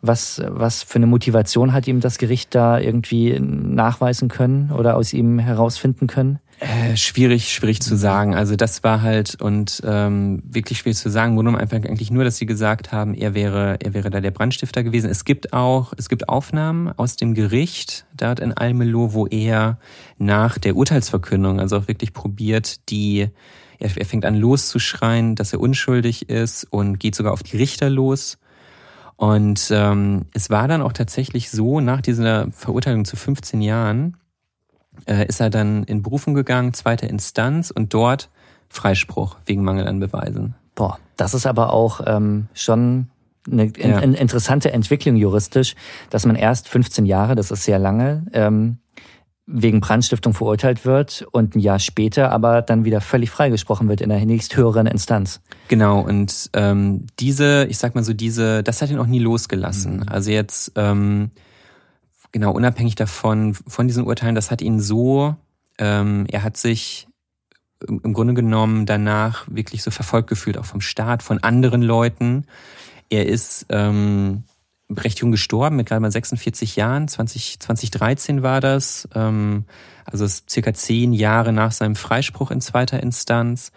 was, 0.00 0.42
was 0.46 0.82
für 0.82 0.96
eine 0.96 1.06
Motivation 1.06 1.72
hat 1.72 1.86
ihm 1.88 2.00
das 2.00 2.18
Gericht 2.18 2.54
da 2.54 2.78
irgendwie 2.78 3.38
nachweisen 3.40 4.28
können 4.28 4.70
oder 4.72 4.96
aus 4.96 5.12
ihm 5.12 5.38
herausfinden 5.38 6.06
können? 6.06 6.38
Äh, 6.58 6.96
schwierig, 6.96 7.52
schwierig 7.52 7.82
zu 7.82 7.96
sagen. 7.96 8.34
Also 8.34 8.56
das 8.56 8.82
war 8.82 9.02
halt 9.02 9.40
und 9.42 9.82
ähm, 9.84 10.42
wirklich 10.46 10.78
schwierig 10.78 10.96
zu 10.96 11.10
sagen. 11.10 11.36
Wurde 11.36 11.50
einfach 11.58 11.76
eigentlich 11.76 12.10
nur, 12.10 12.24
dass 12.24 12.38
sie 12.38 12.46
gesagt 12.46 12.92
haben, 12.92 13.12
er 13.12 13.34
wäre, 13.34 13.76
er 13.80 13.92
wäre 13.92 14.08
da 14.08 14.22
der 14.22 14.30
Brandstifter 14.30 14.82
gewesen. 14.82 15.10
Es 15.10 15.26
gibt 15.26 15.52
auch, 15.52 15.92
es 15.98 16.08
gibt 16.08 16.30
Aufnahmen 16.30 16.88
aus 16.96 17.16
dem 17.16 17.34
Gericht 17.34 18.06
dort 18.16 18.40
in 18.40 18.54
Almelo, 18.54 19.12
wo 19.12 19.26
er 19.26 19.78
nach 20.16 20.56
der 20.56 20.76
Urteilsverkündung, 20.76 21.60
also 21.60 21.76
auch 21.76 21.88
wirklich 21.88 22.14
probiert, 22.14 22.88
die 22.88 23.28
er, 23.78 23.90
er 23.94 24.06
fängt 24.06 24.24
an 24.24 24.34
loszuschreien, 24.34 25.34
dass 25.34 25.52
er 25.52 25.60
unschuldig 25.60 26.30
ist 26.30 26.64
und 26.70 26.98
geht 26.98 27.14
sogar 27.14 27.34
auf 27.34 27.42
die 27.42 27.58
Richter 27.58 27.90
los 27.90 28.38
und 29.16 29.70
ähm, 29.70 30.26
es 30.32 30.50
war 30.50 30.68
dann 30.68 30.82
auch 30.82 30.92
tatsächlich 30.92 31.50
so, 31.50 31.80
nach 31.80 32.00
dieser 32.00 32.50
Verurteilung 32.52 33.04
zu 33.04 33.16
15 33.16 33.62
Jahren, 33.62 34.16
äh, 35.06 35.26
ist 35.26 35.40
er 35.40 35.50
dann 35.50 35.84
in 35.84 36.02
Berufung 36.02 36.34
gegangen, 36.34 36.74
zweite 36.74 37.06
Instanz 37.06 37.70
und 37.70 37.94
dort 37.94 38.30
Freispruch 38.68 39.36
wegen 39.46 39.64
Mangel 39.64 39.86
an 39.86 40.00
Beweisen. 40.00 40.54
Boah, 40.74 40.98
das 41.16 41.32
ist 41.32 41.46
aber 41.46 41.72
auch 41.72 42.00
ähm, 42.06 42.48
schon 42.52 43.08
eine 43.50 43.72
ja. 43.76 44.00
interessante 44.00 44.72
Entwicklung 44.72 45.16
juristisch, 45.16 45.76
dass 46.10 46.26
man 46.26 46.36
erst 46.36 46.68
15 46.68 47.06
Jahre, 47.06 47.34
das 47.34 47.50
ist 47.50 47.64
sehr 47.64 47.78
lange, 47.78 48.26
ähm, 48.32 48.78
wegen 49.46 49.80
Brandstiftung 49.80 50.34
verurteilt 50.34 50.84
wird 50.84 51.24
und 51.30 51.54
ein 51.54 51.60
Jahr 51.60 51.78
später 51.78 52.32
aber 52.32 52.62
dann 52.62 52.84
wieder 52.84 53.00
völlig 53.00 53.30
freigesprochen 53.30 53.88
wird 53.88 54.00
in 54.00 54.08
der 54.08 54.24
nächsthöheren 54.24 54.86
Instanz. 54.86 55.40
Genau, 55.68 56.00
und 56.00 56.50
ähm, 56.52 57.06
diese, 57.20 57.64
ich 57.66 57.78
sag 57.78 57.94
mal 57.94 58.02
so, 58.02 58.12
diese, 58.12 58.64
das 58.64 58.82
hat 58.82 58.90
ihn 58.90 58.98
auch 58.98 59.06
nie 59.06 59.20
losgelassen. 59.20 59.98
Mhm. 59.98 60.08
Also 60.08 60.32
jetzt, 60.32 60.72
ähm, 60.74 61.30
genau, 62.32 62.52
unabhängig 62.52 62.96
davon, 62.96 63.54
von 63.54 63.86
diesen 63.86 64.04
Urteilen, 64.04 64.34
das 64.34 64.50
hat 64.50 64.62
ihn 64.62 64.80
so, 64.80 65.36
ähm, 65.78 66.26
er 66.28 66.42
hat 66.42 66.56
sich 66.56 67.06
im, 67.86 68.14
Grunde 68.14 68.34
genommen 68.34 68.84
danach 68.84 69.46
wirklich 69.48 69.82
so 69.82 69.92
verfolgt 69.92 70.28
gefühlt, 70.28 70.58
auch 70.58 70.64
vom 70.64 70.80
Staat, 70.80 71.22
von 71.22 71.42
anderen 71.42 71.82
Leuten. 71.82 72.46
Er 73.10 73.26
ist 73.26 73.66
ähm, 73.68 74.44
recht 74.94 75.18
jung 75.20 75.32
gestorben, 75.32 75.76
mit 75.76 75.88
gerade 75.88 76.00
mal 76.00 76.12
46 76.12 76.76
Jahren. 76.76 77.08
20, 77.08 77.60
2013 77.60 78.42
war 78.42 78.60
das. 78.60 79.08
Ähm, 79.14 79.64
also 80.04 80.26
circa 80.26 80.72
zehn 80.74 81.12
Jahre 81.12 81.52
nach 81.52 81.72
seinem 81.72 81.96
Freispruch 81.96 82.50
in 82.50 82.60
zweiter 82.60 83.02
Instanz. 83.02 83.72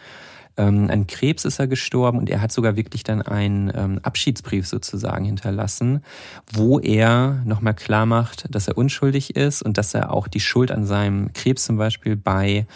Ähm, 0.60 0.90
an 0.92 1.08
Krebs 1.08 1.46
ist 1.46 1.58
er 1.58 1.68
gestorben 1.68 2.18
und 2.18 2.30
er 2.30 2.42
hat 2.42 2.52
sogar 2.52 2.76
wirklich 2.76 3.04
dann 3.04 3.22
einen 3.22 3.72
ähm, 3.74 4.00
Abschiedsbrief 4.04 4.68
sozusagen 4.68 5.24
hinterlassen, 5.24 6.04
wo 6.52 6.80
er 6.80 7.42
nochmal 7.46 7.74
klar 7.74 8.06
macht, 8.06 8.54
dass 8.54 8.68
er 8.68 8.78
unschuldig 8.78 9.38
ist 9.38 9.62
und 9.62 9.78
dass 9.78 9.94
er 9.94 10.12
auch 10.12 10.28
die 10.28 10.42
Schuld 10.42 10.70
an 10.72 10.86
seinem 10.86 11.32
Krebs 11.32 11.64
zum 11.64 11.78
Beispiel 11.78 12.18
bei 12.18 12.68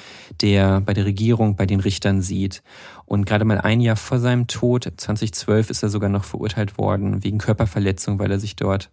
der, 0.42 0.80
bei 0.80 0.94
der 0.94 1.04
Regierung, 1.04 1.58
bei 1.58 1.66
den 1.66 1.82
Richtern 1.82 2.22
sieht. 2.22 2.64
Und 3.06 3.26
gerade 3.26 3.44
mal 3.44 3.60
ein 3.60 3.82
Jahr 3.82 3.98
vor 3.98 4.20
seinem 4.20 4.48
Tod, 4.48 4.90
2012, 4.96 5.70
ist 5.70 5.84
er 5.84 5.90
sogar 5.90 6.10
noch 6.10 6.24
verurteilt 6.24 6.78
worden 6.78 7.22
wegen 7.26 7.38
Körperverletzung, 7.38 8.18
weil 8.18 8.32
er 8.32 8.40
sich 8.40 8.56
dort 8.56 8.92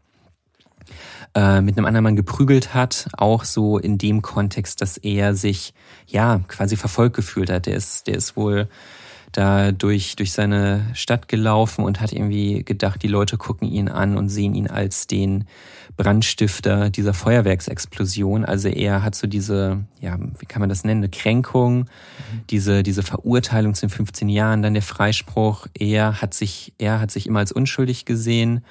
äh, 1.35 1.61
mit 1.61 1.77
einem 1.77 1.87
anderen 1.87 2.05
Mann 2.05 2.17
geprügelt 2.17 2.75
hat, 2.75 3.09
auch 3.17 3.45
so 3.45 3.79
in 3.79 3.99
dem 3.99 4.23
Kontext, 4.23 4.81
dass 4.81 4.97
er 4.97 5.35
sich 5.35 5.75
ja 6.07 6.41
quasi 6.49 6.77
verfolgt 6.77 7.17
gefühlt 7.17 7.51
hat. 7.51 7.67
Der 7.67 7.77
ist, 7.77 8.07
der 8.07 8.17
ist 8.17 8.37
wohl 8.37 8.69
da 9.33 9.71
durch, 9.71 10.17
durch 10.17 10.33
seine 10.33 10.91
Stadt 10.95 11.29
gelaufen 11.29 11.85
und 11.85 12.01
hat 12.01 12.13
irgendwie 12.13 12.65
gedacht, 12.65 13.03
die 13.03 13.09
Leute 13.09 13.37
gucken 13.37 13.69
ihn 13.69 13.89
an 13.89 14.17
und 14.17 14.29
sehen 14.29 14.55
ihn 14.55 14.67
als 14.67 15.07
den 15.07 15.45
Brandstifter 15.97 16.91
dieser 16.91 17.15
Feuerwerksexplosion. 17.15 18.45
Also 18.45 18.69
er 18.69 19.03
hat 19.03 19.15
so 19.15 19.27
diese, 19.27 19.85
ja, 20.01 20.19
wie 20.39 20.47
kann 20.47 20.61
man 20.61 20.69
das 20.69 20.83
nennen, 20.83 21.01
eine 21.01 21.11
Kränkung, 21.11 21.81
mhm. 21.81 21.87
diese, 22.51 22.83
diese 22.83 23.03
Verurteilung 23.03 23.75
zu 23.75 23.87
den 23.87 23.91
15 23.91 24.29
Jahren, 24.29 24.63
dann 24.63 24.75
der 24.75 24.83
Freispruch. 24.83 25.67
Er 25.79 26.21
hat 26.21 26.35
sich, 26.35 26.73
er 26.79 27.01
hat 27.01 27.11
sich 27.11 27.27
immer 27.27 27.41
als 27.41 27.53
unschuldig 27.53 28.05
gesehen 28.05 28.65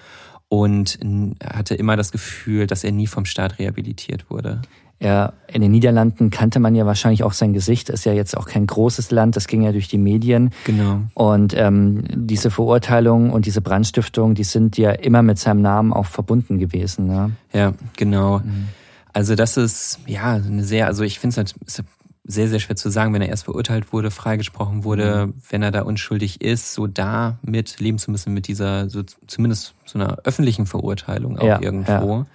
und 0.49 0.99
hatte 1.43 1.75
immer 1.75 1.95
das 1.95 2.11
Gefühl, 2.11 2.67
dass 2.67 2.83
er 2.83 2.91
nie 2.91 3.07
vom 3.07 3.25
Staat 3.25 3.59
rehabilitiert 3.59 4.29
wurde. 4.29 4.61
Ja, 5.01 5.31
in 5.47 5.61
den 5.61 5.71
Niederlanden 5.71 6.29
kannte 6.29 6.59
man 6.59 6.75
ja 6.75 6.85
wahrscheinlich 6.85 7.23
auch 7.23 7.31
sein 7.31 7.53
Gesicht. 7.53 7.89
Ist 7.89 8.03
ja 8.03 8.11
jetzt 8.11 8.35
auch 8.35 8.45
kein 8.45 8.67
großes 8.67 9.11
Land, 9.11 9.37
das 9.37 9.47
ging 9.47 9.61
ja 9.61 9.71
durch 9.71 9.87
die 9.87 9.97
Medien. 9.97 10.51
Genau. 10.65 11.03
Und 11.13 11.55
ähm, 11.55 12.03
diese 12.13 12.51
Verurteilung 12.51 13.31
und 13.31 13.45
diese 13.45 13.61
Brandstiftung, 13.61 14.35
die 14.35 14.43
sind 14.43 14.77
ja 14.77 14.91
immer 14.91 15.21
mit 15.21 15.39
seinem 15.39 15.61
Namen 15.61 15.93
auch 15.93 16.05
verbunden 16.05 16.57
gewesen. 16.57 17.07
Ne? 17.07 17.31
Ja, 17.53 17.73
genau. 17.95 18.39
Mhm. 18.39 18.67
Also 19.13 19.35
das 19.35 19.55
ist 19.55 19.99
ja 20.05 20.33
eine 20.33 20.63
sehr, 20.65 20.87
also 20.87 21.03
ich 21.03 21.19
finde 21.19 21.41
es 21.41 21.77
halt 21.77 21.85
sehr, 22.29 22.47
sehr 22.47 22.59
schwer 22.59 22.75
zu 22.75 22.89
sagen, 22.89 23.11
wenn 23.13 23.23
er 23.23 23.29
erst 23.29 23.45
verurteilt 23.45 23.91
wurde, 23.91 24.11
freigesprochen 24.11 24.83
wurde, 24.83 25.27
mhm. 25.27 25.33
wenn 25.49 25.63
er 25.63 25.71
da 25.71 25.81
unschuldig 25.81 26.41
ist, 26.41 26.73
so 26.73 26.85
damit 26.85 27.79
leben 27.79 27.97
zu 27.97 28.11
müssen 28.11 28.33
mit 28.33 28.47
dieser, 28.47 28.87
so 28.89 29.01
zumindest 29.25 29.73
so 29.85 29.97
einer 29.97 30.19
öffentlichen 30.25 30.67
Verurteilung 30.67 31.39
auch 31.39 31.43
ja, 31.43 31.59
irgendwo. 31.59 32.25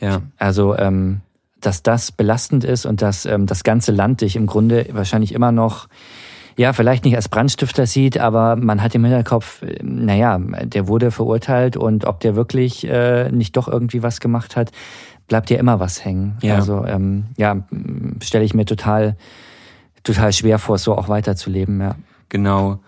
Ja. 0.00 0.08
ja. 0.08 0.22
Also 0.36 0.76
ähm, 0.76 1.22
dass 1.58 1.82
das 1.82 2.12
belastend 2.12 2.64
ist 2.64 2.84
und 2.84 3.00
dass 3.00 3.24
ähm, 3.24 3.46
das 3.46 3.64
ganze 3.64 3.92
Land 3.92 4.20
dich 4.20 4.36
im 4.36 4.46
Grunde 4.46 4.86
wahrscheinlich 4.92 5.32
immer 5.32 5.52
noch 5.52 5.88
ja, 6.56 6.74
vielleicht 6.74 7.06
nicht 7.06 7.16
als 7.16 7.30
Brandstifter 7.30 7.86
sieht, 7.86 8.18
aber 8.18 8.54
man 8.54 8.82
hat 8.82 8.94
im 8.94 9.04
Hinterkopf, 9.04 9.62
äh, 9.62 9.78
naja, 9.82 10.38
der 10.38 10.88
wurde 10.88 11.10
verurteilt 11.10 11.78
und 11.78 12.04
ob 12.04 12.20
der 12.20 12.36
wirklich 12.36 12.86
äh, 12.86 13.30
nicht 13.30 13.56
doch 13.56 13.66
irgendwie 13.66 14.02
was 14.02 14.20
gemacht 14.20 14.56
hat, 14.56 14.70
bleibt 15.30 15.48
ja 15.48 15.58
immer 15.58 15.80
was 15.80 16.04
hängen. 16.04 16.36
Ja. 16.42 16.56
Also 16.56 16.84
ähm, 16.84 17.28
ja, 17.38 17.64
stelle 18.20 18.44
ich 18.44 18.52
mir 18.52 18.66
total, 18.66 19.16
total 20.02 20.34
schwer 20.34 20.58
vor, 20.58 20.76
so 20.76 20.94
auch 20.98 21.08
weiterzuleben, 21.08 21.80
ja. 21.80 21.94
Genau. 22.28 22.80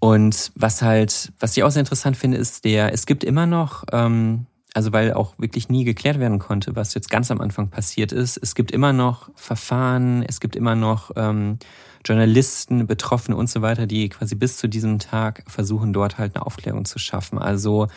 Und 0.00 0.52
was 0.54 0.82
halt, 0.82 1.32
was 1.40 1.56
ich 1.56 1.62
auch 1.62 1.70
sehr 1.70 1.80
interessant 1.80 2.16
finde, 2.16 2.36
ist 2.36 2.64
der, 2.64 2.92
es 2.92 3.06
gibt 3.06 3.24
immer 3.24 3.46
noch 3.46 3.84
ähm, 3.92 4.46
also 4.74 4.92
weil 4.92 5.12
auch 5.12 5.34
wirklich 5.38 5.68
nie 5.68 5.84
geklärt 5.84 6.20
werden 6.20 6.38
konnte, 6.38 6.76
was 6.76 6.94
jetzt 6.94 7.10
ganz 7.10 7.30
am 7.30 7.40
Anfang 7.40 7.68
passiert 7.68 8.12
ist. 8.12 8.36
Es 8.36 8.54
gibt 8.54 8.70
immer 8.70 8.92
noch 8.92 9.30
Verfahren, 9.34 10.22
es 10.22 10.40
gibt 10.40 10.54
immer 10.56 10.74
noch 10.74 11.10
ähm, 11.16 11.58
Journalisten, 12.04 12.86
Betroffene 12.86 13.36
und 13.36 13.50
so 13.50 13.62
weiter, 13.62 13.86
die 13.86 14.08
quasi 14.08 14.34
bis 14.34 14.56
zu 14.56 14.68
diesem 14.68 14.98
Tag 14.98 15.42
versuchen, 15.46 15.92
dort 15.92 16.18
halt 16.18 16.36
eine 16.36 16.46
Aufklärung 16.46 16.84
zu 16.84 16.98
schaffen. 16.98 17.38
Also 17.38 17.88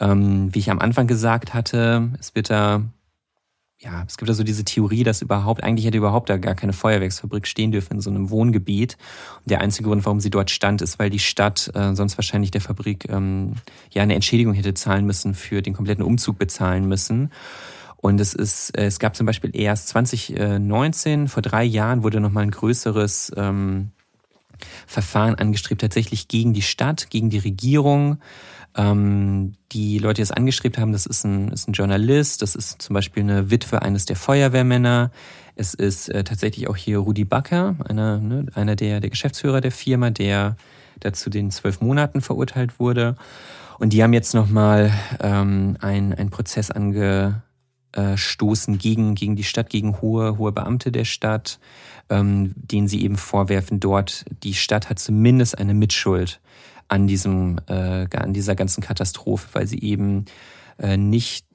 ähm, 0.00 0.54
wie 0.54 0.58
ich 0.58 0.70
am 0.70 0.80
Anfang 0.80 1.06
gesagt 1.06 1.54
hatte, 1.54 2.10
es 2.20 2.34
wird 2.34 2.50
da 2.50 2.82
ja, 3.80 4.04
es 4.08 4.16
gibt 4.16 4.28
also 4.28 4.42
diese 4.42 4.64
Theorie, 4.64 5.04
dass 5.04 5.22
überhaupt, 5.22 5.62
eigentlich 5.62 5.86
hätte 5.86 5.98
überhaupt 5.98 6.28
da 6.28 6.36
gar 6.36 6.56
keine 6.56 6.72
Feuerwerksfabrik 6.72 7.46
stehen 7.46 7.70
dürfen 7.70 7.94
in 7.94 8.00
so 8.00 8.10
einem 8.10 8.28
Wohngebiet. 8.30 8.96
Und 9.44 9.50
der 9.50 9.60
einzige 9.60 9.88
Grund, 9.88 10.04
warum 10.04 10.18
sie 10.18 10.30
dort 10.30 10.50
stand, 10.50 10.82
ist, 10.82 10.98
weil 10.98 11.10
die 11.10 11.20
Stadt 11.20 11.70
äh, 11.74 11.94
sonst 11.94 12.18
wahrscheinlich 12.18 12.50
der 12.50 12.60
Fabrik 12.60 13.08
ähm, 13.08 13.54
ja 13.90 14.02
eine 14.02 14.16
Entschädigung 14.16 14.52
hätte 14.54 14.74
zahlen 14.74 15.06
müssen, 15.06 15.34
für 15.34 15.62
den 15.62 15.74
kompletten 15.74 16.04
Umzug 16.04 16.38
bezahlen 16.38 16.88
müssen. 16.88 17.30
Und 17.96 18.20
es 18.20 18.34
ist, 18.34 18.76
äh, 18.76 18.86
es 18.86 18.98
gab 18.98 19.14
zum 19.14 19.26
Beispiel 19.26 19.54
erst 19.54 19.88
2019, 19.88 21.28
vor 21.28 21.42
drei 21.42 21.62
Jahren, 21.62 22.02
wurde 22.02 22.18
nochmal 22.18 22.44
ein 22.44 22.50
größeres 22.50 23.32
ähm, 23.36 23.92
Verfahren 24.88 25.36
angestrebt, 25.36 25.80
tatsächlich 25.80 26.26
gegen 26.26 26.52
die 26.52 26.62
Stadt, 26.62 27.10
gegen 27.10 27.30
die 27.30 27.38
Regierung. 27.38 28.18
Ähm, 28.78 29.54
die 29.72 29.98
Leute, 29.98 30.14
die 30.14 30.22
es 30.22 30.30
angeschrieben 30.30 30.80
haben, 30.80 30.92
das 30.92 31.04
ist 31.04 31.24
ein, 31.24 31.48
ist 31.48 31.68
ein 31.68 31.72
Journalist, 31.72 32.42
das 32.42 32.54
ist 32.54 32.80
zum 32.80 32.94
Beispiel 32.94 33.24
eine 33.24 33.50
Witwe 33.50 33.82
eines 33.82 34.04
der 34.04 34.14
Feuerwehrmänner. 34.14 35.10
Es 35.56 35.74
ist 35.74 36.08
äh, 36.08 36.22
tatsächlich 36.22 36.68
auch 36.68 36.76
hier 36.76 36.98
Rudi 36.98 37.24
Backer, 37.24 37.74
einer, 37.88 38.18
ne, 38.18 38.46
einer 38.54 38.76
der, 38.76 39.00
der 39.00 39.10
Geschäftsführer 39.10 39.60
der 39.60 39.72
Firma, 39.72 40.10
der 40.10 40.56
dazu 41.00 41.28
den 41.28 41.50
zwölf 41.50 41.80
Monaten 41.80 42.20
verurteilt 42.20 42.78
wurde. 42.78 43.16
Und 43.80 43.92
die 43.92 44.02
haben 44.02 44.12
jetzt 44.12 44.34
nochmal 44.34 44.92
ähm, 45.20 45.76
einen 45.80 46.30
Prozess 46.30 46.70
angestoßen 46.70 48.78
gegen, 48.78 49.16
gegen 49.16 49.34
die 49.34 49.44
Stadt, 49.44 49.70
gegen 49.70 50.00
hohe, 50.00 50.38
hohe 50.38 50.52
Beamte 50.52 50.92
der 50.92 51.04
Stadt, 51.04 51.58
ähm, 52.10 52.52
denen 52.54 52.86
sie 52.86 53.02
eben 53.02 53.16
vorwerfen, 53.16 53.80
dort 53.80 54.24
die 54.44 54.54
Stadt 54.54 54.88
hat 54.88 55.00
zumindest 55.00 55.58
eine 55.58 55.74
Mitschuld 55.74 56.40
an 56.88 57.06
diesem, 57.06 57.60
äh, 57.66 58.06
an 58.16 58.32
dieser 58.32 58.54
ganzen 58.54 58.82
Katastrophe, 58.82 59.48
weil 59.52 59.66
sie 59.66 59.80
eben 59.80 60.24
äh, 60.78 60.96
nicht 60.96 61.46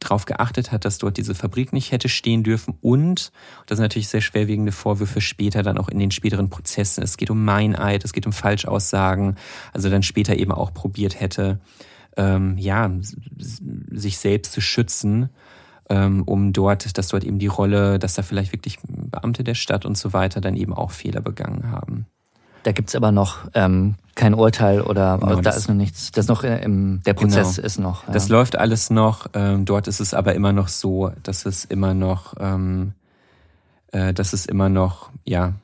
darauf 0.00 0.24
geachtet 0.24 0.72
hat, 0.72 0.84
dass 0.84 0.98
dort 0.98 1.18
diese 1.18 1.34
Fabrik 1.34 1.72
nicht 1.72 1.92
hätte 1.92 2.08
stehen 2.08 2.42
dürfen 2.42 2.74
und, 2.80 3.32
das 3.66 3.76
sind 3.76 3.84
natürlich 3.84 4.08
sehr 4.08 4.22
schwerwiegende 4.22 4.72
Vorwürfe 4.72 5.20
später 5.20 5.62
dann 5.62 5.78
auch 5.78 5.88
in 5.88 5.98
den 5.98 6.10
späteren 6.10 6.48
Prozessen. 6.48 7.04
Es 7.04 7.18
geht 7.18 7.30
um 7.30 7.44
Meineid, 7.44 8.04
es 8.04 8.12
geht 8.12 8.26
um 8.26 8.32
Falschaussagen, 8.32 9.36
also 9.72 9.90
dann 9.90 10.02
später 10.02 10.36
eben 10.36 10.52
auch 10.52 10.72
probiert 10.72 11.20
hätte, 11.20 11.60
ähm, 12.16 12.56
ja, 12.58 12.90
sich 13.38 14.18
selbst 14.18 14.52
zu 14.52 14.60
schützen, 14.60 15.28
ähm, 15.90 16.22
um 16.22 16.52
dort, 16.52 16.96
dass 16.96 17.08
dort 17.08 17.24
eben 17.24 17.38
die 17.38 17.46
Rolle, 17.46 17.98
dass 17.98 18.14
da 18.14 18.22
vielleicht 18.22 18.52
wirklich 18.52 18.78
Beamte 18.86 19.44
der 19.44 19.54
Stadt 19.54 19.84
und 19.84 19.98
so 19.98 20.12
weiter 20.12 20.40
dann 20.40 20.56
eben 20.56 20.72
auch 20.72 20.90
Fehler 20.90 21.20
begangen 21.20 21.70
haben. 21.70 22.06
Da 22.62 22.72
gibt's 22.72 22.94
aber 22.94 23.12
noch 23.12 23.38
ähm, 23.54 23.94
kein 24.14 24.34
Urteil 24.34 24.82
oder 24.82 25.18
genau, 25.18 25.40
da 25.40 25.50
ist 25.50 25.68
noch 25.68 25.74
nichts. 25.74 26.10
Das 26.10 26.28
noch 26.28 26.44
äh, 26.44 26.62
im, 26.62 27.02
der 27.06 27.14
Prozess 27.14 27.56
genau. 27.56 27.66
ist 27.66 27.78
noch. 27.78 28.06
Ja. 28.06 28.12
Das 28.12 28.28
läuft 28.28 28.56
alles 28.56 28.90
noch. 28.90 29.28
Ähm, 29.32 29.64
dort 29.64 29.88
ist 29.88 30.00
es 30.00 30.12
aber 30.12 30.34
immer 30.34 30.52
noch 30.52 30.68
so, 30.68 31.10
dass 31.22 31.46
es 31.46 31.64
immer 31.64 31.94
noch, 31.94 32.34
ähm, 32.38 32.92
äh, 33.92 34.12
dass 34.12 34.32
es 34.32 34.46
immer 34.46 34.68
noch, 34.68 35.10
ja, 35.24 35.54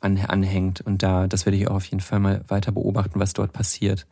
an, 0.00 0.18
anhängt. 0.18 0.80
Und 0.80 1.02
da, 1.02 1.26
das 1.26 1.46
werde 1.46 1.56
ich 1.56 1.68
auch 1.68 1.76
auf 1.76 1.84
jeden 1.86 2.00
Fall 2.00 2.18
mal 2.18 2.40
weiter 2.48 2.72
beobachten, 2.72 3.20
was 3.20 3.34
dort 3.34 3.52
passiert. 3.52 4.06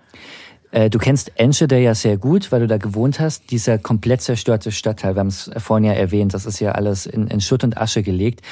Äh, 0.72 0.88
du 0.90 0.98
kennst 0.98 1.32
Enschede 1.36 1.78
ja 1.78 1.94
sehr 1.94 2.16
gut, 2.16 2.52
weil 2.52 2.60
du 2.60 2.66
da 2.66 2.78
gewohnt 2.78 3.18
hast. 3.18 3.50
Dieser 3.50 3.78
komplett 3.78 4.22
zerstörte 4.22 4.72
Stadtteil, 4.72 5.16
wir 5.16 5.20
haben 5.20 5.28
es 5.28 5.50
vorhin 5.56 5.84
ja 5.84 5.92
erwähnt, 5.92 6.34
das 6.34 6.46
ist 6.46 6.60
ja 6.60 6.72
alles 6.72 7.06
in, 7.06 7.26
in 7.26 7.40
Schutt 7.40 7.64
und 7.64 7.76
Asche 7.76 8.02
gelegt. 8.02 8.42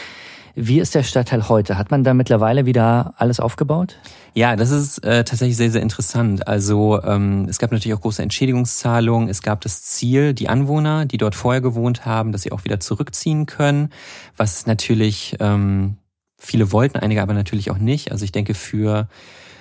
Wie 0.61 0.80
ist 0.80 0.96
der 0.96 1.04
Stadtteil 1.04 1.48
heute? 1.48 1.78
Hat 1.78 1.92
man 1.92 2.02
da 2.02 2.14
mittlerweile 2.14 2.66
wieder 2.66 3.14
alles 3.16 3.38
aufgebaut? 3.38 3.94
Ja, 4.34 4.56
das 4.56 4.72
ist 4.72 4.98
äh, 5.04 5.22
tatsächlich 5.22 5.56
sehr, 5.56 5.70
sehr 5.70 5.82
interessant. 5.82 6.48
Also 6.48 7.00
ähm, 7.04 7.46
es 7.48 7.61
gab 7.61 7.70
natürlich 7.70 7.96
auch 7.96 8.00
große 8.00 8.20
Entschädigungszahlungen. 8.20 9.28
Es 9.28 9.42
gab 9.42 9.61
das 9.61 9.84
Ziel, 9.84 10.34
die 10.34 10.48
Anwohner, 10.48 11.06
die 11.06 11.16
dort 11.16 11.36
vorher 11.36 11.61
gewohnt 11.61 12.06
haben, 12.06 12.32
dass 12.32 12.42
sie 12.42 12.50
auch 12.50 12.64
wieder 12.64 12.80
zurückziehen 12.80 13.46
können, 13.46 13.90
was 14.36 14.66
natürlich 14.66 15.36
ähm, 15.38 15.98
viele 16.38 16.72
wollten, 16.72 16.98
einige 16.98 17.22
aber 17.22 17.34
natürlich 17.34 17.70
auch 17.70 17.78
nicht. 17.78 18.11
Also 18.11 18.24
ich 18.24 18.32
denke, 18.32 18.54
für 18.54 19.06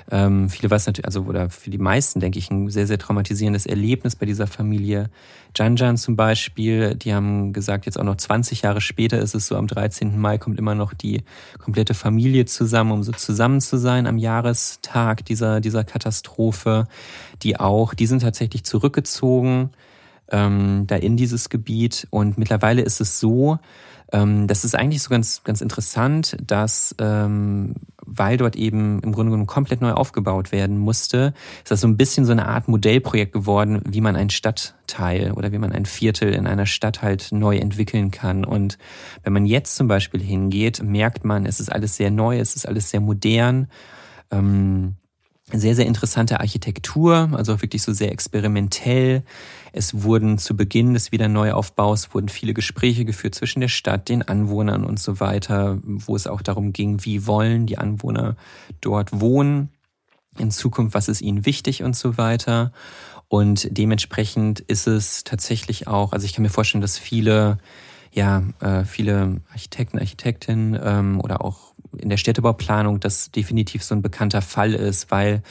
ähm, 0.10 0.50
viele 0.50 0.74
es 0.74 0.86
natürlich, 0.86 1.06
also 1.06 1.24
oder 1.24 1.50
für 1.50 1.70
die 1.70 1.78
meisten, 1.78 2.20
denke 2.20 2.40
ich, 2.40 2.50
ein 2.50 2.70
sehr, 2.70 2.88
sehr 2.88 2.98
traumatisierendes 2.98 3.66
Erlebnis 3.66 4.16
bei 4.16 4.26
dieser 4.26 4.48
Familie. 4.48 5.10
Janjan 5.56 5.98
zum 5.98 6.16
Beispiel, 6.16 6.96
die 6.96 7.14
haben 7.14 7.52
gesagt, 7.52 7.86
jetzt 7.86 8.00
auch 8.00 8.04
noch 8.04 8.16
20 8.16 8.62
Jahre 8.62 8.80
später 8.80 9.20
ist 9.20 9.36
es 9.36 9.48
so, 9.48 9.56
am 9.58 9.68
13. 9.68 10.18
Mai 10.20 10.38
kommt 10.38 10.60
immer 10.60 10.76
noch 10.76 10.94
die 10.94 11.24
komplette 11.60 11.94
Familie 11.94 12.46
zusammen, 12.46 12.92
um 12.92 13.04
so 13.04 13.12
zusammen 13.12 13.60
zu 13.60 13.78
sein 13.78 14.08
am 14.08 14.18
Jahrestag 14.18 15.26
dieser, 15.26 15.60
dieser 15.60 15.84
Katastrophe. 15.84 16.88
Die 17.44 17.60
auch, 17.60 17.94
die 17.94 18.08
sind 18.08 18.22
tatsächlich 18.22 18.64
zurückgezogen 18.64 19.72
ähm, 20.30 20.86
da 20.88 20.96
in 20.96 21.18
dieses 21.18 21.50
Gebiet 21.50 22.08
und 22.10 22.38
mittlerweile 22.38 22.82
ist 22.82 23.02
es 23.02 23.20
so, 23.20 23.60
ähm, 24.12 24.48
das 24.48 24.64
ist 24.64 24.76
eigentlich 24.76 25.04
so 25.04 25.10
ganz, 25.10 25.44
ganz 25.44 25.62
interessant, 25.62 26.38
dass, 26.46 26.96
ähm, 27.00 27.76
weil 28.06 28.38
dort 28.38 28.56
eben 28.56 29.02
im 29.02 29.12
Grunde 29.12 29.32
genommen 29.32 29.48
komplett 29.48 29.82
neu 29.82 29.92
aufgebaut 29.92 30.52
werden 30.52 30.78
musste, 30.78 31.34
ist 31.64 31.72
das 31.72 31.82
so 31.82 31.88
ein 31.88 31.98
bisschen 31.98 32.26
so 32.26 32.32
eine 32.32 32.48
Art 32.48 32.68
Modellprojekt 32.68 33.34
geworden, 33.34 33.82
wie 33.86 34.02
man 34.02 34.16
einen 34.16 34.30
Stadtteil 34.30 35.34
oder 35.34 35.52
wie 35.52 35.58
man 35.58 35.74
ein 35.74 35.86
Viertel 35.86 36.34
in 36.34 36.48
einer 36.48 36.66
Stadt 36.66 37.02
halt 37.02 37.30
neu 37.32 37.58
entwickeln 37.58 38.12
kann. 38.12 38.46
Und 38.46 38.78
wenn 39.24 39.34
man 39.34 39.46
jetzt 39.46 39.76
zum 39.76 39.88
Beispiel 39.88 40.22
hingeht, 40.22 40.82
merkt 40.82 41.26
man, 41.26 41.46
es 41.46 41.60
ist 41.60 41.72
alles 41.72 41.98
sehr 41.98 42.12
neu, 42.12 42.40
es 42.40 42.56
ist 42.56 42.68
alles 42.68 42.90
sehr 42.90 43.02
modern. 43.02 43.68
Ähm, 44.32 44.96
sehr, 45.54 45.76
sehr 45.76 45.86
interessante 45.86 46.42
Architektur, 46.42 47.30
also 47.32 47.62
wirklich 47.62 47.82
so 47.82 47.94
sehr 47.94 48.12
experimentell. 48.12 49.24
Es 49.72 50.04
wurden 50.04 50.38
zu 50.38 50.58
Beginn 50.58 50.94
des 50.94 51.12
Wiederneuaufbaus 51.14 52.14
wurden 52.14 52.28
viele 52.28 52.54
Gespräche 52.54 53.06
geführt 53.06 53.36
zwischen 53.36 53.62
der 53.62 53.70
Stadt, 53.70 54.10
den 54.10 54.24
Anwohnern 54.24 54.84
und 54.84 55.00
so 55.00 55.22
weiter, 55.22 55.80
wo 55.84 56.16
es 56.16 56.28
auch 56.28 56.42
darum 56.42 56.74
ging, 56.74 57.06
wie 57.06 57.26
wollen 57.28 57.66
die 57.66 57.78
Anwohner 57.78 58.36
dort 58.82 59.22
wohnen 59.22 59.70
in 60.38 60.52
Zukunft, 60.52 60.94
was 60.94 61.08
ist 61.08 61.22
ihnen 61.22 61.46
wichtig 61.46 61.82
und 61.82 61.96
so 61.96 62.18
weiter. 62.18 62.72
Und 63.30 63.68
dementsprechend 63.72 64.60
ist 64.60 64.88
es 64.88 65.24
tatsächlich 65.24 65.88
auch, 65.88 66.12
also 66.12 66.26
ich 66.26 66.34
kann 66.34 66.44
mir 66.44 66.50
vorstellen, 66.50 66.82
dass 66.82 66.98
viele, 66.98 67.58
ja, 68.12 68.44
äh, 68.60 68.84
viele 68.84 69.42
Architekten, 69.52 69.98
Architektinnen 69.98 70.80
ähm, 70.82 71.22
oder 71.22 71.44
auch 71.44 71.67
in 71.98 72.10
der 72.10 72.18
Städtebauplanung 72.18 73.00
das 73.00 73.32
definitiv 73.32 73.84
so 73.84 73.96
ein 73.96 74.02
bekannter 74.02 74.42
Fall 74.42 74.74
ist, 74.74 75.12
weil 75.12 75.42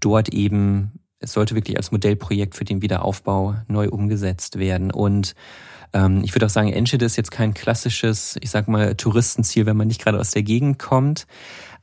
dort 0.00 0.28
eben 0.30 0.92
es 1.20 1.32
sollte 1.32 1.54
wirklich 1.54 1.76
als 1.76 1.90
Modellprojekt 1.90 2.54
für 2.54 2.64
den 2.64 2.82
Wiederaufbau 2.82 3.56
neu 3.66 3.88
umgesetzt 3.88 4.58
werden. 4.58 4.90
Und 4.90 5.34
ähm, 5.92 6.22
ich 6.22 6.34
würde 6.34 6.46
auch 6.46 6.50
sagen, 6.50 6.72
Enschede 6.72 7.04
ist 7.04 7.16
jetzt 7.16 7.30
kein 7.30 7.54
klassisches, 7.54 8.36
ich 8.40 8.50
sag 8.50 8.68
mal, 8.68 8.94
Touristenziel, 8.94 9.66
wenn 9.66 9.76
man 9.76 9.88
nicht 9.88 10.02
gerade 10.02 10.20
aus 10.20 10.30
der 10.30 10.42
Gegend 10.42 10.78
kommt. 10.78 11.26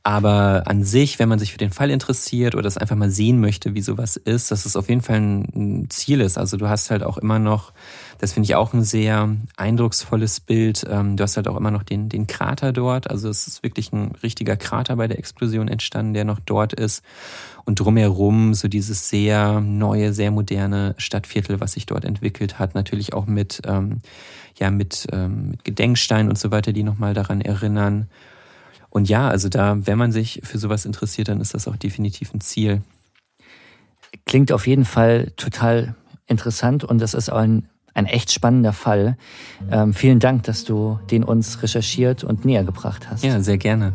Aber 0.04 0.64
an 0.66 0.82
sich, 0.82 1.20
wenn 1.20 1.28
man 1.28 1.38
sich 1.38 1.52
für 1.52 1.58
den 1.58 1.70
Fall 1.70 1.88
interessiert 1.88 2.56
oder 2.56 2.66
es 2.66 2.76
einfach 2.76 2.96
mal 2.96 3.10
sehen 3.10 3.40
möchte, 3.40 3.74
wie 3.74 3.82
sowas 3.82 4.16
ist, 4.16 4.50
dass 4.50 4.66
es 4.66 4.74
auf 4.74 4.88
jeden 4.88 5.00
Fall 5.00 5.18
ein 5.18 5.86
Ziel 5.90 6.20
ist. 6.20 6.38
Also 6.38 6.56
du 6.56 6.68
hast 6.68 6.90
halt 6.90 7.04
auch 7.04 7.18
immer 7.18 7.38
noch, 7.38 7.72
das 8.18 8.32
finde 8.32 8.46
ich 8.46 8.56
auch 8.56 8.72
ein 8.72 8.82
sehr 8.82 9.36
eindrucksvolles 9.56 10.40
Bild, 10.40 10.84
ähm, 10.90 11.16
du 11.16 11.22
hast 11.22 11.36
halt 11.36 11.46
auch 11.46 11.56
immer 11.56 11.70
noch 11.70 11.84
den, 11.84 12.08
den 12.08 12.26
Krater 12.26 12.72
dort. 12.72 13.10
Also 13.10 13.28
es 13.28 13.46
ist 13.46 13.62
wirklich 13.62 13.92
ein 13.92 14.16
richtiger 14.24 14.56
Krater 14.56 14.96
bei 14.96 15.06
der 15.06 15.20
Explosion 15.20 15.68
entstanden, 15.68 16.14
der 16.14 16.24
noch 16.24 16.40
dort 16.40 16.72
ist. 16.72 17.04
Und 17.64 17.78
drumherum 17.78 18.54
so 18.54 18.66
dieses 18.66 19.08
sehr 19.08 19.60
neue, 19.60 20.12
sehr 20.12 20.32
moderne 20.32 20.96
Stadtviertel, 20.98 21.60
was 21.60 21.74
sich 21.74 21.86
dort 21.86 22.04
entwickelt 22.04 22.58
hat. 22.58 22.74
Natürlich 22.74 23.12
auch 23.12 23.26
mit, 23.26 23.62
ähm, 23.66 24.00
ja, 24.58 24.72
mit, 24.72 25.06
ähm, 25.12 25.50
mit 25.50 25.64
Gedenksteinen 25.64 26.28
und 26.28 26.38
so 26.38 26.50
weiter, 26.50 26.72
die 26.72 26.82
nochmal 26.82 27.14
daran 27.14 27.40
erinnern. 27.40 28.08
Und 28.92 29.08
ja, 29.08 29.26
also 29.26 29.48
da, 29.48 29.78
wenn 29.86 29.96
man 29.96 30.12
sich 30.12 30.42
für 30.44 30.58
sowas 30.58 30.84
interessiert, 30.84 31.28
dann 31.28 31.40
ist 31.40 31.54
das 31.54 31.66
auch 31.66 31.76
definitiv 31.76 32.34
ein 32.34 32.42
Ziel. 32.42 32.82
Klingt 34.26 34.52
auf 34.52 34.66
jeden 34.66 34.84
Fall 34.84 35.32
total 35.38 35.94
interessant 36.26 36.84
und 36.84 37.00
das 37.00 37.14
ist 37.14 37.32
auch 37.32 37.38
ein, 37.38 37.68
ein 37.94 38.04
echt 38.04 38.30
spannender 38.30 38.74
Fall. 38.74 39.16
Ähm, 39.70 39.94
vielen 39.94 40.20
Dank, 40.20 40.42
dass 40.42 40.64
du 40.64 41.00
den 41.10 41.24
uns 41.24 41.62
recherchiert 41.62 42.22
und 42.22 42.44
näher 42.44 42.64
gebracht 42.64 43.08
hast. 43.08 43.24
Ja, 43.24 43.40
sehr 43.40 43.56
gerne. 43.56 43.94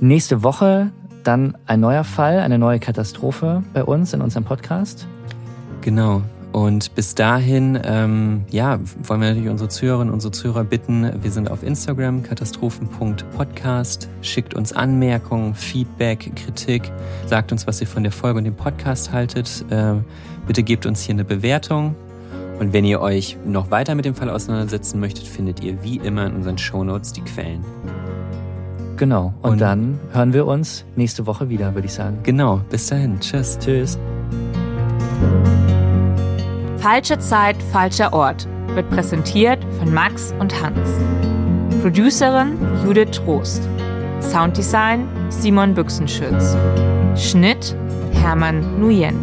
Nächste 0.00 0.42
Woche 0.42 0.90
dann 1.22 1.56
ein 1.66 1.78
neuer 1.78 2.04
Fall, 2.04 2.40
eine 2.40 2.58
neue 2.58 2.80
Katastrophe 2.80 3.62
bei 3.72 3.84
uns 3.84 4.12
in 4.12 4.20
unserem 4.20 4.44
Podcast. 4.44 5.06
Genau. 5.82 6.22
Und 6.54 6.94
bis 6.94 7.16
dahin, 7.16 7.76
ähm, 7.82 8.44
ja, 8.48 8.78
wollen 9.02 9.20
wir 9.20 9.30
natürlich 9.30 9.48
unsere 9.48 9.68
Zuhörerinnen, 9.68 10.14
unsere 10.14 10.30
Zuhörer 10.30 10.62
bitten, 10.62 11.10
wir 11.20 11.32
sind 11.32 11.50
auf 11.50 11.64
Instagram, 11.64 12.22
katastrophen.podcast. 12.22 14.08
Schickt 14.22 14.54
uns 14.54 14.72
Anmerkungen, 14.72 15.56
Feedback, 15.56 16.30
Kritik. 16.36 16.92
Sagt 17.26 17.50
uns, 17.50 17.66
was 17.66 17.80
ihr 17.80 17.88
von 17.88 18.04
der 18.04 18.12
Folge 18.12 18.38
und 18.38 18.44
dem 18.44 18.54
Podcast 18.54 19.10
haltet. 19.10 19.64
Äh, 19.70 19.94
bitte 20.46 20.62
gebt 20.62 20.86
uns 20.86 21.02
hier 21.02 21.16
eine 21.16 21.24
Bewertung. 21.24 21.96
Und 22.60 22.72
wenn 22.72 22.84
ihr 22.84 23.00
euch 23.00 23.36
noch 23.44 23.72
weiter 23.72 23.96
mit 23.96 24.04
dem 24.04 24.14
Fall 24.14 24.30
auseinandersetzen 24.30 25.00
möchtet, 25.00 25.26
findet 25.26 25.60
ihr 25.60 25.82
wie 25.82 25.96
immer 25.96 26.24
in 26.24 26.36
unseren 26.36 26.56
Shownotes 26.56 27.12
die 27.14 27.22
Quellen. 27.22 27.64
Genau. 28.96 29.34
Und, 29.42 29.50
und 29.54 29.60
dann 29.60 29.98
hören 30.12 30.32
wir 30.32 30.46
uns 30.46 30.84
nächste 30.94 31.26
Woche 31.26 31.48
wieder, 31.48 31.74
würde 31.74 31.86
ich 31.86 31.94
sagen. 31.94 32.18
Genau. 32.22 32.60
Bis 32.70 32.86
dahin. 32.86 33.18
Tschüss. 33.18 33.58
Tschüss. 33.58 33.98
Falsche 36.84 37.18
Zeit, 37.18 37.56
falscher 37.72 38.12
Ort 38.12 38.46
wird 38.74 38.90
präsentiert 38.90 39.58
von 39.78 39.94
Max 39.94 40.34
und 40.38 40.52
Hans. 40.62 40.86
Producerin 41.80 42.58
Judith 42.84 43.10
Trost. 43.10 43.66
Sounddesign 44.20 45.08
Simon 45.30 45.72
Büchsenschütz. 45.72 46.54
Schnitt 47.16 47.74
Hermann 48.12 48.78
Nuyen. 48.78 49.16